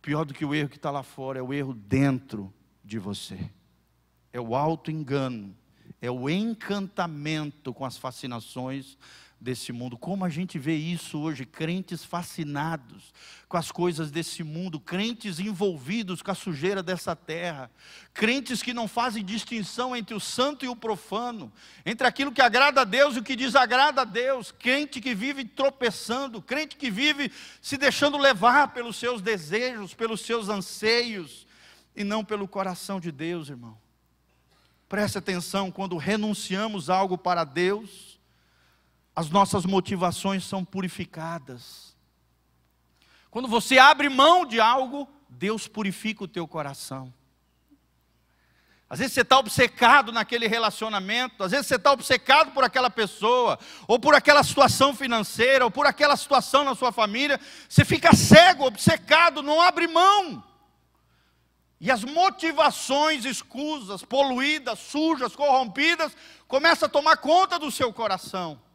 Pior 0.00 0.24
do 0.24 0.32
que 0.32 0.44
o 0.44 0.54
erro 0.54 0.70
que 0.70 0.76
está 0.76 0.90
lá 0.90 1.02
fora 1.02 1.38
é 1.38 1.42
o 1.42 1.52
erro 1.52 1.74
dentro 1.74 2.52
de 2.82 2.98
você, 2.98 3.50
é 4.32 4.40
o 4.40 4.54
auto-engano, 4.54 5.54
é 6.00 6.10
o 6.10 6.30
encantamento 6.30 7.74
com 7.74 7.84
as 7.84 7.98
fascinações 7.98 8.96
desse 9.40 9.72
mundo. 9.72 9.96
Como 9.96 10.24
a 10.24 10.28
gente 10.28 10.58
vê 10.58 10.74
isso 10.74 11.18
hoje, 11.18 11.46
crentes 11.46 12.04
fascinados 12.04 13.12
com 13.48 13.56
as 13.56 13.70
coisas 13.70 14.10
desse 14.10 14.42
mundo, 14.42 14.80
crentes 14.80 15.38
envolvidos 15.38 16.20
com 16.20 16.30
a 16.30 16.34
sujeira 16.34 16.82
dessa 16.82 17.14
terra, 17.14 17.70
crentes 18.12 18.62
que 18.62 18.74
não 18.74 18.88
fazem 18.88 19.24
distinção 19.24 19.94
entre 19.94 20.14
o 20.14 20.20
santo 20.20 20.64
e 20.64 20.68
o 20.68 20.76
profano, 20.76 21.52
entre 21.86 22.06
aquilo 22.06 22.32
que 22.32 22.42
agrada 22.42 22.80
a 22.80 22.84
Deus 22.84 23.16
e 23.16 23.20
o 23.20 23.22
que 23.22 23.36
desagrada 23.36 24.02
a 24.02 24.04
Deus, 24.04 24.50
crente 24.50 25.00
que 25.00 25.14
vive 25.14 25.44
tropeçando, 25.44 26.42
crente 26.42 26.76
que 26.76 26.90
vive 26.90 27.30
se 27.62 27.76
deixando 27.76 28.18
levar 28.18 28.68
pelos 28.74 28.96
seus 28.96 29.22
desejos, 29.22 29.94
pelos 29.94 30.20
seus 30.22 30.48
anseios 30.48 31.46
e 31.94 32.02
não 32.02 32.24
pelo 32.24 32.48
coração 32.48 32.98
de 32.98 33.12
Deus, 33.12 33.48
irmão. 33.48 33.78
Preste 34.88 35.18
atenção, 35.18 35.70
quando 35.70 35.96
renunciamos 35.98 36.88
algo 36.88 37.18
para 37.18 37.44
Deus, 37.44 38.07
as 39.18 39.30
nossas 39.30 39.66
motivações 39.66 40.44
são 40.44 40.64
purificadas. 40.64 41.96
Quando 43.32 43.48
você 43.48 43.76
abre 43.76 44.08
mão 44.08 44.46
de 44.46 44.60
algo, 44.60 45.08
Deus 45.28 45.66
purifica 45.66 46.22
o 46.22 46.28
teu 46.28 46.46
coração. 46.46 47.12
Às 48.88 49.00
vezes 49.00 49.14
você 49.14 49.22
está 49.22 49.36
obcecado 49.36 50.12
naquele 50.12 50.46
relacionamento, 50.46 51.42
às 51.42 51.50
vezes 51.50 51.66
você 51.66 51.74
está 51.74 51.90
obcecado 51.90 52.52
por 52.52 52.62
aquela 52.62 52.88
pessoa, 52.88 53.58
ou 53.88 53.98
por 53.98 54.14
aquela 54.14 54.44
situação 54.44 54.94
financeira, 54.94 55.64
ou 55.64 55.70
por 55.70 55.84
aquela 55.84 56.16
situação 56.16 56.62
na 56.62 56.76
sua 56.76 56.92
família. 56.92 57.40
Você 57.68 57.84
fica 57.84 58.14
cego, 58.14 58.66
obcecado, 58.66 59.42
não 59.42 59.60
abre 59.60 59.88
mão. 59.88 60.44
E 61.80 61.90
as 61.90 62.04
motivações 62.04 63.24
escusas, 63.24 64.04
poluídas, 64.04 64.78
sujas, 64.78 65.34
corrompidas, 65.34 66.16
começam 66.46 66.86
a 66.86 66.88
tomar 66.88 67.16
conta 67.16 67.58
do 67.58 67.68
seu 67.68 67.92
coração. 67.92 68.67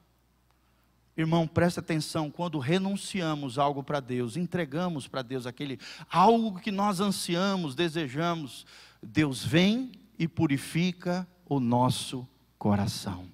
Irmão, 1.15 1.47
preste 1.47 1.79
atenção, 1.79 2.31
quando 2.31 2.57
renunciamos 2.57 3.59
algo 3.59 3.83
para 3.83 3.99
Deus, 3.99 4.35
entregamos 4.35 5.07
para 5.07 5.21
Deus 5.21 5.45
aquele 5.45 5.79
algo 6.09 6.59
que 6.59 6.71
nós 6.71 6.99
ansiamos, 6.99 7.75
desejamos, 7.75 8.65
Deus 9.01 9.45
vem 9.45 9.91
e 10.17 10.27
purifica 10.27 11.27
o 11.45 11.59
nosso 11.59 12.27
coração. 12.57 13.29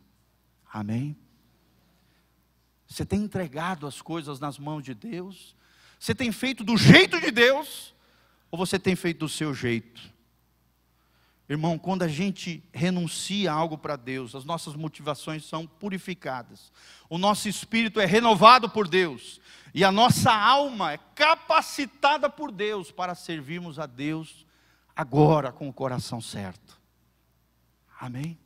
Amém? 0.72 1.16
Você 2.86 3.06
tem 3.06 3.22
entregado 3.22 3.88
as 3.88 4.02
coisas 4.02 4.40
nas 4.40 4.58
mãos 4.58 4.84
de 4.84 4.94
Deus? 4.94 5.56
Você 5.98 6.14
tem 6.14 6.32
feito 6.32 6.64
do 6.64 6.76
jeito 6.76 7.20
de 7.22 7.32
Deus? 7.32 7.94
Ou 8.52 8.58
você 8.58 8.78
tem 8.78 8.96
feito 8.96 9.20
do 9.20 9.30
seu 9.30 9.54
jeito? 9.54 10.02
Irmão, 11.50 11.80
quando 11.80 12.04
a 12.04 12.08
gente 12.08 12.64
renuncia 12.72 13.52
algo 13.52 13.76
para 13.76 13.96
Deus, 13.96 14.36
as 14.36 14.46
nossas 14.46 14.76
motivações 14.76 15.44
são 15.44 15.66
purificadas, 15.66 16.72
o 17.10 17.18
nosso 17.18 17.50
espírito 17.50 18.00
é 18.00 18.06
renovado 18.06 18.70
por 18.70 18.88
Deus, 18.88 19.42
e 19.74 19.84
a 19.84 19.92
nossa 19.92 20.32
alma 20.32 20.94
é 20.94 21.00
capacitada 21.16 22.30
por 22.30 22.52
Deus 22.52 22.92
para 22.92 23.16
servirmos 23.16 23.80
a 23.80 23.88
Deus 23.88 24.46
agora 24.96 25.52
com 25.52 25.68
o 25.68 25.74
coração 25.74 26.22
certo. 26.22 26.80
Amém? 28.00 28.38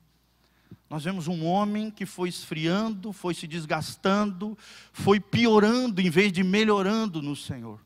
Nós 0.89 1.03
vemos 1.03 1.27
um 1.27 1.45
homem 1.45 1.91
que 1.91 2.05
foi 2.05 2.29
esfriando, 2.29 3.11
foi 3.11 3.33
se 3.33 3.47
desgastando, 3.47 4.57
foi 4.93 5.19
piorando 5.19 5.99
em 5.99 6.09
vez 6.09 6.31
de 6.31 6.43
melhorando 6.43 7.21
no 7.21 7.35
Senhor. 7.35 7.81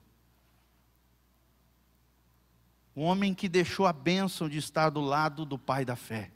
Um 2.98 3.04
homem 3.04 3.34
que 3.34 3.48
deixou 3.48 3.86
a 3.86 3.94
bênção 3.94 4.50
de 4.50 4.58
estar 4.58 4.90
do 4.90 5.00
lado 5.00 5.46
do 5.46 5.58
pai 5.58 5.86
da 5.86 5.96
fé. 5.96 6.32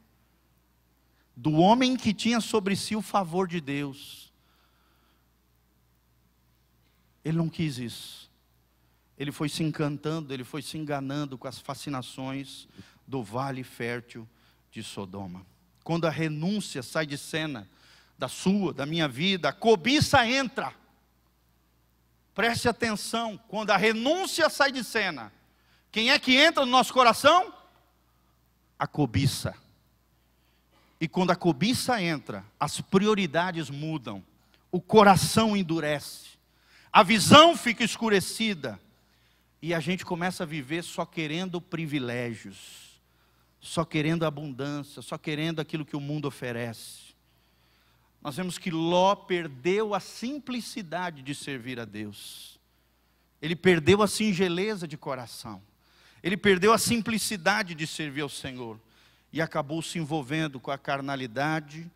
Do 1.36 1.52
homem 1.52 1.96
que 1.96 2.14
tinha 2.14 2.40
sobre 2.40 2.74
si 2.74 2.96
o 2.96 3.02
favor 3.02 3.46
de 3.46 3.60
Deus. 3.60 4.32
Ele 7.22 7.36
não 7.36 7.48
quis 7.50 7.78
isso 7.78 8.22
ele 9.22 9.30
foi 9.30 9.48
se 9.48 9.62
encantando, 9.62 10.34
ele 10.34 10.42
foi 10.42 10.62
se 10.62 10.76
enganando 10.76 11.38
com 11.38 11.46
as 11.46 11.56
fascinações 11.58 12.66
do 13.06 13.22
vale 13.22 13.62
fértil 13.62 14.28
de 14.68 14.82
Sodoma. 14.82 15.46
Quando 15.84 16.08
a 16.08 16.10
renúncia 16.10 16.82
sai 16.82 17.06
de 17.06 17.16
cena, 17.16 17.68
da 18.18 18.26
sua, 18.26 18.74
da 18.74 18.84
minha 18.84 19.06
vida, 19.06 19.48
a 19.48 19.52
cobiça 19.52 20.26
entra. 20.26 20.74
Preste 22.34 22.68
atenção, 22.68 23.38
quando 23.46 23.70
a 23.70 23.76
renúncia 23.76 24.50
sai 24.50 24.72
de 24.72 24.82
cena, 24.82 25.32
quem 25.92 26.10
é 26.10 26.18
que 26.18 26.34
entra 26.34 26.64
no 26.64 26.72
nosso 26.72 26.92
coração? 26.92 27.52
A 28.78 28.86
cobiça. 28.86 29.54
E 30.98 31.06
quando 31.06 31.30
a 31.32 31.36
cobiça 31.36 32.00
entra, 32.02 32.44
as 32.58 32.80
prioridades 32.80 33.68
mudam, 33.68 34.24
o 34.70 34.80
coração 34.80 35.54
endurece, 35.54 36.38
a 36.90 37.02
visão 37.02 37.56
fica 37.56 37.84
escurecida, 37.84 38.80
e 39.60 39.74
a 39.74 39.80
gente 39.80 40.04
começa 40.04 40.44
a 40.44 40.46
viver 40.46 40.82
só 40.82 41.04
querendo 41.04 41.60
privilégios, 41.60 43.00
só 43.60 43.84
querendo 43.84 44.24
abundância, 44.24 45.02
só 45.02 45.18
querendo 45.18 45.60
aquilo 45.60 45.84
que 45.84 45.94
o 45.94 46.00
mundo 46.00 46.26
oferece. 46.26 47.14
Nós 48.22 48.36
vemos 48.36 48.56
que 48.56 48.70
Ló 48.70 49.14
perdeu 49.14 49.94
a 49.94 50.00
simplicidade 50.00 51.22
de 51.22 51.34
servir 51.34 51.78
a 51.78 51.84
Deus, 51.84 52.58
ele 53.42 53.54
perdeu 53.54 54.02
a 54.02 54.08
singeleza 54.08 54.88
de 54.88 54.96
coração, 54.96 55.60
ele 56.22 56.36
perdeu 56.36 56.72
a 56.72 56.78
simplicidade 56.78 57.74
de 57.74 57.86
servir 57.86 58.20
ao 58.20 58.28
Senhor 58.28 58.78
e 59.32 59.40
acabou 59.40 59.82
se 59.82 59.98
envolvendo 59.98 60.60
com 60.60 60.70
a 60.70 60.78
carnalidade 60.78 61.90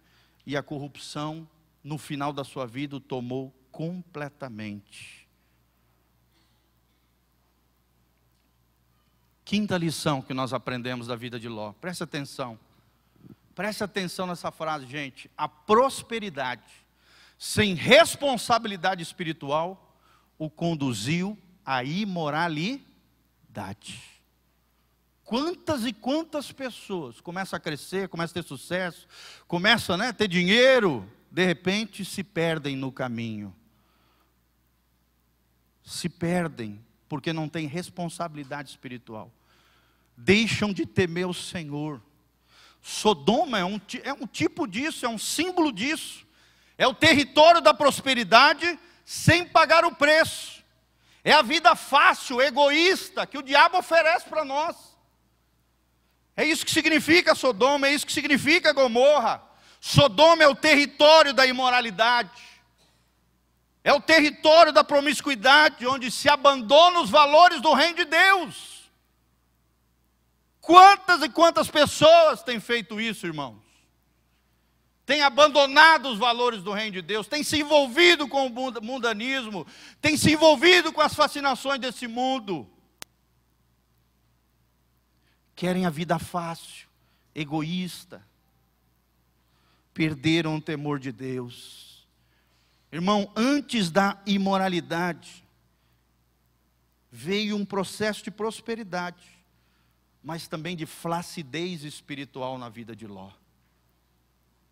e 0.44 0.56
a 0.56 0.62
corrupção. 0.62 1.48
No 1.84 1.98
final 1.98 2.32
da 2.32 2.42
sua 2.42 2.66
vida, 2.66 2.96
o 2.96 3.00
tomou 3.00 3.54
completamente. 3.70 5.28
Quinta 9.44 9.78
lição 9.78 10.20
que 10.20 10.34
nós 10.34 10.52
aprendemos 10.52 11.06
da 11.06 11.14
vida 11.14 11.38
de 11.38 11.48
Ló. 11.48 11.72
Presta 11.74 12.02
atenção. 12.02 12.58
Presta 13.54 13.84
atenção 13.84 14.26
nessa 14.26 14.50
frase, 14.50 14.86
gente. 14.86 15.30
A 15.38 15.48
prosperidade 15.48 16.84
sem 17.38 17.74
responsabilidade 17.74 19.02
espiritual 19.02 19.96
o 20.38 20.50
conduziu 20.50 21.38
à 21.64 21.84
imoralidade. 21.84 22.82
Quantas 25.26 25.84
e 25.84 25.92
quantas 25.92 26.52
pessoas 26.52 27.20
começam 27.20 27.56
a 27.56 27.60
crescer, 27.60 28.08
começam 28.08 28.30
a 28.38 28.42
ter 28.44 28.48
sucesso, 28.48 29.08
começam 29.48 29.96
né, 29.96 30.10
a 30.10 30.12
ter 30.12 30.28
dinheiro, 30.28 31.04
de 31.28 31.44
repente 31.44 32.04
se 32.04 32.22
perdem 32.22 32.76
no 32.76 32.92
caminho. 32.92 33.52
Se 35.84 36.08
perdem 36.08 36.80
porque 37.08 37.32
não 37.32 37.48
têm 37.48 37.66
responsabilidade 37.66 38.70
espiritual. 38.70 39.32
Deixam 40.16 40.72
de 40.72 40.86
temer 40.86 41.26
o 41.26 41.34
Senhor. 41.34 42.00
Sodoma 42.80 43.58
é 43.58 43.64
um, 43.64 43.80
é 44.04 44.12
um 44.12 44.28
tipo 44.28 44.64
disso, 44.64 45.04
é 45.04 45.08
um 45.08 45.18
símbolo 45.18 45.72
disso. 45.72 46.24
É 46.78 46.86
o 46.86 46.94
território 46.94 47.60
da 47.60 47.74
prosperidade 47.74 48.78
sem 49.04 49.44
pagar 49.44 49.84
o 49.84 49.92
preço. 49.92 50.64
É 51.24 51.32
a 51.32 51.42
vida 51.42 51.74
fácil, 51.74 52.40
egoísta, 52.40 53.26
que 53.26 53.36
o 53.36 53.42
diabo 53.42 53.76
oferece 53.76 54.28
para 54.28 54.44
nós. 54.44 54.95
É 56.36 56.44
isso 56.44 56.66
que 56.66 56.70
significa 56.70 57.34
Sodoma, 57.34 57.88
é 57.88 57.94
isso 57.94 58.06
que 58.06 58.12
significa 58.12 58.72
Gomorra. 58.72 59.42
Sodoma 59.80 60.42
é 60.42 60.48
o 60.48 60.54
território 60.54 61.32
da 61.32 61.46
imoralidade. 61.46 62.42
É 63.82 63.92
o 63.92 64.00
território 64.00 64.72
da 64.72 64.84
promiscuidade, 64.84 65.86
onde 65.86 66.10
se 66.10 66.28
abandona 66.28 67.00
os 67.00 67.08
valores 67.08 67.60
do 67.62 67.72
reino 67.72 67.96
de 67.96 68.04
Deus. 68.04 68.90
Quantas 70.60 71.22
e 71.22 71.28
quantas 71.28 71.70
pessoas 71.70 72.42
têm 72.42 72.58
feito 72.58 73.00
isso, 73.00 73.24
irmãos? 73.24 73.62
Têm 75.06 75.22
abandonado 75.22 76.08
os 76.08 76.18
valores 76.18 76.64
do 76.64 76.72
reino 76.72 76.94
de 76.94 77.02
Deus, 77.02 77.28
têm 77.28 77.44
se 77.44 77.60
envolvido 77.60 78.26
com 78.26 78.48
o 78.48 78.82
mundanismo, 78.82 79.64
têm 80.02 80.16
se 80.16 80.32
envolvido 80.32 80.92
com 80.92 81.00
as 81.00 81.14
fascinações 81.14 81.78
desse 81.78 82.08
mundo. 82.08 82.68
Querem 85.56 85.86
a 85.86 85.90
vida 85.90 86.20
fácil, 86.20 86.86
egoísta. 87.34 88.24
Perderam 89.92 90.56
o 90.56 90.62
temor 90.62 91.00
de 91.00 91.10
Deus 91.10 91.86
Irmão, 92.96 93.30
antes 93.36 93.90
da 93.90 94.20
imoralidade, 94.26 95.44
veio 97.10 97.56
um 97.56 97.64
processo 97.64 98.22
de 98.22 98.30
prosperidade, 98.30 99.26
mas 100.22 100.48
também 100.48 100.76
de 100.76 100.86
flacidez 100.86 101.84
espiritual 101.84 102.56
na 102.56 102.68
vida 102.68 102.94
de 102.94 103.06
Ló. 103.06 103.30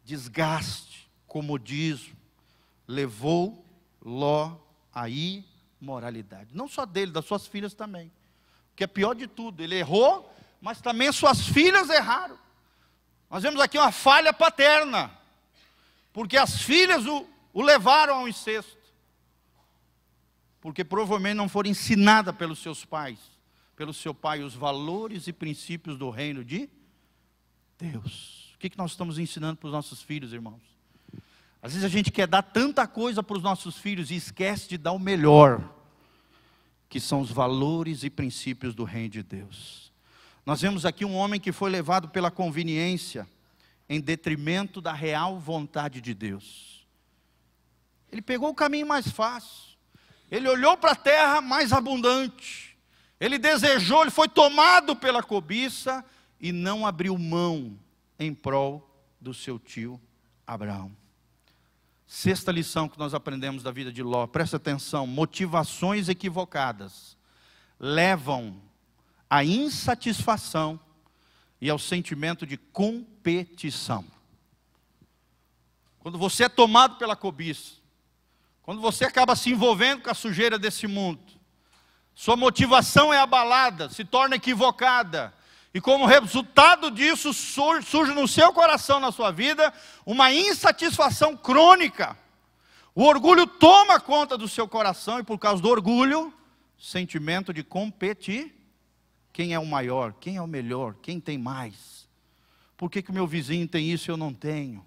Desgaste, 0.04 1.08
comodismo, 1.26 2.16
levou 2.86 3.64
Ló 4.02 4.56
à 4.92 5.06
imoralidade. 5.08 6.54
Não 6.54 6.68
só 6.68 6.86
dele, 6.86 7.12
das 7.12 7.24
suas 7.24 7.46
filhas 7.46 7.74
também. 7.74 8.06
O 8.72 8.76
que 8.76 8.84
é 8.84 8.86
pior 8.86 9.14
de 9.14 9.26
tudo, 9.26 9.62
ele 9.62 9.74
errou, 9.74 10.33
mas 10.64 10.80
também 10.80 11.12
suas 11.12 11.46
filhas 11.46 11.90
erraram. 11.90 12.38
Nós 13.30 13.42
vemos 13.42 13.60
aqui 13.60 13.76
uma 13.76 13.92
falha 13.92 14.32
paterna, 14.32 15.10
porque 16.10 16.38
as 16.38 16.62
filhas 16.62 17.04
o, 17.04 17.26
o 17.52 17.60
levaram 17.60 18.20
ao 18.20 18.26
incesto. 18.26 18.78
Porque 20.62 20.82
provavelmente 20.82 21.36
não 21.36 21.50
foram 21.50 21.68
ensinadas 21.68 22.34
pelos 22.34 22.60
seus 22.60 22.82
pais, 22.82 23.18
pelo 23.76 23.92
seu 23.92 24.14
pai, 24.14 24.42
os 24.42 24.54
valores 24.54 25.26
e 25.26 25.34
princípios 25.34 25.98
do 25.98 26.08
reino 26.08 26.42
de 26.42 26.66
Deus. 27.78 28.54
O 28.54 28.58
que, 28.58 28.70
que 28.70 28.78
nós 28.78 28.92
estamos 28.92 29.18
ensinando 29.18 29.58
para 29.58 29.66
os 29.66 29.72
nossos 29.72 30.00
filhos, 30.00 30.32
irmãos? 30.32 30.62
Às 31.60 31.72
vezes 31.72 31.84
a 31.84 31.90
gente 31.90 32.10
quer 32.10 32.26
dar 32.26 32.40
tanta 32.40 32.86
coisa 32.86 33.22
para 33.22 33.36
os 33.36 33.42
nossos 33.42 33.76
filhos 33.76 34.10
e 34.10 34.16
esquece 34.16 34.66
de 34.70 34.78
dar 34.78 34.92
o 34.92 34.98
melhor, 34.98 35.62
que 36.88 36.98
são 36.98 37.20
os 37.20 37.30
valores 37.30 38.02
e 38.02 38.08
princípios 38.08 38.74
do 38.74 38.84
reino 38.84 39.10
de 39.10 39.22
Deus. 39.22 39.83
Nós 40.44 40.60
vemos 40.60 40.84
aqui 40.84 41.04
um 41.04 41.14
homem 41.14 41.40
que 41.40 41.52
foi 41.52 41.70
levado 41.70 42.08
pela 42.08 42.30
conveniência, 42.30 43.26
em 43.88 44.00
detrimento 44.00 44.80
da 44.80 44.92
real 44.92 45.38
vontade 45.38 46.00
de 46.00 46.14
Deus. 46.14 46.86
Ele 48.10 48.22
pegou 48.22 48.50
o 48.50 48.54
caminho 48.54 48.86
mais 48.86 49.08
fácil. 49.08 49.74
Ele 50.30 50.48
olhou 50.48 50.76
para 50.76 50.92
a 50.92 50.96
terra 50.96 51.40
mais 51.40 51.72
abundante. 51.72 52.76
Ele 53.20 53.38
desejou, 53.38 54.02
ele 54.02 54.10
foi 54.10 54.28
tomado 54.28 54.96
pela 54.96 55.22
cobiça 55.22 56.04
e 56.40 56.52
não 56.52 56.86
abriu 56.86 57.16
mão 57.18 57.78
em 58.18 58.34
prol 58.34 58.88
do 59.20 59.32
seu 59.32 59.58
tio 59.58 60.00
Abraão. 60.46 60.94
Sexta 62.06 62.52
lição 62.52 62.88
que 62.88 62.98
nós 62.98 63.14
aprendemos 63.14 63.62
da 63.62 63.70
vida 63.70 63.92
de 63.92 64.02
Ló, 64.02 64.26
presta 64.26 64.56
atenção: 64.56 65.06
motivações 65.06 66.08
equivocadas 66.08 67.16
levam 67.78 68.60
à 69.28 69.44
insatisfação 69.44 70.78
e 71.60 71.70
ao 71.70 71.78
sentimento 71.78 72.46
de 72.46 72.56
competição. 72.56 74.04
Quando 75.98 76.18
você 76.18 76.44
é 76.44 76.48
tomado 76.48 76.96
pela 76.96 77.16
cobiça, 77.16 77.76
quando 78.62 78.80
você 78.80 79.04
acaba 79.04 79.34
se 79.34 79.50
envolvendo 79.50 80.02
com 80.02 80.10
a 80.10 80.14
sujeira 80.14 80.58
desse 80.58 80.86
mundo, 80.86 81.20
sua 82.14 82.36
motivação 82.36 83.12
é 83.12 83.18
abalada, 83.18 83.88
se 83.90 84.04
torna 84.04 84.36
equivocada, 84.36 85.34
e 85.72 85.80
como 85.80 86.06
resultado 86.06 86.90
disso 86.90 87.32
surge 87.34 88.12
no 88.14 88.28
seu 88.28 88.52
coração, 88.52 89.00
na 89.00 89.10
sua 89.10 89.32
vida, 89.32 89.72
uma 90.06 90.32
insatisfação 90.32 91.36
crônica. 91.36 92.16
O 92.94 93.02
orgulho 93.02 93.44
toma 93.44 93.98
conta 93.98 94.38
do 94.38 94.46
seu 94.46 94.68
coração, 94.68 95.18
e 95.18 95.24
por 95.24 95.36
causa 95.36 95.60
do 95.60 95.68
orgulho, 95.68 96.32
sentimento 96.78 97.52
de 97.52 97.64
competir. 97.64 98.54
Quem 99.34 99.52
é 99.52 99.58
o 99.58 99.66
maior? 99.66 100.12
Quem 100.12 100.36
é 100.36 100.40
o 100.40 100.46
melhor? 100.46 100.94
Quem 101.02 101.18
tem 101.18 101.36
mais? 101.36 102.08
Por 102.76 102.88
que, 102.88 103.04
o 103.08 103.12
meu 103.12 103.26
vizinho 103.26 103.66
tem 103.66 103.90
isso 103.90 104.08
e 104.08 104.12
eu 104.12 104.16
não 104.16 104.32
tenho? 104.32 104.86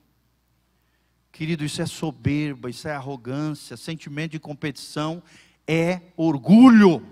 Querido, 1.34 1.66
isso 1.66 1.82
é 1.82 1.86
soberba, 1.86 2.70
isso 2.70 2.88
é 2.88 2.96
arrogância, 2.96 3.76
sentimento 3.76 4.32
de 4.32 4.40
competição 4.40 5.22
é 5.68 6.00
orgulho. 6.16 7.06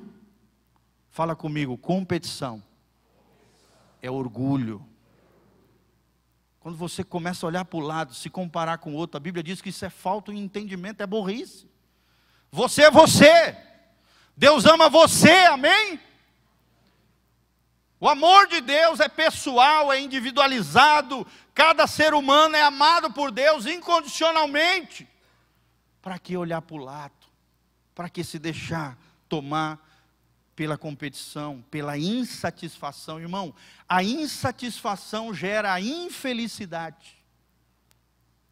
Fala 1.10 1.36
comigo, 1.36 1.78
competição 1.78 2.64
é 4.02 4.10
orgulho. 4.10 4.82
Quando 6.62 6.78
você 6.78 7.04
começa 7.04 7.46
a 7.46 7.50
olhar 7.50 7.66
para 7.66 7.78
o 7.78 7.82
lado, 7.82 8.14
se 8.14 8.30
comparar 8.30 8.78
com 8.78 8.94
o 8.94 8.96
outro, 8.96 9.18
a 9.18 9.20
Bíblia 9.20 9.44
diz 9.44 9.62
que 9.62 9.70
isso 9.70 9.84
é 9.84 9.90
falta 9.90 10.32
de 10.32 10.40
entendimento, 10.40 11.02
é 11.02 11.06
burrice. 11.06 11.68
Você 12.50 12.84
é 12.84 12.92
você. 12.92 13.58
Deus 14.38 14.66
ama 14.66 14.90
você, 14.90 15.34
amém? 15.48 16.00
O 18.06 18.08
amor 18.08 18.46
de 18.46 18.62
Deus 18.62 19.00
é 19.00 19.10
pessoal, 19.10 19.92
é 19.92 20.00
individualizado. 20.00 21.26
Cada 21.56 21.88
ser 21.88 22.14
humano 22.14 22.56
é 22.56 22.62
amado 22.62 23.12
por 23.12 23.32
Deus 23.32 23.66
incondicionalmente. 23.66 25.08
Para 26.04 26.20
que 26.20 26.38
olhar 26.38 26.62
para 26.62 26.76
o 26.76 26.78
lado? 26.78 27.16
Para 27.96 28.08
que 28.08 28.24
se 28.24 28.38
deixar 28.38 28.96
tomar 29.28 29.84
pela 30.56 30.78
competição, 30.78 31.66
pela 31.72 31.98
insatisfação. 31.98 33.20
Irmão, 33.20 33.56
a 33.90 34.04
insatisfação 34.04 35.34
gera 35.34 35.74
a 35.74 35.82
infelicidade. 35.82 37.18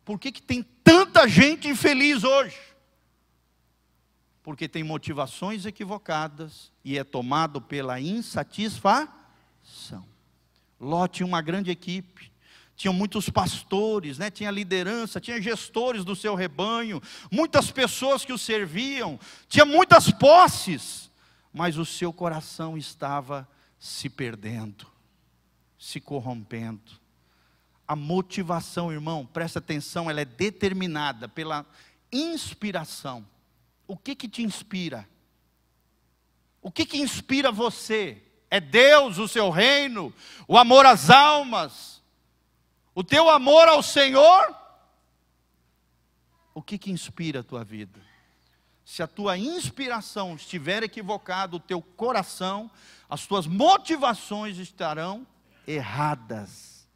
Por 0.04 0.18
que, 0.18 0.32
que 0.32 0.42
tem 0.42 0.64
tanta 0.84 1.28
gente 1.28 1.68
infeliz 1.68 2.24
hoje? 2.24 2.60
Porque 4.42 4.68
tem 4.68 4.84
motivações 4.84 5.68
equivocadas 5.68 6.72
e 6.84 6.98
é 6.98 7.04
tomado 7.04 7.62
pela 7.62 8.02
insatisfação. 8.02 9.22
Ló 10.80 11.08
tinha 11.08 11.26
uma 11.26 11.42
grande 11.42 11.72
equipe, 11.72 12.32
tinha 12.76 12.92
muitos 12.92 13.30
pastores, 13.30 14.18
né? 14.18 14.30
tinha 14.30 14.52
liderança, 14.52 15.22
tinha 15.22 15.42
gestores 15.42 16.04
do 16.04 16.16
seu 16.16 16.36
rebanho, 16.36 17.02
muitas 17.32 17.72
pessoas 17.72 18.26
que 18.26 18.34
o 18.34 18.38
serviam, 18.38 19.20
tinha 19.48 19.66
muitas 19.66 20.12
posses, 20.12 21.10
mas 21.54 21.78
o 21.78 21.86
seu 21.86 22.12
coração 22.12 22.78
estava 22.78 23.48
se 23.80 24.10
perdendo, 24.10 24.88
se 25.78 26.00
corrompendo. 26.00 26.92
A 27.88 27.96
motivação, 27.96 28.92
irmão, 28.92 29.26
presta 29.26 29.60
atenção, 29.60 30.10
ela 30.10 30.22
é 30.22 30.26
determinada 30.26 31.28
pela 31.28 31.66
inspiração. 32.12 33.26
O 33.88 33.98
que 33.98 34.16
que 34.16 34.28
te 34.28 34.42
inspira? 34.42 35.08
O 36.62 36.72
que 36.72 36.86
que 36.86 36.98
inspira 36.98 37.52
você? 37.52 38.22
É 38.54 38.60
Deus, 38.60 39.18
o 39.18 39.28
seu 39.28 39.50
reino, 39.50 40.14
o 40.48 40.58
amor 40.58 40.86
às 40.86 41.10
almas, 41.10 42.04
o 42.94 43.04
teu 43.04 43.30
amor 43.30 43.68
ao 43.68 43.82
Senhor? 43.82 44.56
O 46.54 46.62
que 46.62 46.78
que 46.78 46.92
inspira 46.92 47.40
a 47.40 47.44
tua 47.44 47.64
vida? 47.64 48.00
se 48.86 49.02
a 49.02 49.08
tua 49.08 49.38
inspiração 49.38 50.36
estiver 50.36 50.84
equivocada, 50.84 51.56
o 51.56 51.60
teu 51.60 51.82
coração, 51.82 52.70
as 53.10 53.26
tuas 53.26 53.48
motivações 53.48 54.58
estarão 54.58 55.26
erradas, 55.66 56.88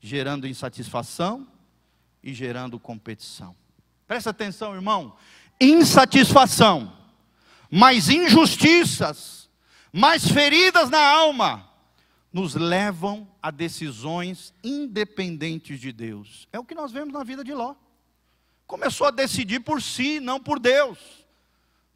gerando 0.00 0.46
insatisfação 0.46 1.46
e 2.22 2.32
gerando 2.32 2.80
competição. 2.80 3.54
Presta 4.06 4.30
atenção, 4.30 4.74
irmão. 4.74 5.16
Insatisfação, 5.60 6.96
mais 7.70 8.08
injustiças, 8.08 9.45
mais 9.96 10.28
feridas 10.28 10.90
na 10.90 11.04
alma, 11.04 11.68
nos 12.32 12.54
levam 12.54 13.28
a 13.42 13.50
decisões 13.50 14.52
independentes 14.62 15.80
de 15.80 15.92
Deus. 15.92 16.46
É 16.52 16.58
o 16.58 16.64
que 16.64 16.74
nós 16.74 16.92
vemos 16.92 17.12
na 17.12 17.24
vida 17.24 17.42
de 17.42 17.54
Ló. 17.54 17.74
Começou 18.66 19.06
a 19.06 19.10
decidir 19.10 19.60
por 19.60 19.80
si, 19.80 20.20
não 20.20 20.40
por 20.40 20.58
Deus 20.58 21.26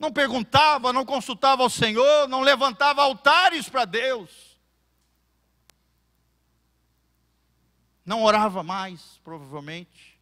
não 0.00 0.10
perguntava, 0.10 0.94
não 0.94 1.04
consultava 1.04 1.62
ao 1.62 1.68
Senhor, 1.68 2.26
não 2.26 2.40
levantava 2.40 3.02
altares 3.02 3.68
para 3.68 3.84
Deus. 3.84 4.58
Não 8.02 8.22
orava 8.22 8.62
mais, 8.62 9.20
provavelmente. 9.22 10.18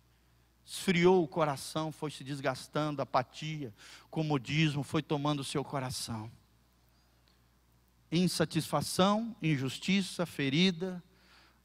Esfriou 0.67 1.23
o 1.23 1.29
coração, 1.29 1.93
foi 1.93 2.11
se 2.11 2.25
desgastando, 2.25 3.01
apatia, 3.01 3.73
comodismo 4.11 4.83
foi 4.83 5.01
tomando 5.01 5.41
o 5.41 5.45
seu 5.45 5.65
coração. 5.65 6.29
Insatisfação, 8.11 9.37
injustiça, 9.43 10.25
ferida, 10.25 11.03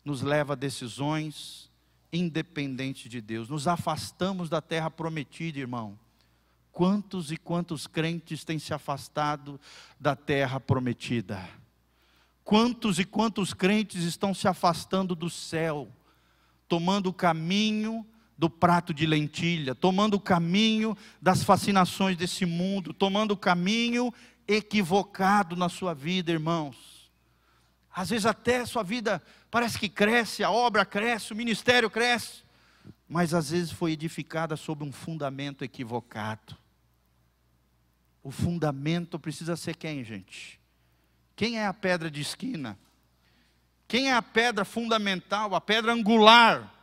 nos 0.04 0.22
leva 0.22 0.54
a 0.54 0.58
decisões 0.58 1.72
independentes 2.12 3.10
de 3.10 3.22
Deus. 3.22 3.50
Nos 3.50 3.68
afastamos 3.68 4.50
da 4.50 4.62
terra 4.62 4.91
prometida, 4.91 5.60
irmão. 5.60 5.98
Quantos 6.72 7.32
e 7.32 7.38
quantos 7.38 7.88
crentes 7.88 8.44
têm 8.44 8.60
se 8.60 8.74
afastado 8.74 9.60
da 10.00 10.16
terra 10.16 10.60
prometida? 10.60 11.48
Quantos 12.44 13.00
e 13.00 13.06
quantos 13.06 13.54
crentes 13.54 14.04
estão 14.04 14.34
se 14.34 14.48
afastando 14.48 15.16
do 15.16 15.30
céu, 15.30 15.88
tomando 16.68 17.08
o 17.08 17.14
caminho 17.14 18.06
do 18.38 18.50
prato 18.50 18.94
de 18.94 19.06
lentilha, 19.06 19.76
tomando 19.76 20.16
o 20.16 20.20
caminho 20.20 20.98
das 21.22 21.44
fascinações 21.44 22.18
desse 22.18 22.46
mundo, 22.46 22.91
tomando 22.91 23.32
o 23.32 23.38
caminho 23.38 24.14
equivocado 24.48 25.56
na 25.56 25.70
sua 25.70 25.94
vida, 25.94 26.32
irmãos. 26.32 27.12
Às 27.94 28.10
vezes 28.10 28.26
até 28.26 28.62
a 28.62 28.66
sua 28.66 28.84
vida 28.84 29.22
parece 29.52 29.78
que 29.78 29.88
cresce, 29.88 30.44
a 30.44 30.50
obra 30.50 30.86
cresce, 30.86 31.32
o 31.32 31.36
ministério 31.36 31.89
cresce, 31.89 32.44
mas 33.08 33.34
às 33.34 33.52
vezes 33.52 33.72
foi 33.72 33.91
edificada 33.91 34.56
sobre 34.56 34.84
um 34.84 34.91
fundamento 34.91 35.64
equivocado. 35.64 36.58
O 38.24 38.32
fundamento 38.32 39.20
precisa 39.20 39.56
ser 39.56 39.76
quem, 39.76 40.04
gente? 40.04 40.60
Quem 41.36 41.60
é 41.60 41.68
a 41.68 41.74
pedra 41.74 42.10
de 42.10 42.22
esquina? 42.22 42.80
Quem 43.88 44.10
é 44.10 44.14
a 44.14 44.22
pedra 44.22 44.66
fundamental, 44.66 45.54
a 45.54 45.62
pedra 45.62 45.94
angular, 45.94 46.74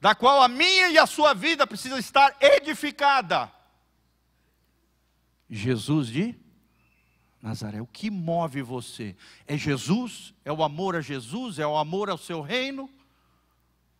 da 0.00 0.14
qual 0.14 0.42
a 0.42 0.48
minha 0.48 0.88
e 0.90 0.98
a 0.98 1.06
sua 1.06 1.34
vida 1.34 1.66
precisa 1.66 1.98
estar 1.98 2.36
edificada? 2.40 3.52
Jesus 5.48 6.08
de 6.08 6.34
Nazaré. 7.40 7.80
O 7.80 7.86
que 7.86 8.10
move 8.10 8.62
você? 8.62 9.16
É 9.46 9.56
Jesus? 9.56 10.34
É 10.44 10.52
o 10.52 10.62
amor 10.62 10.96
a 10.96 11.00
Jesus? 11.00 11.58
É 11.58 11.66
o 11.66 11.76
amor 11.76 12.10
ao 12.10 12.18
seu 12.18 12.40
reino? 12.40 12.90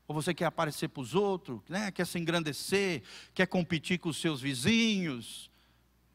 Ou 0.06 0.14
você 0.14 0.32
quer 0.32 0.46
aparecer 0.46 0.88
para 0.88 1.02
os 1.02 1.14
outros, 1.14 1.60
né? 1.68 1.90
quer 1.90 2.06
se 2.06 2.18
engrandecer, 2.18 3.02
quer 3.34 3.46
competir 3.46 3.98
com 3.98 4.08
os 4.08 4.18
seus 4.18 4.40
vizinhos, 4.40 5.50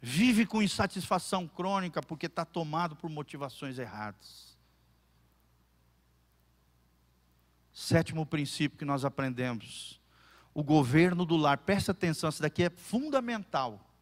vive 0.02 0.48
com 0.48 0.64
insatisfação 0.64 1.48
crônica 1.48 2.02
porque 2.02 2.26
está 2.26 2.44
tomado 2.44 2.96
por 2.96 3.10
motivações 3.10 3.78
erradas. 3.78 4.58
Sétimo 7.72 8.26
princípio 8.26 8.78
que 8.78 8.86
nós 8.86 9.06
aprendemos: 9.06 10.02
o 10.54 10.64
governo 10.64 11.26
do 11.26 11.38
lar, 11.38 11.60
presta 11.60 11.92
atenção, 11.92 12.30
isso 12.30 12.42
daqui 12.42 12.64
é 12.64 12.70
fundamental. 12.70 13.93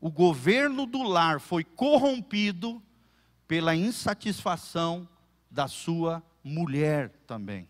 O 0.00 0.10
governo 0.10 0.86
do 0.86 1.02
lar 1.02 1.40
foi 1.40 1.62
corrompido 1.62 2.82
pela 3.46 3.74
insatisfação 3.74 5.08
da 5.50 5.68
sua 5.68 6.22
mulher 6.42 7.10
também. 7.26 7.68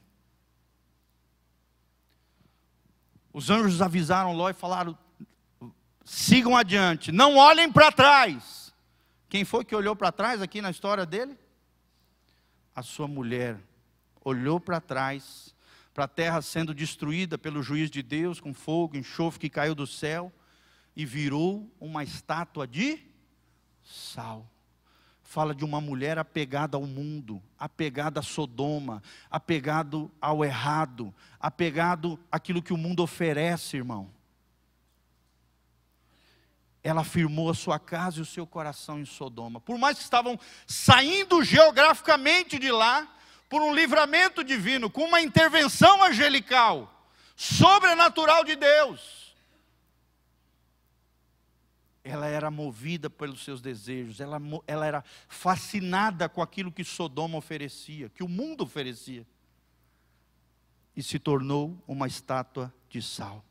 Os 3.32 3.50
anjos 3.50 3.82
avisaram 3.82 4.32
Ló 4.32 4.48
e 4.48 4.54
falaram: 4.54 4.96
sigam 6.04 6.56
adiante, 6.56 7.10
não 7.10 7.36
olhem 7.36 7.70
para 7.70 7.90
trás. 7.90 8.72
Quem 9.28 9.44
foi 9.44 9.64
que 9.64 9.74
olhou 9.74 9.94
para 9.94 10.12
trás 10.12 10.42
aqui 10.42 10.60
na 10.60 10.70
história 10.70 11.06
dele? 11.06 11.38
A 12.74 12.82
sua 12.82 13.06
mulher 13.06 13.58
olhou 14.24 14.60
para 14.60 14.80
trás, 14.80 15.54
para 15.94 16.04
a 16.04 16.08
terra 16.08 16.42
sendo 16.42 16.74
destruída 16.74 17.38
pelo 17.38 17.62
juiz 17.62 17.90
de 17.90 18.02
Deus, 18.02 18.40
com 18.40 18.52
fogo, 18.52 18.96
enxofre 18.96 19.40
que 19.40 19.48
caiu 19.48 19.74
do 19.74 19.86
céu, 19.86 20.32
e 21.00 21.06
virou 21.06 21.66
uma 21.80 22.04
estátua 22.04 22.66
de 22.66 23.00
sal. 23.82 24.46
Fala 25.22 25.54
de 25.54 25.64
uma 25.64 25.80
mulher 25.80 26.18
apegada 26.18 26.76
ao 26.76 26.82
mundo, 26.82 27.42
apegada 27.58 28.20
a 28.20 28.22
Sodoma, 28.22 29.02
apegado 29.30 30.10
ao 30.20 30.44
errado, 30.44 31.14
apegado 31.40 32.20
àquilo 32.30 32.62
que 32.62 32.74
o 32.74 32.76
mundo 32.76 33.02
oferece, 33.02 33.78
irmão. 33.78 34.12
Ela 36.82 37.02
firmou 37.02 37.48
a 37.48 37.54
sua 37.54 37.78
casa 37.78 38.18
e 38.18 38.22
o 38.22 38.26
seu 38.26 38.46
coração 38.46 39.00
em 39.00 39.06
Sodoma. 39.06 39.58
Por 39.58 39.78
mais 39.78 39.96
que 39.96 40.04
estavam 40.04 40.38
saindo 40.66 41.42
geograficamente 41.42 42.58
de 42.58 42.70
lá, 42.70 43.10
por 43.48 43.62
um 43.62 43.74
livramento 43.74 44.44
divino, 44.44 44.90
com 44.90 45.04
uma 45.04 45.22
intervenção 45.22 46.04
angelical, 46.04 47.08
sobrenatural 47.34 48.44
de 48.44 48.54
Deus 48.54 49.19
ela 52.02 52.26
era 52.26 52.50
movida 52.50 53.10
pelos 53.10 53.44
seus 53.44 53.60
desejos, 53.60 54.20
ela, 54.20 54.40
ela 54.66 54.86
era 54.86 55.04
fascinada 55.28 56.28
com 56.28 56.40
aquilo 56.40 56.72
que 56.72 56.82
Sodoma 56.82 57.36
oferecia, 57.36 58.08
que 58.08 58.22
o 58.22 58.28
mundo 58.28 58.64
oferecia, 58.64 59.26
e 60.96 61.02
se 61.02 61.18
tornou 61.18 61.82
uma 61.86 62.06
estátua 62.06 62.72
de 62.88 63.02
sal. 63.02 63.44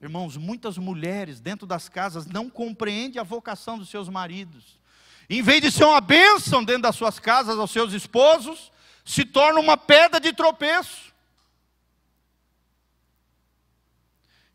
Irmãos, 0.00 0.36
muitas 0.36 0.78
mulheres 0.78 1.40
dentro 1.40 1.66
das 1.66 1.88
casas 1.88 2.26
não 2.26 2.48
compreendem 2.48 3.20
a 3.20 3.24
vocação 3.24 3.78
dos 3.78 3.88
seus 3.88 4.08
maridos. 4.08 4.78
Em 5.28 5.42
vez 5.42 5.60
de 5.60 5.70
ser 5.70 5.84
uma 5.84 6.00
bênção 6.00 6.64
dentro 6.64 6.82
das 6.82 6.96
suas 6.96 7.18
casas 7.18 7.58
aos 7.58 7.70
seus 7.70 7.92
esposos, 7.92 8.72
se 9.04 9.24
torna 9.24 9.60
uma 9.60 9.76
pedra 9.76 10.18
de 10.18 10.32
tropeço. 10.32 11.12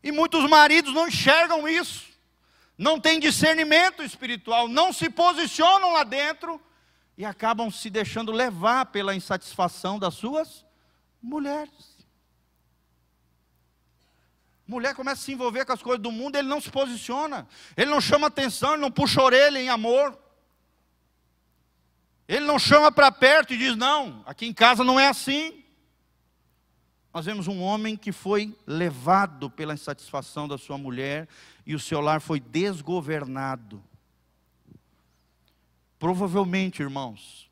E 0.02 0.10
muitos 0.10 0.48
maridos 0.48 0.92
não 0.92 1.08
enxergam 1.08 1.68
isso 1.68 2.05
não 2.76 3.00
têm 3.00 3.18
discernimento 3.18 4.02
espiritual, 4.02 4.68
não 4.68 4.92
se 4.92 5.08
posicionam 5.08 5.92
lá 5.92 6.04
dentro 6.04 6.60
e 7.16 7.24
acabam 7.24 7.70
se 7.70 7.88
deixando 7.88 8.30
levar 8.30 8.86
pela 8.86 9.14
insatisfação 9.14 9.98
das 9.98 10.14
suas 10.14 10.64
mulheres. 11.22 11.96
Mulher 14.66 14.94
começa 14.94 15.22
a 15.22 15.24
se 15.24 15.32
envolver 15.32 15.64
com 15.64 15.72
as 15.72 15.82
coisas 15.82 16.02
do 16.02 16.10
mundo, 16.10 16.36
ele 16.36 16.48
não 16.48 16.60
se 16.60 16.70
posiciona, 16.70 17.46
ele 17.76 17.90
não 17.90 18.00
chama 18.00 18.26
atenção, 18.26 18.72
ele 18.72 18.82
não 18.82 18.90
puxa 18.90 19.22
orelha 19.22 19.60
em 19.60 19.68
amor. 19.68 20.18
Ele 22.28 22.44
não 22.44 22.58
chama 22.58 22.90
para 22.90 23.10
perto 23.12 23.54
e 23.54 23.56
diz: 23.56 23.76
Não, 23.76 24.22
aqui 24.26 24.46
em 24.46 24.52
casa 24.52 24.82
não 24.82 24.98
é 24.98 25.06
assim. 25.06 25.62
Nós 27.14 27.24
vemos 27.24 27.46
um 27.46 27.62
homem 27.62 27.96
que 27.96 28.12
foi 28.12 28.54
levado 28.66 29.48
pela 29.48 29.72
insatisfação 29.72 30.46
da 30.46 30.58
sua 30.58 30.76
mulher 30.76 31.28
e 31.66 31.74
o 31.74 31.80
seu 31.80 32.00
lar 32.00 32.20
foi 32.20 32.38
desgovernado. 32.38 33.82
Provavelmente, 35.98 36.80
irmãos, 36.80 37.50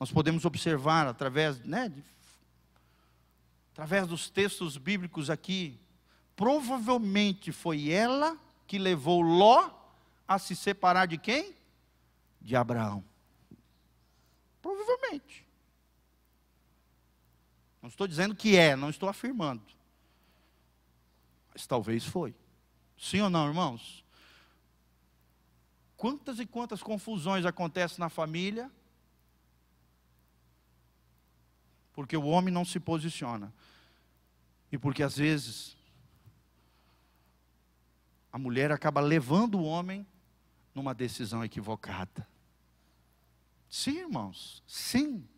nós 0.00 0.10
podemos 0.10 0.44
observar 0.44 1.06
através, 1.06 1.60
né, 1.60 1.88
de, 1.88 2.02
através 3.72 4.08
dos 4.08 4.28
textos 4.28 4.76
bíblicos 4.76 5.30
aqui, 5.30 5.78
provavelmente 6.34 7.52
foi 7.52 7.90
ela 7.90 8.36
que 8.66 8.76
levou 8.76 9.22
Ló 9.22 9.70
a 10.26 10.38
se 10.38 10.56
separar 10.56 11.06
de 11.06 11.16
quem? 11.16 11.54
De 12.40 12.56
Abraão. 12.56 13.04
Provavelmente. 14.60 15.46
Não 17.80 17.88
estou 17.88 18.06
dizendo 18.08 18.34
que 18.34 18.56
é, 18.56 18.74
não 18.74 18.90
estou 18.90 19.08
afirmando. 19.08 19.62
Mas 21.52 21.66
talvez 21.66 22.04
foi. 22.04 22.34
Sim 23.04 23.20
ou 23.20 23.28
não, 23.28 23.46
irmãos? 23.46 24.02
Quantas 25.94 26.38
e 26.38 26.46
quantas 26.46 26.82
confusões 26.82 27.44
acontecem 27.44 27.98
na 27.98 28.08
família? 28.08 28.70
Porque 31.92 32.16
o 32.16 32.24
homem 32.24 32.52
não 32.52 32.64
se 32.64 32.80
posiciona. 32.80 33.52
E 34.72 34.78
porque 34.78 35.02
às 35.02 35.18
vezes 35.18 35.76
a 38.32 38.38
mulher 38.38 38.72
acaba 38.72 39.02
levando 39.02 39.56
o 39.56 39.64
homem 39.64 40.06
numa 40.74 40.94
decisão 40.94 41.44
equivocada. 41.44 42.26
Sim, 43.68 43.98
irmãos, 43.98 44.62
sim. 44.66 45.28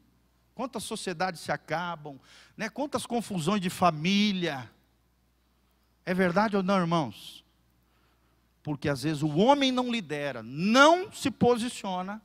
Quantas 0.54 0.84
sociedades 0.84 1.40
se 1.40 1.50
acabam, 1.50 2.20
né? 2.56 2.68
quantas 2.68 3.04
confusões 3.04 3.60
de 3.60 3.70
família. 3.70 4.70
É 6.04 6.14
verdade 6.14 6.56
ou 6.56 6.62
não, 6.62 6.78
irmãos? 6.78 7.44
Porque 8.66 8.88
às 8.88 9.04
vezes 9.04 9.22
o 9.22 9.36
homem 9.36 9.70
não 9.70 9.92
lidera, 9.92 10.42
não 10.42 11.12
se 11.12 11.30
posiciona. 11.30 12.20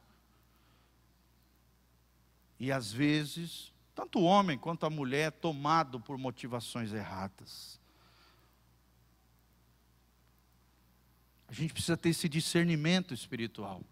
E 2.59 2.71
às 2.71 2.91
vezes, 2.91 3.71
tanto 3.93 4.17
o 4.17 4.23
homem 4.23 4.57
quanto 4.57 4.83
a 4.83 4.89
mulher 4.89 5.27
é 5.27 5.29
tomado 5.29 5.99
por 5.99 6.17
motivações 6.17 6.93
erradas. 6.93 7.79
A 11.47 11.53
gente 11.53 11.73
precisa 11.73 11.95
ter 11.95 12.09
esse 12.09 12.27
discernimento 12.27 13.13
espiritual, 13.13 13.83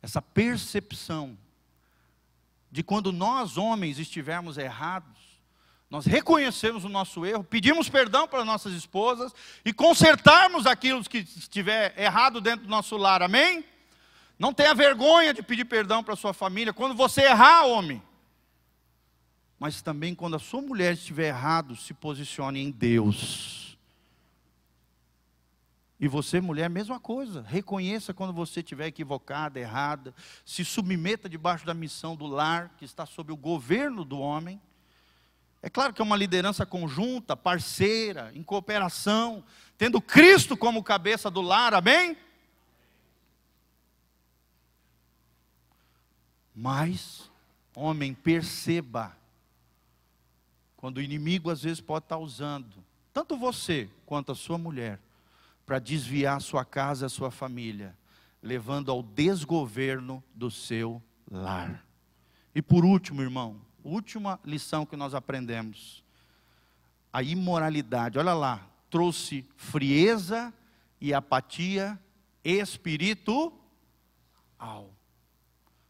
essa 0.00 0.22
percepção 0.22 1.36
de 2.70 2.84
quando 2.84 3.10
nós, 3.10 3.56
homens, 3.56 3.98
estivermos 3.98 4.56
errados, 4.56 5.31
nós 5.92 6.06
reconhecemos 6.06 6.86
o 6.86 6.88
nosso 6.88 7.26
erro, 7.26 7.44
pedimos 7.44 7.86
perdão 7.86 8.26
para 8.26 8.46
nossas 8.46 8.72
esposas 8.72 9.30
e 9.62 9.74
consertarmos 9.74 10.64
aquilo 10.64 11.04
que 11.04 11.18
estiver 11.18 11.92
errado 12.00 12.40
dentro 12.40 12.64
do 12.64 12.70
nosso 12.70 12.96
lar, 12.96 13.20
amém? 13.20 13.62
Não 14.38 14.54
tenha 14.54 14.74
vergonha 14.74 15.34
de 15.34 15.42
pedir 15.42 15.66
perdão 15.66 16.02
para 16.02 16.16
sua 16.16 16.32
família 16.32 16.72
quando 16.72 16.94
você 16.94 17.20
errar, 17.24 17.66
homem. 17.66 18.02
Mas 19.58 19.82
também 19.82 20.14
quando 20.14 20.34
a 20.34 20.38
sua 20.38 20.62
mulher 20.62 20.94
estiver 20.94 21.28
errado, 21.28 21.76
se 21.76 21.92
posicione 21.92 22.58
em 22.58 22.70
Deus. 22.70 23.76
E 26.00 26.08
você, 26.08 26.40
mulher, 26.40 26.70
mesma 26.70 26.98
coisa. 26.98 27.42
Reconheça 27.42 28.14
quando 28.14 28.32
você 28.32 28.60
estiver 28.60 28.86
equivocada, 28.86 29.60
errada. 29.60 30.14
Se 30.42 30.64
submeta 30.64 31.28
debaixo 31.28 31.66
da 31.66 31.74
missão 31.74 32.16
do 32.16 32.26
lar, 32.26 32.70
que 32.78 32.86
está 32.86 33.04
sob 33.04 33.30
o 33.30 33.36
governo 33.36 34.06
do 34.06 34.18
homem. 34.18 34.58
É 35.62 35.70
claro 35.70 35.94
que 35.94 36.02
é 36.02 36.04
uma 36.04 36.16
liderança 36.16 36.66
conjunta, 36.66 37.36
parceira, 37.36 38.32
em 38.34 38.42
cooperação, 38.42 39.44
tendo 39.78 40.00
Cristo 40.00 40.56
como 40.56 40.82
cabeça 40.82 41.30
do 41.30 41.40
lar, 41.40 41.72
amém? 41.72 42.16
Mas, 46.52 47.30
homem, 47.76 48.12
perceba, 48.12 49.16
quando 50.76 50.98
o 50.98 51.02
inimigo 51.02 51.48
às 51.48 51.62
vezes 51.62 51.80
pode 51.80 52.06
estar 52.06 52.18
usando, 52.18 52.84
tanto 53.12 53.36
você 53.36 53.88
quanto 54.04 54.32
a 54.32 54.34
sua 54.34 54.58
mulher, 54.58 54.98
para 55.64 55.78
desviar 55.78 56.38
a 56.38 56.40
sua 56.40 56.64
casa 56.64 57.06
a 57.06 57.08
sua 57.08 57.30
família, 57.30 57.96
levando 58.42 58.90
ao 58.90 59.00
desgoverno 59.00 60.22
do 60.34 60.50
seu 60.50 61.00
lar. 61.30 61.86
E 62.52 62.60
por 62.60 62.84
último, 62.84 63.22
irmão, 63.22 63.60
última 63.84 64.38
lição 64.44 64.86
que 64.86 64.96
nós 64.96 65.14
aprendemos. 65.14 66.02
A 67.12 67.22
imoralidade, 67.22 68.18
olha 68.18 68.32
lá, 68.34 68.66
trouxe 68.90 69.44
frieza 69.56 70.52
e 71.00 71.12
apatia 71.12 71.98
espiritual. 72.44 73.52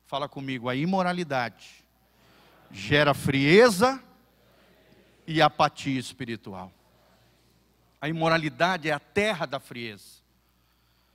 Fala 0.07 0.29
comigo, 0.29 0.69
a 0.69 0.75
imoralidade 0.75 1.85
gera 2.71 3.15
frieza 3.15 4.03
e 5.27 5.41
apatia 5.41 5.99
espiritual. 5.99 6.73
A 8.01 8.09
imoralidade 8.09 8.89
é 8.89 8.93
a 8.93 8.99
terra 8.99 9.47
da 9.47 9.61
frieza. 9.61 10.23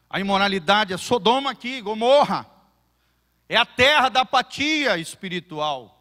A 0.10 0.20
imoralidade 0.20 0.94
é 0.94 0.98
Sodoma 0.98 1.52
aqui, 1.52 1.82
Gomorra. 1.82 2.48
É 3.50 3.58
a 3.58 3.66
terra 3.66 4.10
da 4.10 4.22
apatia 4.22 4.98
espiritual. 4.98 5.97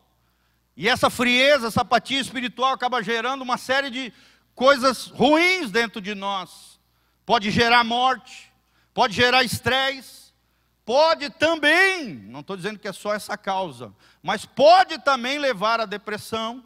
E 0.76 0.88
essa 0.88 1.08
frieza, 1.08 1.68
essa 1.68 1.80
apatia 1.80 2.20
espiritual 2.20 2.72
acaba 2.72 3.02
gerando 3.02 3.42
uma 3.42 3.56
série 3.56 3.88
de 3.88 4.12
coisas 4.54 5.06
ruins 5.06 5.70
dentro 5.70 6.00
de 6.00 6.14
nós. 6.14 6.78
Pode 7.24 7.50
gerar 7.50 7.82
morte, 7.82 8.52
pode 8.92 9.14
gerar 9.14 9.42
estresse, 9.42 10.32
pode 10.84 11.30
também, 11.30 12.14
não 12.28 12.40
estou 12.40 12.56
dizendo 12.56 12.78
que 12.78 12.86
é 12.86 12.92
só 12.92 13.14
essa 13.14 13.36
causa, 13.36 13.92
mas 14.22 14.44
pode 14.44 14.98
também 14.98 15.38
levar 15.38 15.80
à 15.80 15.86
depressão, 15.86 16.62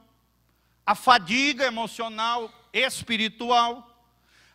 à 0.84 0.94
fadiga 0.94 1.64
emocional, 1.64 2.50
espiritual. 2.72 3.86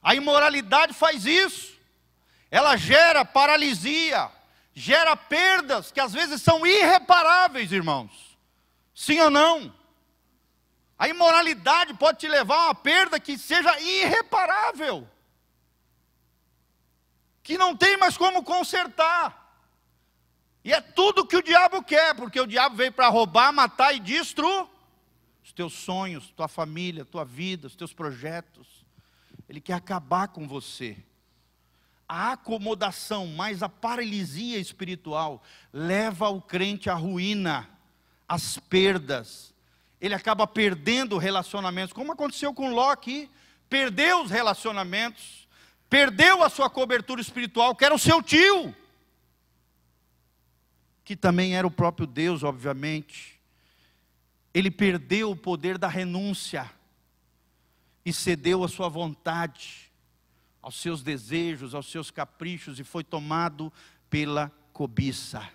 A 0.04 0.14
imoralidade 0.14 0.94
faz 0.94 1.26
isso. 1.26 1.76
Ela 2.52 2.76
gera 2.76 3.26
paralisia, 3.26 4.30
gera 4.74 5.16
perdas 5.16 5.92
que 5.92 6.00
às 6.00 6.14
vezes 6.14 6.42
são 6.42 6.68
irreparáveis, 6.68 7.72
irmãos. 7.72 8.35
Sim 8.96 9.20
ou 9.20 9.30
não? 9.30 9.76
A 10.98 11.10
imoralidade 11.10 11.94
pode 11.96 12.20
te 12.20 12.28
levar 12.30 12.56
a 12.56 12.66
uma 12.68 12.76
perda 12.76 13.20
que 13.20 13.38
seja 13.38 13.78
irreparável, 13.82 15.08
que 17.44 17.58
não 17.58 17.76
tem 17.76 17.98
mais 17.98 18.18
como 18.18 18.42
consertar. 18.42 19.44
E 20.64 20.72
é 20.72 20.80
tudo 20.80 21.28
que 21.28 21.36
o 21.36 21.44
diabo 21.44 21.84
quer, 21.84 22.16
porque 22.16 22.40
o 22.40 22.48
diabo 22.48 22.78
veio 22.78 22.94
para 22.94 23.10
roubar, 23.10 23.52
matar 23.52 23.94
e 23.94 24.00
destruir 24.00 24.66
os 25.44 25.52
teus 25.52 25.74
sonhos, 25.74 26.32
tua 26.32 26.48
família, 26.48 27.06
tua 27.06 27.24
vida, 27.24 27.68
os 27.68 27.76
teus 27.76 27.94
projetos. 27.94 28.86
Ele 29.48 29.62
quer 29.62 29.74
acabar 29.74 30.30
com 30.30 30.48
você. 30.48 30.98
A 32.08 32.32
acomodação, 32.32 33.28
mais 33.28 33.62
a 33.62 33.70
paralisia 33.70 34.58
espiritual, 34.58 35.44
leva 35.72 36.30
o 36.30 36.42
crente 36.42 36.90
à 36.90 36.96
ruína, 36.96 37.70
às 38.28 38.58
perdas. 38.58 39.54
Ele 40.00 40.14
acaba 40.14 40.46
perdendo 40.46 41.18
relacionamentos, 41.18 41.94
como 41.94 42.12
aconteceu 42.12 42.54
com 42.54 42.74
Ló 42.74 42.92
aqui. 42.92 43.30
Perdeu 43.70 44.24
os 44.24 44.30
relacionamentos, 44.30 45.48
perdeu 45.90 46.44
a 46.44 46.50
sua 46.50 46.70
cobertura 46.70 47.20
espiritual, 47.20 47.76
que 47.76 47.84
era 47.84 47.96
o 47.96 48.00
seu 48.00 48.22
tio, 48.22 48.76
que 51.04 51.16
também 51.16 51.56
era 51.56 51.66
o 51.66 51.72
próprio 51.72 52.06
Deus, 52.06 52.44
obviamente. 52.44 53.40
Ele 54.54 54.70
perdeu 54.70 55.32
o 55.32 55.36
poder 55.36 55.78
da 55.78 55.88
renúncia 55.88 56.70
e 58.06 58.14
cedeu 58.14 58.64
à 58.64 58.68
sua 58.68 58.88
vontade, 58.88 59.92
aos 60.62 60.76
seus 60.76 61.02
desejos, 61.02 61.74
aos 61.74 61.88
seus 61.92 62.12
caprichos 62.12 62.80
e 62.80 62.84
foi 62.84 63.04
tomado 63.04 63.74
pela 64.10 64.52
cobiça. 64.72 65.48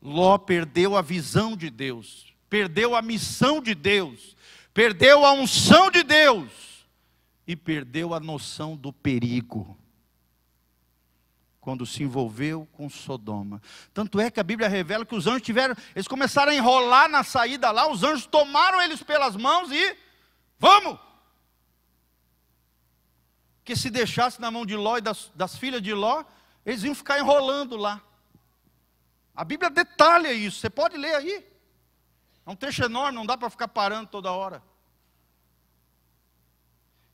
Ló 0.00 0.38
perdeu 0.38 0.96
a 0.96 1.02
visão 1.02 1.56
de 1.56 1.70
Deus, 1.70 2.34
perdeu 2.48 2.94
a 2.94 3.02
missão 3.02 3.60
de 3.60 3.74
Deus, 3.74 4.36
perdeu 4.72 5.24
a 5.24 5.32
unção 5.32 5.90
de 5.90 6.02
Deus 6.02 6.86
e 7.46 7.56
perdeu 7.56 8.14
a 8.14 8.20
noção 8.20 8.76
do 8.76 8.92
perigo. 8.92 9.76
Quando 11.60 11.84
se 11.84 12.04
envolveu 12.04 12.68
com 12.72 12.88
Sodoma. 12.88 13.60
Tanto 13.92 14.20
é 14.20 14.30
que 14.30 14.38
a 14.38 14.44
Bíblia 14.44 14.68
revela 14.68 15.04
que 15.04 15.16
os 15.16 15.26
anjos 15.26 15.42
tiveram, 15.42 15.74
eles 15.96 16.06
começaram 16.06 16.52
a 16.52 16.54
enrolar 16.54 17.08
na 17.08 17.24
saída 17.24 17.72
lá, 17.72 17.90
os 17.90 18.04
anjos 18.04 18.26
tomaram 18.26 18.80
eles 18.80 19.02
pelas 19.02 19.34
mãos 19.34 19.72
e 19.72 19.96
Vamos! 20.58 20.98
Que 23.64 23.76
se 23.76 23.90
deixasse 23.90 24.40
na 24.40 24.50
mão 24.50 24.64
de 24.64 24.76
Ló 24.76 24.96
e 24.96 25.00
das, 25.00 25.30
das 25.34 25.56
filhas 25.56 25.82
de 25.82 25.92
Ló, 25.92 26.24
eles 26.64 26.84
iam 26.84 26.94
ficar 26.94 27.18
enrolando 27.18 27.76
lá. 27.76 28.02
A 29.36 29.44
Bíblia 29.44 29.68
detalha 29.68 30.32
isso, 30.32 30.60
você 30.60 30.70
pode 30.70 30.96
ler 30.96 31.14
aí. 31.14 31.46
É 32.46 32.50
um 32.50 32.56
trecho 32.56 32.82
enorme, 32.84 33.16
não 33.16 33.26
dá 33.26 33.36
para 33.36 33.50
ficar 33.50 33.68
parando 33.68 34.08
toda 34.08 34.32
hora. 34.32 34.62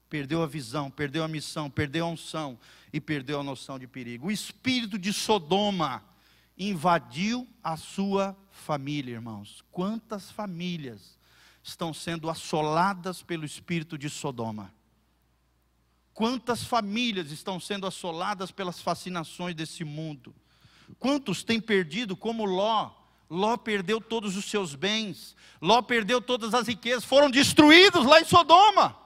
Perdeu 0.08 0.42
a 0.42 0.46
visão, 0.46 0.90
perdeu 0.90 1.24
a 1.24 1.28
missão, 1.28 1.70
perdeu 1.70 2.04
a 2.04 2.08
unção 2.08 2.58
e 2.92 3.00
perdeu 3.00 3.40
a 3.40 3.42
noção 3.42 3.78
de 3.78 3.86
perigo. 3.86 4.28
O 4.28 4.30
espírito 4.30 4.98
de 4.98 5.12
Sodoma 5.12 6.04
invadiu 6.56 7.48
a 7.64 7.76
sua 7.76 8.36
família, 8.50 9.14
irmãos. 9.14 9.64
Quantas 9.72 10.30
famílias 10.30 11.18
estão 11.62 11.94
sendo 11.94 12.28
assoladas 12.28 13.22
pelo 13.22 13.44
espírito 13.44 13.96
de 13.96 14.10
Sodoma. 14.10 14.72
Quantas 16.12 16.62
famílias 16.62 17.30
estão 17.30 17.58
sendo 17.58 17.86
assoladas 17.86 18.50
pelas 18.50 18.80
fascinações 18.80 19.54
desse 19.54 19.82
mundo? 19.82 20.34
Quantos 20.98 21.42
têm 21.42 21.60
perdido, 21.60 22.16
como 22.16 22.44
Ló? 22.44 22.90
Ló 23.28 23.56
perdeu 23.56 24.00
todos 24.00 24.36
os 24.36 24.44
seus 24.44 24.74
bens, 24.74 25.34
Ló 25.60 25.80
perdeu 25.80 26.20
todas 26.20 26.52
as 26.54 26.68
riquezas, 26.68 27.04
foram 27.04 27.30
destruídos 27.30 28.04
lá 28.04 28.20
em 28.20 28.24
Sodoma. 28.24 28.96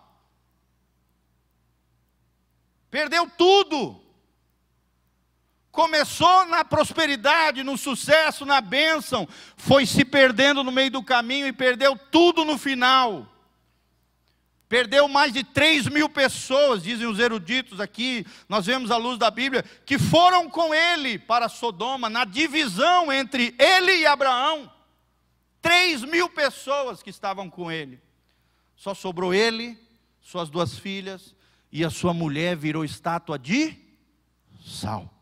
Perdeu 2.91 3.31
tudo 3.37 4.07
começou 5.77 6.47
na 6.47 6.65
prosperidade, 6.65 7.63
no 7.63 7.77
sucesso, 7.77 8.47
na 8.47 8.63
bênção, 8.63 9.29
foi 9.59 9.85
se 9.85 10.07
perdendo 10.07 10.65
no 10.65 10.73
meio 10.73 10.91
do 10.91 11.03
caminho 11.03 11.47
e 11.47 11.53
perdeu 11.53 11.95
tudo 12.11 12.47
no 12.47 12.57
final. 12.57 13.31
Perdeu 14.69 15.07
mais 15.07 15.33
de 15.33 15.45
3 15.45 15.87
mil 15.89 16.09
pessoas, 16.09 16.83
dizem 16.83 17.07
os 17.07 17.21
eruditos 17.21 17.81
aqui, 17.81 18.27
nós 18.49 18.67
vemos 18.67 18.91
a 18.91 18.97
luz 18.97 19.17
da 19.17 19.31
Bíblia, 19.31 19.63
que 19.85 19.97
foram 19.97 20.51
com 20.51 20.75
ele 20.75 21.19
para 21.19 21.49
Sodoma, 21.49 22.11
na 22.11 22.25
divisão 22.25 23.13
entre 23.13 23.55
ele 23.59 23.99
e 23.99 24.07
Abraão. 24.07 24.71
3 25.63 26.03
mil 26.05 26.29
pessoas 26.29 27.01
que 27.01 27.11
estavam 27.11 27.49
com 27.49 27.71
ele. 27.71 28.01
Só 28.75 28.93
sobrou 28.93 29.33
ele, 29.33 29.79
suas 30.21 30.51
duas 30.51 30.77
filhas, 30.77 31.35
e 31.71 31.85
a 31.85 31.91
sua 31.91 32.13
mulher 32.13 32.57
virou 32.57 32.85
estátua 32.85 33.39
de 33.39 33.77
sal. 34.65 35.13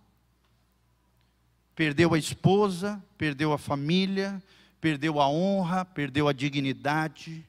Perdeu 1.75 2.15
a 2.15 2.19
esposa, 2.19 3.03
perdeu 3.19 3.53
a 3.53 3.59
família, 3.59 4.43
perdeu 4.81 5.21
a 5.21 5.29
honra, 5.29 5.85
perdeu 5.85 6.29
a 6.29 6.33
dignidade, 6.33 7.47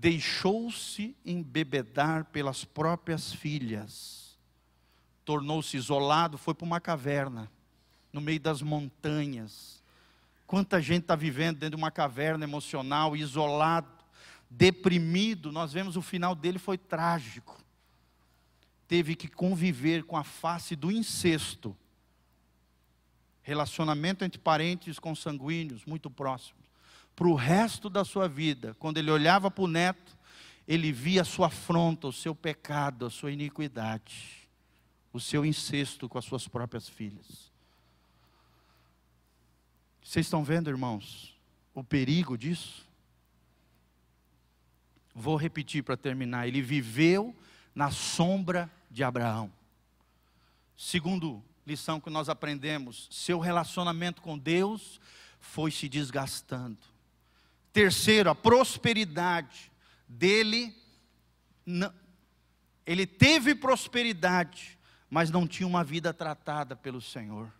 deixou-se 0.00 1.14
embebedar 1.26 2.24
pelas 2.24 2.64
próprias 2.64 3.34
filhas, 3.34 4.38
tornou-se 5.26 5.76
isolado, 5.76 6.38
foi 6.38 6.54
para 6.54 6.64
uma 6.64 6.80
caverna, 6.80 7.50
no 8.10 8.18
meio 8.18 8.40
das 8.40 8.62
montanhas. 8.62 9.82
Quanta 10.46 10.80
gente 10.80 11.02
está 11.02 11.14
vivendo 11.14 11.58
dentro 11.58 11.76
de 11.76 11.82
uma 11.82 11.90
caverna 11.90 12.44
emocional, 12.44 13.14
isolado, 13.14 13.92
deprimido. 14.48 15.52
Nós 15.52 15.74
vemos 15.74 15.96
o 15.96 16.02
final 16.02 16.34
dele 16.34 16.58
foi 16.58 16.78
trágico. 16.78 17.62
Teve 18.88 19.14
que 19.14 19.28
conviver 19.28 20.04
com 20.04 20.16
a 20.16 20.24
face 20.24 20.74
do 20.74 20.90
incesto 20.90 21.76
relacionamento 23.42 24.24
entre 24.24 24.38
parentes 24.38 24.98
consanguíneos 24.98 25.84
muito 25.84 26.10
próximos, 26.10 26.59
para 27.20 27.28
o 27.28 27.34
resto 27.34 27.90
da 27.90 28.02
sua 28.02 28.26
vida, 28.26 28.74
quando 28.78 28.96
ele 28.96 29.10
olhava 29.10 29.50
para 29.50 29.62
o 29.62 29.66
neto, 29.66 30.16
ele 30.66 30.90
via 30.90 31.20
a 31.20 31.24
sua 31.24 31.48
afronta, 31.48 32.06
o 32.06 32.12
seu 32.14 32.34
pecado, 32.34 33.04
a 33.04 33.10
sua 33.10 33.30
iniquidade, 33.30 34.48
o 35.12 35.20
seu 35.20 35.44
incesto 35.44 36.08
com 36.08 36.16
as 36.16 36.24
suas 36.24 36.48
próprias 36.48 36.88
filhas. 36.88 37.52
Vocês 40.02 40.24
estão 40.24 40.42
vendo, 40.42 40.70
irmãos, 40.70 41.38
o 41.74 41.84
perigo 41.84 42.38
disso? 42.38 42.88
Vou 45.14 45.36
repetir 45.36 45.84
para 45.84 45.98
terminar. 45.98 46.48
Ele 46.48 46.62
viveu 46.62 47.36
na 47.74 47.90
sombra 47.90 48.70
de 48.90 49.04
Abraão. 49.04 49.52
Segundo 50.74 51.44
lição 51.66 52.00
que 52.00 52.08
nós 52.08 52.30
aprendemos: 52.30 53.08
seu 53.10 53.38
relacionamento 53.38 54.22
com 54.22 54.38
Deus 54.38 54.98
foi 55.38 55.70
se 55.70 55.86
desgastando. 55.86 56.78
Terceiro, 57.72 58.30
a 58.30 58.34
prosperidade 58.34 59.70
dele, 60.08 60.74
ele 62.84 63.06
teve 63.06 63.54
prosperidade, 63.54 64.78
mas 65.08 65.30
não 65.30 65.46
tinha 65.46 65.66
uma 65.66 65.84
vida 65.84 66.12
tratada 66.12 66.74
pelo 66.74 67.00
Senhor. 67.00 67.52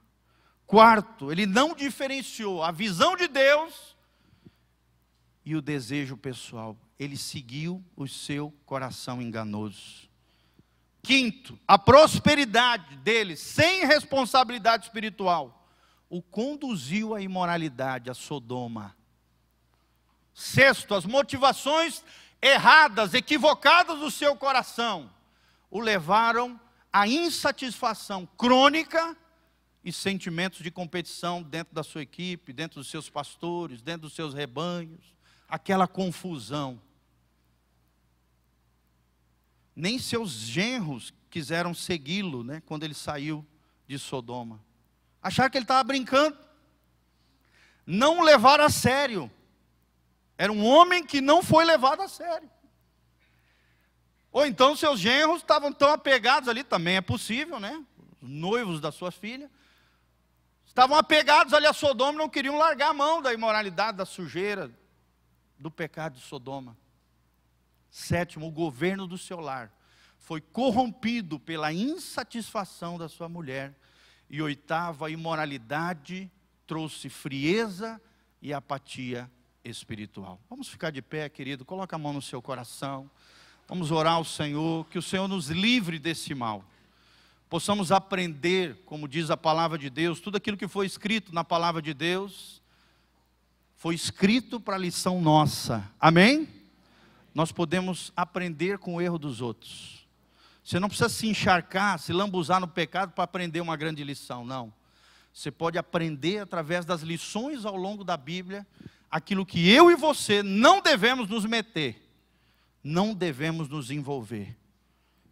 Quarto, 0.66 1.32
ele 1.32 1.46
não 1.46 1.74
diferenciou 1.74 2.62
a 2.62 2.70
visão 2.70 3.16
de 3.16 3.28
Deus 3.28 3.96
e 5.44 5.56
o 5.56 5.62
desejo 5.62 6.16
pessoal. 6.16 6.76
Ele 6.98 7.16
seguiu 7.16 7.84
o 7.96 8.06
seu 8.06 8.52
coração 8.64 9.20
enganoso. 9.22 10.08
Quinto, 11.02 11.58
a 11.66 11.78
prosperidade 11.78 12.96
dele, 12.98 13.36
sem 13.36 13.86
responsabilidade 13.86 14.84
espiritual, 14.84 15.66
o 16.08 16.20
conduziu 16.20 17.14
à 17.14 17.22
imoralidade, 17.22 18.10
a 18.10 18.14
Sodoma. 18.14 18.94
Sexto, 20.40 20.94
as 20.94 21.04
motivações 21.04 22.02
erradas, 22.40 23.12
equivocadas 23.12 23.98
do 23.98 24.10
seu 24.10 24.34
coração, 24.34 25.12
o 25.70 25.78
levaram 25.78 26.58
à 26.90 27.06
insatisfação 27.06 28.24
crônica 28.38 29.14
e 29.84 29.92
sentimentos 29.92 30.60
de 30.60 30.70
competição 30.70 31.42
dentro 31.42 31.74
da 31.74 31.82
sua 31.82 32.00
equipe, 32.00 32.54
dentro 32.54 32.80
dos 32.80 32.88
seus 32.88 33.10
pastores, 33.10 33.82
dentro 33.82 34.08
dos 34.08 34.14
seus 34.14 34.32
rebanhos, 34.32 35.14
aquela 35.46 35.86
confusão 35.86 36.80
nem 39.76 39.98
seus 39.98 40.30
genros 40.30 41.12
quiseram 41.28 41.74
segui-lo, 41.74 42.42
né, 42.42 42.62
quando 42.64 42.84
ele 42.84 42.94
saiu 42.94 43.46
de 43.86 43.98
Sodoma. 43.98 44.58
Acharam 45.22 45.50
que 45.50 45.58
ele 45.58 45.64
estava 45.64 45.84
brincando. 45.84 46.38
Não 47.86 48.20
o 48.20 48.24
levaram 48.24 48.64
a 48.64 48.70
sério. 48.70 49.30
Era 50.40 50.50
um 50.50 50.64
homem 50.64 51.04
que 51.04 51.20
não 51.20 51.42
foi 51.42 51.66
levado 51.66 52.00
a 52.00 52.08
sério. 52.08 52.50
Ou 54.32 54.46
então 54.46 54.74
seus 54.74 54.98
genros 54.98 55.42
estavam 55.42 55.70
tão 55.70 55.92
apegados 55.92 56.48
ali, 56.48 56.64
também 56.64 56.96
é 56.96 57.02
possível, 57.02 57.60
né? 57.60 57.84
Os 58.22 58.26
noivos 58.30 58.80
da 58.80 58.90
sua 58.90 59.10
filha. 59.10 59.50
Estavam 60.64 60.96
apegados 60.96 61.52
ali 61.52 61.66
a 61.66 61.74
Sodoma 61.74 62.14
e 62.14 62.16
não 62.16 62.28
queriam 62.30 62.56
largar 62.56 62.88
a 62.88 62.94
mão 62.94 63.20
da 63.20 63.34
imoralidade, 63.34 63.98
da 63.98 64.06
sujeira, 64.06 64.74
do 65.58 65.70
pecado 65.70 66.14
de 66.14 66.22
Sodoma. 66.22 66.74
Sétimo, 67.90 68.46
o 68.46 68.50
governo 68.50 69.06
do 69.06 69.18
seu 69.18 69.40
lar 69.40 69.70
foi 70.16 70.40
corrompido 70.40 71.38
pela 71.38 71.70
insatisfação 71.70 72.96
da 72.96 73.10
sua 73.10 73.28
mulher. 73.28 73.78
E 74.30 74.40
oitavo, 74.40 75.04
a 75.04 75.10
imoralidade 75.10 76.32
trouxe 76.66 77.10
frieza 77.10 78.00
e 78.40 78.54
apatia 78.54 79.30
espiritual. 79.64 80.40
Vamos 80.48 80.68
ficar 80.68 80.90
de 80.90 81.02
pé, 81.02 81.28
querido, 81.28 81.64
coloca 81.64 81.96
a 81.96 81.98
mão 81.98 82.12
no 82.12 82.22
seu 82.22 82.40
coração. 82.40 83.10
Vamos 83.68 83.90
orar 83.90 84.14
ao 84.14 84.24
Senhor, 84.24 84.86
que 84.86 84.98
o 84.98 85.02
Senhor 85.02 85.28
nos 85.28 85.48
livre 85.48 85.98
desse 85.98 86.34
mal. 86.34 86.64
Possamos 87.48 87.92
aprender, 87.92 88.76
como 88.86 89.08
diz 89.08 89.30
a 89.30 89.36
palavra 89.36 89.76
de 89.76 89.90
Deus, 89.90 90.20
tudo 90.20 90.36
aquilo 90.36 90.56
que 90.56 90.68
foi 90.68 90.86
escrito 90.86 91.34
na 91.34 91.44
palavra 91.44 91.82
de 91.82 91.92
Deus, 91.92 92.60
foi 93.76 93.94
escrito 93.94 94.60
para 94.60 94.76
lição 94.76 95.20
nossa. 95.20 95.88
Amém? 95.98 96.48
Nós 97.34 97.52
podemos 97.52 98.12
aprender 98.16 98.78
com 98.78 98.96
o 98.96 99.00
erro 99.00 99.18
dos 99.18 99.40
outros. 99.40 100.06
Você 100.62 100.78
não 100.78 100.88
precisa 100.88 101.08
se 101.08 101.26
encharcar, 101.26 101.98
se 101.98 102.12
lambuzar 102.12 102.60
no 102.60 102.68
pecado 102.68 103.12
para 103.12 103.24
aprender 103.24 103.60
uma 103.60 103.76
grande 103.76 104.04
lição, 104.04 104.44
não. 104.44 104.72
Você 105.32 105.50
pode 105.50 105.78
aprender 105.78 106.38
através 106.38 106.84
das 106.84 107.02
lições 107.02 107.64
ao 107.64 107.76
longo 107.76 108.04
da 108.04 108.16
Bíblia 108.16 108.66
aquilo 109.10 109.44
que 109.44 109.68
eu 109.70 109.90
e 109.90 109.96
você 109.96 110.42
não 110.42 110.80
devemos 110.80 111.28
nos 111.28 111.44
meter, 111.44 112.00
não 112.82 113.12
devemos 113.12 113.68
nos 113.68 113.90
envolver. 113.90 114.56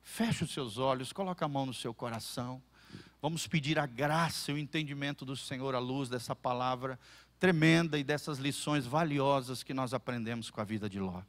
Feche 0.02 0.44
os 0.44 0.52
seus 0.52 0.78
olhos, 0.78 1.12
coloque 1.12 1.44
a 1.44 1.48
mão 1.48 1.66
no 1.66 1.74
seu 1.74 1.94
coração. 1.94 2.62
Vamos 3.20 3.46
pedir 3.46 3.78
a 3.78 3.86
graça 3.86 4.50
e 4.50 4.54
o 4.54 4.58
entendimento 4.58 5.24
do 5.24 5.36
Senhor 5.36 5.74
à 5.74 5.78
luz 5.78 6.08
dessa 6.08 6.34
palavra 6.34 6.98
tremenda 7.38 7.98
e 7.98 8.04
dessas 8.04 8.38
lições 8.38 8.84
valiosas 8.84 9.62
que 9.62 9.72
nós 9.72 9.94
aprendemos 9.94 10.50
com 10.50 10.60
a 10.60 10.64
vida 10.64 10.88
de 10.88 10.98
Ló. 10.98 11.22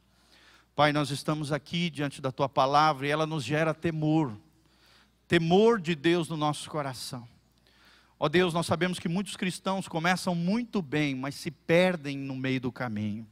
Pai, 0.74 0.92
nós 0.92 1.10
estamos 1.10 1.52
aqui 1.52 1.90
diante 1.90 2.20
da 2.20 2.32
tua 2.32 2.48
palavra 2.48 3.06
e 3.06 3.10
ela 3.10 3.26
nos 3.26 3.44
gera 3.44 3.74
temor, 3.74 4.36
temor 5.28 5.80
de 5.80 5.94
Deus 5.94 6.28
no 6.28 6.36
nosso 6.36 6.68
coração. 6.70 7.28
Ó 8.22 8.28
Deus, 8.28 8.52
nós 8.52 8.66
sabemos 8.66 8.98
que 8.98 9.08
muitos 9.08 9.34
cristãos 9.34 9.88
começam 9.88 10.34
muito 10.34 10.82
bem, 10.82 11.14
mas 11.14 11.34
se 11.34 11.50
perdem 11.50 12.18
no 12.18 12.36
meio 12.36 12.60
do 12.60 12.70
caminho. 12.70 13.26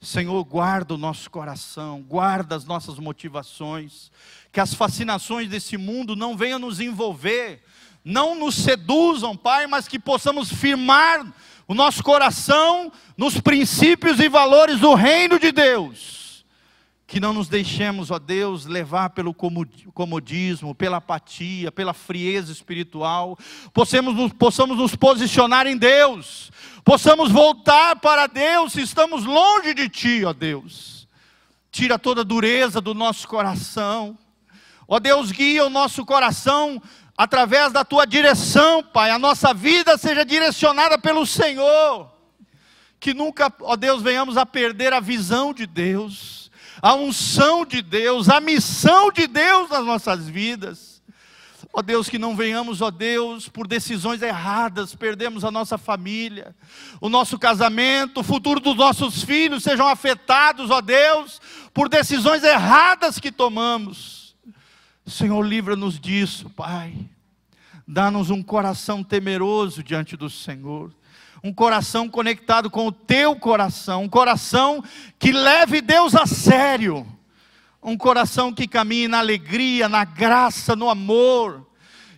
Senhor, 0.00 0.44
guarda 0.44 0.94
o 0.94 0.98
nosso 0.98 1.28
coração, 1.28 2.00
guarda 2.00 2.54
as 2.54 2.64
nossas 2.64 3.00
motivações, 3.00 4.12
que 4.52 4.60
as 4.60 4.72
fascinações 4.72 5.48
desse 5.48 5.76
mundo 5.76 6.14
não 6.14 6.36
venham 6.36 6.60
nos 6.60 6.78
envolver, 6.78 7.60
não 8.04 8.36
nos 8.36 8.54
seduzam, 8.54 9.36
Pai, 9.36 9.66
mas 9.66 9.88
que 9.88 9.98
possamos 9.98 10.48
firmar 10.48 11.26
o 11.66 11.74
nosso 11.74 12.00
coração 12.00 12.92
nos 13.16 13.40
princípios 13.40 14.20
e 14.20 14.28
valores 14.28 14.78
do 14.78 14.94
reino 14.94 15.40
de 15.40 15.50
Deus 15.50 16.23
que 17.06 17.20
não 17.20 17.32
nos 17.32 17.48
deixemos, 17.48 18.10
ó 18.10 18.18
Deus, 18.18 18.64
levar 18.64 19.10
pelo 19.10 19.34
comodismo, 19.34 20.74
pela 20.74 20.96
apatia, 20.96 21.70
pela 21.70 21.92
frieza 21.92 22.50
espiritual, 22.50 23.38
possamos 23.74 24.14
nos, 24.14 24.32
possamos 24.32 24.78
nos 24.78 24.96
posicionar 24.96 25.66
em 25.66 25.76
Deus, 25.76 26.50
possamos 26.82 27.30
voltar 27.30 27.96
para 27.96 28.26
Deus 28.26 28.72
se 28.72 28.80
estamos 28.80 29.24
longe 29.24 29.74
de 29.74 29.88
Ti, 29.88 30.24
ó 30.24 30.32
Deus. 30.32 31.06
Tira 31.70 31.98
toda 31.98 32.22
a 32.22 32.24
dureza 32.24 32.80
do 32.80 32.94
nosso 32.94 33.28
coração, 33.28 34.16
ó 34.88 34.98
Deus, 34.98 35.30
guia 35.30 35.66
o 35.66 35.70
nosso 35.70 36.06
coração 36.06 36.80
através 37.16 37.70
da 37.70 37.84
Tua 37.84 38.06
direção, 38.06 38.82
Pai, 38.82 39.10
a 39.10 39.18
nossa 39.18 39.52
vida 39.52 39.98
seja 39.98 40.24
direcionada 40.24 40.98
pelo 40.98 41.26
Senhor, 41.26 42.10
que 42.98 43.12
nunca, 43.12 43.52
ó 43.60 43.76
Deus, 43.76 44.00
venhamos 44.00 44.38
a 44.38 44.46
perder 44.46 44.94
a 44.94 45.00
visão 45.00 45.52
de 45.52 45.66
Deus 45.66 46.43
a 46.84 46.92
unção 46.92 47.64
de 47.64 47.80
Deus, 47.80 48.28
a 48.28 48.42
missão 48.42 49.10
de 49.10 49.26
Deus 49.26 49.70
nas 49.70 49.86
nossas 49.86 50.28
vidas. 50.28 51.02
Ó 51.72 51.80
Deus, 51.80 52.10
que 52.10 52.18
não 52.18 52.36
venhamos, 52.36 52.82
ó 52.82 52.90
Deus, 52.90 53.48
por 53.48 53.66
decisões 53.66 54.20
erradas, 54.20 54.94
perdemos 54.94 55.46
a 55.46 55.50
nossa 55.50 55.78
família, 55.78 56.54
o 57.00 57.08
nosso 57.08 57.38
casamento, 57.38 58.20
o 58.20 58.22
futuro 58.22 58.60
dos 58.60 58.76
nossos 58.76 59.24
filhos 59.24 59.62
sejam 59.62 59.88
afetados, 59.88 60.70
ó 60.70 60.82
Deus, 60.82 61.40
por 61.72 61.88
decisões 61.88 62.44
erradas 62.44 63.18
que 63.18 63.32
tomamos. 63.32 64.36
Senhor, 65.06 65.40
livra-nos 65.40 65.98
disso, 65.98 66.50
Pai. 66.50 66.94
Dá-nos 67.88 68.28
um 68.28 68.42
coração 68.42 69.02
temeroso 69.02 69.82
diante 69.82 70.18
do 70.18 70.28
Senhor 70.28 70.92
um 71.44 71.52
coração 71.52 72.08
conectado 72.08 72.70
com 72.70 72.86
o 72.86 72.92
teu 72.92 73.36
coração, 73.36 74.04
um 74.04 74.08
coração 74.08 74.82
que 75.18 75.30
leve 75.30 75.82
Deus 75.82 76.14
a 76.14 76.24
sério, 76.24 77.06
um 77.82 77.98
coração 77.98 78.50
que 78.50 78.66
caminhe 78.66 79.06
na 79.06 79.18
alegria, 79.18 79.86
na 79.86 80.06
graça, 80.06 80.74
no 80.74 80.88
amor, 80.88 81.68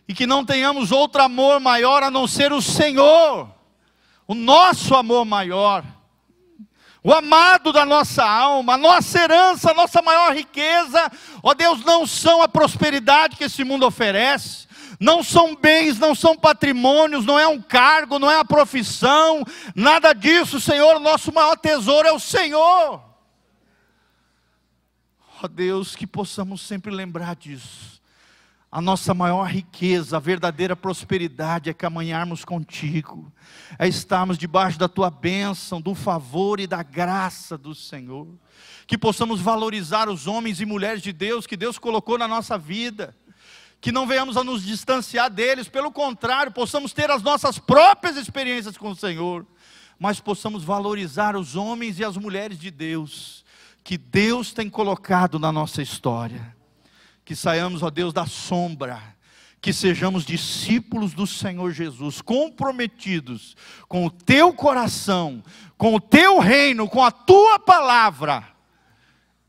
e 0.07 0.15
que 0.15 0.29
não 0.29 0.45
tenhamos 0.45 0.93
outro 0.93 1.21
amor 1.21 1.59
maior 1.59 2.05
a 2.05 2.11
não 2.11 2.29
ser 2.29 2.53
o 2.53 2.63
Senhor, 2.63 3.51
o 4.29 4.35
nosso 4.35 4.95
amor 4.95 5.25
maior, 5.25 5.85
o 7.03 7.13
amado 7.13 7.73
da 7.73 7.85
nossa 7.85 8.25
alma, 8.25 8.75
a 8.75 8.79
nossa 8.79 9.19
herança, 9.19 9.73
a 9.73 9.75
nossa 9.75 10.01
maior 10.03 10.37
riqueza, 10.37 11.11
ó 11.43 11.53
Deus, 11.53 11.85
não 11.85 12.07
são 12.07 12.43
a 12.43 12.49
prosperidade 12.49 13.35
que 13.35 13.43
esse 13.43 13.65
mundo 13.65 13.85
oferece, 13.85 14.66
não 14.99 15.23
são 15.23 15.55
bens, 15.55 15.99
não 15.99 16.15
são 16.15 16.37
patrimônios, 16.37 17.25
não 17.25 17.39
é 17.39 17.47
um 17.47 17.61
cargo, 17.61 18.19
não 18.19 18.31
é 18.31 18.39
a 18.39 18.45
profissão, 18.45 19.45
nada 19.75 20.13
disso, 20.13 20.61
Senhor. 20.61 20.99
Nosso 21.01 21.33
maior 21.33 21.57
tesouro 21.57 22.09
é 22.09 22.13
o 22.13 22.21
Senhor. 22.21 23.03
Ó 25.39 25.45
oh, 25.45 25.49
Deus, 25.49 25.95
que 25.95 26.07
possamos 26.07 26.63
sempre 26.63 26.91
lembrar 26.91 27.37
disso. 27.37 27.97
A 28.73 28.81
nossa 28.81 29.15
maior 29.15 29.45
riqueza, 29.45 30.17
a 30.17 30.21
verdadeira 30.21 30.75
prosperidade 30.75 31.71
é 31.71 31.75
caminharmos 31.75 32.45
contigo, 32.45 33.33
é 33.79 33.87
estarmos 33.87 34.37
debaixo 34.37 34.79
da 34.79 34.89
tua 34.89 35.09
bênção, 35.09 35.81
do 35.81 35.95
favor 35.95 36.59
e 36.59 36.67
da 36.67 36.83
graça 36.83 37.57
do 37.57 37.75
Senhor. 37.75 38.27
Que 38.87 38.99
possamos 38.99 39.41
valorizar 39.41 40.09
os 40.09 40.27
homens 40.27 40.61
e 40.61 40.67
mulheres 40.67 41.03
de 41.03 41.13
Deus 41.13 41.47
que 41.47 41.57
Deus 41.57 41.79
colocou 41.79 42.19
na 42.19 42.27
nossa 42.27 42.59
vida 42.59 43.15
que 43.81 43.93
não 43.93 44.07
venhamos 44.07 44.37
a 44.37 44.45
nos 44.45 44.65
distanciar 44.65 45.31
deles, 45.31 45.69
pelo 45.69 45.93
contrário, 45.93 46.53
possamos 46.53 46.93
ter 46.93 47.11
as 47.11 47.23
nossas 47.23 47.59
próprias 47.59 48.17
experiências 48.17 48.77
com 48.77 48.91
o 48.91 48.97
Senhor, 48.97 49.47
mas 49.99 50.21
possamos 50.21 50.65
valorizar 50.65 51.37
os 51.37 51.57
homens 51.57 51.99
e 51.99 52.05
as 52.05 52.17
mulheres 52.17 52.59
de 52.59 52.71
Deus, 52.71 53.45
que 53.85 53.97
Deus 53.97 54.53
tem 54.53 54.69
colocado 54.69 55.39
na 55.39 55.53
nossa 55.53 55.83
história. 55.83 56.55
Que 57.25 57.35
saiamos, 57.35 57.83
ó 57.83 57.91
Deus, 57.91 58.13
da 58.13 58.27
sombra, 58.27 59.03
que 59.61 59.73
sejamos 59.73 60.25
discípulos 60.25 61.13
do 61.13 61.27
Senhor 61.27 61.73
Jesus, 61.73 62.21
comprometidos 62.21 63.57
com 63.89 64.07
o 64.07 64.11
teu 64.11 64.53
coração, 64.53 65.43
com 65.77 65.95
o 65.95 66.01
teu 66.01 66.39
reino, 66.39 66.89
com 66.89 67.03
a 67.03 67.11
tua 67.11 67.59
palavra 67.59 68.56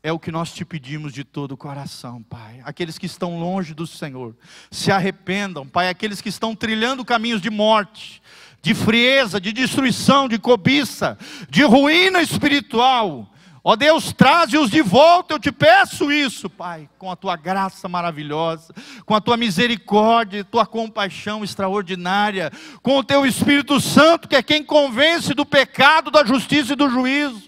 é 0.08 0.12
o 0.12 0.18
que 0.18 0.32
nós 0.32 0.52
te 0.52 0.64
pedimos 0.64 1.12
de 1.12 1.22
todo 1.22 1.52
o 1.52 1.56
coração, 1.56 2.22
Pai. 2.22 2.60
Aqueles 2.64 2.96
que 2.96 3.06
estão 3.06 3.38
longe 3.38 3.74
do 3.74 3.86
Senhor, 3.86 4.34
se 4.70 4.90
arrependam, 4.90 5.66
Pai. 5.66 5.88
Aqueles 5.88 6.20
que 6.20 6.30
estão 6.30 6.54
trilhando 6.56 7.04
caminhos 7.04 7.42
de 7.42 7.50
morte, 7.50 8.22
de 8.62 8.74
frieza, 8.74 9.40
de 9.40 9.52
destruição, 9.52 10.26
de 10.26 10.38
cobiça, 10.38 11.18
de 11.50 11.62
ruína 11.62 12.22
espiritual. 12.22 13.30
Ó 13.62 13.76
Deus, 13.76 14.12
traze-os 14.12 14.70
de 14.70 14.80
volta, 14.80 15.34
eu 15.34 15.38
te 15.38 15.52
peço 15.52 16.10
isso, 16.10 16.48
Pai, 16.48 16.88
com 16.96 17.10
a 17.10 17.16
tua 17.16 17.36
graça 17.36 17.86
maravilhosa, 17.86 18.72
com 19.04 19.14
a 19.14 19.20
tua 19.20 19.36
misericórdia, 19.36 20.42
tua 20.42 20.64
compaixão 20.64 21.44
extraordinária, 21.44 22.50
com 22.82 22.96
o 22.96 23.04
teu 23.04 23.26
Espírito 23.26 23.78
Santo, 23.78 24.26
que 24.26 24.36
é 24.36 24.42
quem 24.42 24.64
convence 24.64 25.34
do 25.34 25.44
pecado, 25.44 26.10
da 26.10 26.24
justiça 26.24 26.72
e 26.72 26.76
do 26.76 26.88
juízo. 26.88 27.47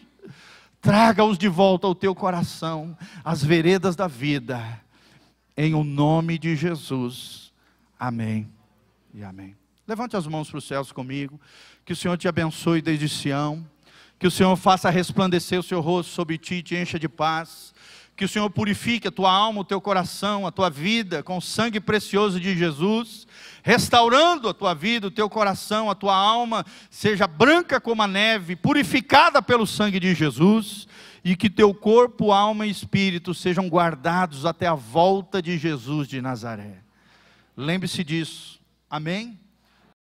Traga-os 0.81 1.37
de 1.37 1.49
volta 1.49 1.87
ao 1.87 1.95
teu 1.95 2.15
coração, 2.15 2.97
as 3.23 3.45
veredas 3.45 3.95
da 3.95 4.07
vida, 4.07 4.81
em 5.57 5.75
o 5.75 5.85
nome 5.85 6.39
de 6.39 6.57
Jesus. 6.57 7.53
Amém 7.99 8.51
e 9.13 9.23
amém. 9.23 9.55
Levante 9.87 10.17
as 10.17 10.27
mãos 10.27 10.49
para 10.49 10.59
os 10.59 10.65
céus 10.65 10.91
comigo, 10.91 11.39
que 11.85 11.93
o 11.93 11.97
Senhor 11.97 12.17
te 12.17 12.29
abençoe 12.29 12.81
desde 12.81 13.09
Sião, 13.09 13.67
que 14.19 14.27
o 14.27 14.31
Senhor 14.31 14.57
faça 14.57 14.89
resplandecer 14.89 15.59
o 15.59 15.63
seu 15.63 15.81
rosto 15.81 16.13
sobre 16.13 16.39
ti 16.39 16.57
e 16.57 16.63
te 16.63 16.77
encha 16.77 16.99
de 16.99 17.09
paz, 17.09 17.75
que 18.17 18.25
o 18.25 18.29
Senhor 18.29 18.49
purifique 18.49 19.09
a 19.09 19.11
tua 19.11 19.33
alma, 19.33 19.61
o 19.61 19.65
teu 19.65 19.81
coração, 19.81 20.47
a 20.47 20.53
tua 20.53 20.71
vida 20.71 21.23
com 21.23 21.37
o 21.37 21.43
sangue 21.43 21.81
precioso 21.81 22.41
de 22.41 22.57
Jesus 22.57 23.27
restaurando 23.63 24.49
a 24.49 24.55
tua 24.55 24.75
vida, 24.75 25.07
o 25.07 25.11
teu 25.11 25.29
coração, 25.29 25.91
a 25.91 25.95
tua 25.95 26.15
alma, 26.15 26.65
seja 26.91 27.27
branca 27.27 27.81
como 27.81 28.03
a 28.03 28.07
neve, 28.07 28.55
purificada 28.55 29.41
pelo 29.41 29.67
sangue 29.67 29.99
de 29.99 30.15
Jesus, 30.15 30.87
e 31.25 31.35
que 31.35 31.51
teu 31.51 31.75
corpo, 31.75 32.33
alma 32.33 32.67
e 32.67 32.71
espírito 32.71 33.35
sejam 33.35 33.69
guardados 33.69 34.47
até 34.47 34.67
a 34.67 34.75
volta 34.75 35.41
de 35.41 35.59
Jesus 35.59 36.07
de 36.07 36.21
Nazaré. 36.21 36.79
Lembre-se 37.57 38.05
disso. 38.05 38.61
Amém? 38.89 39.40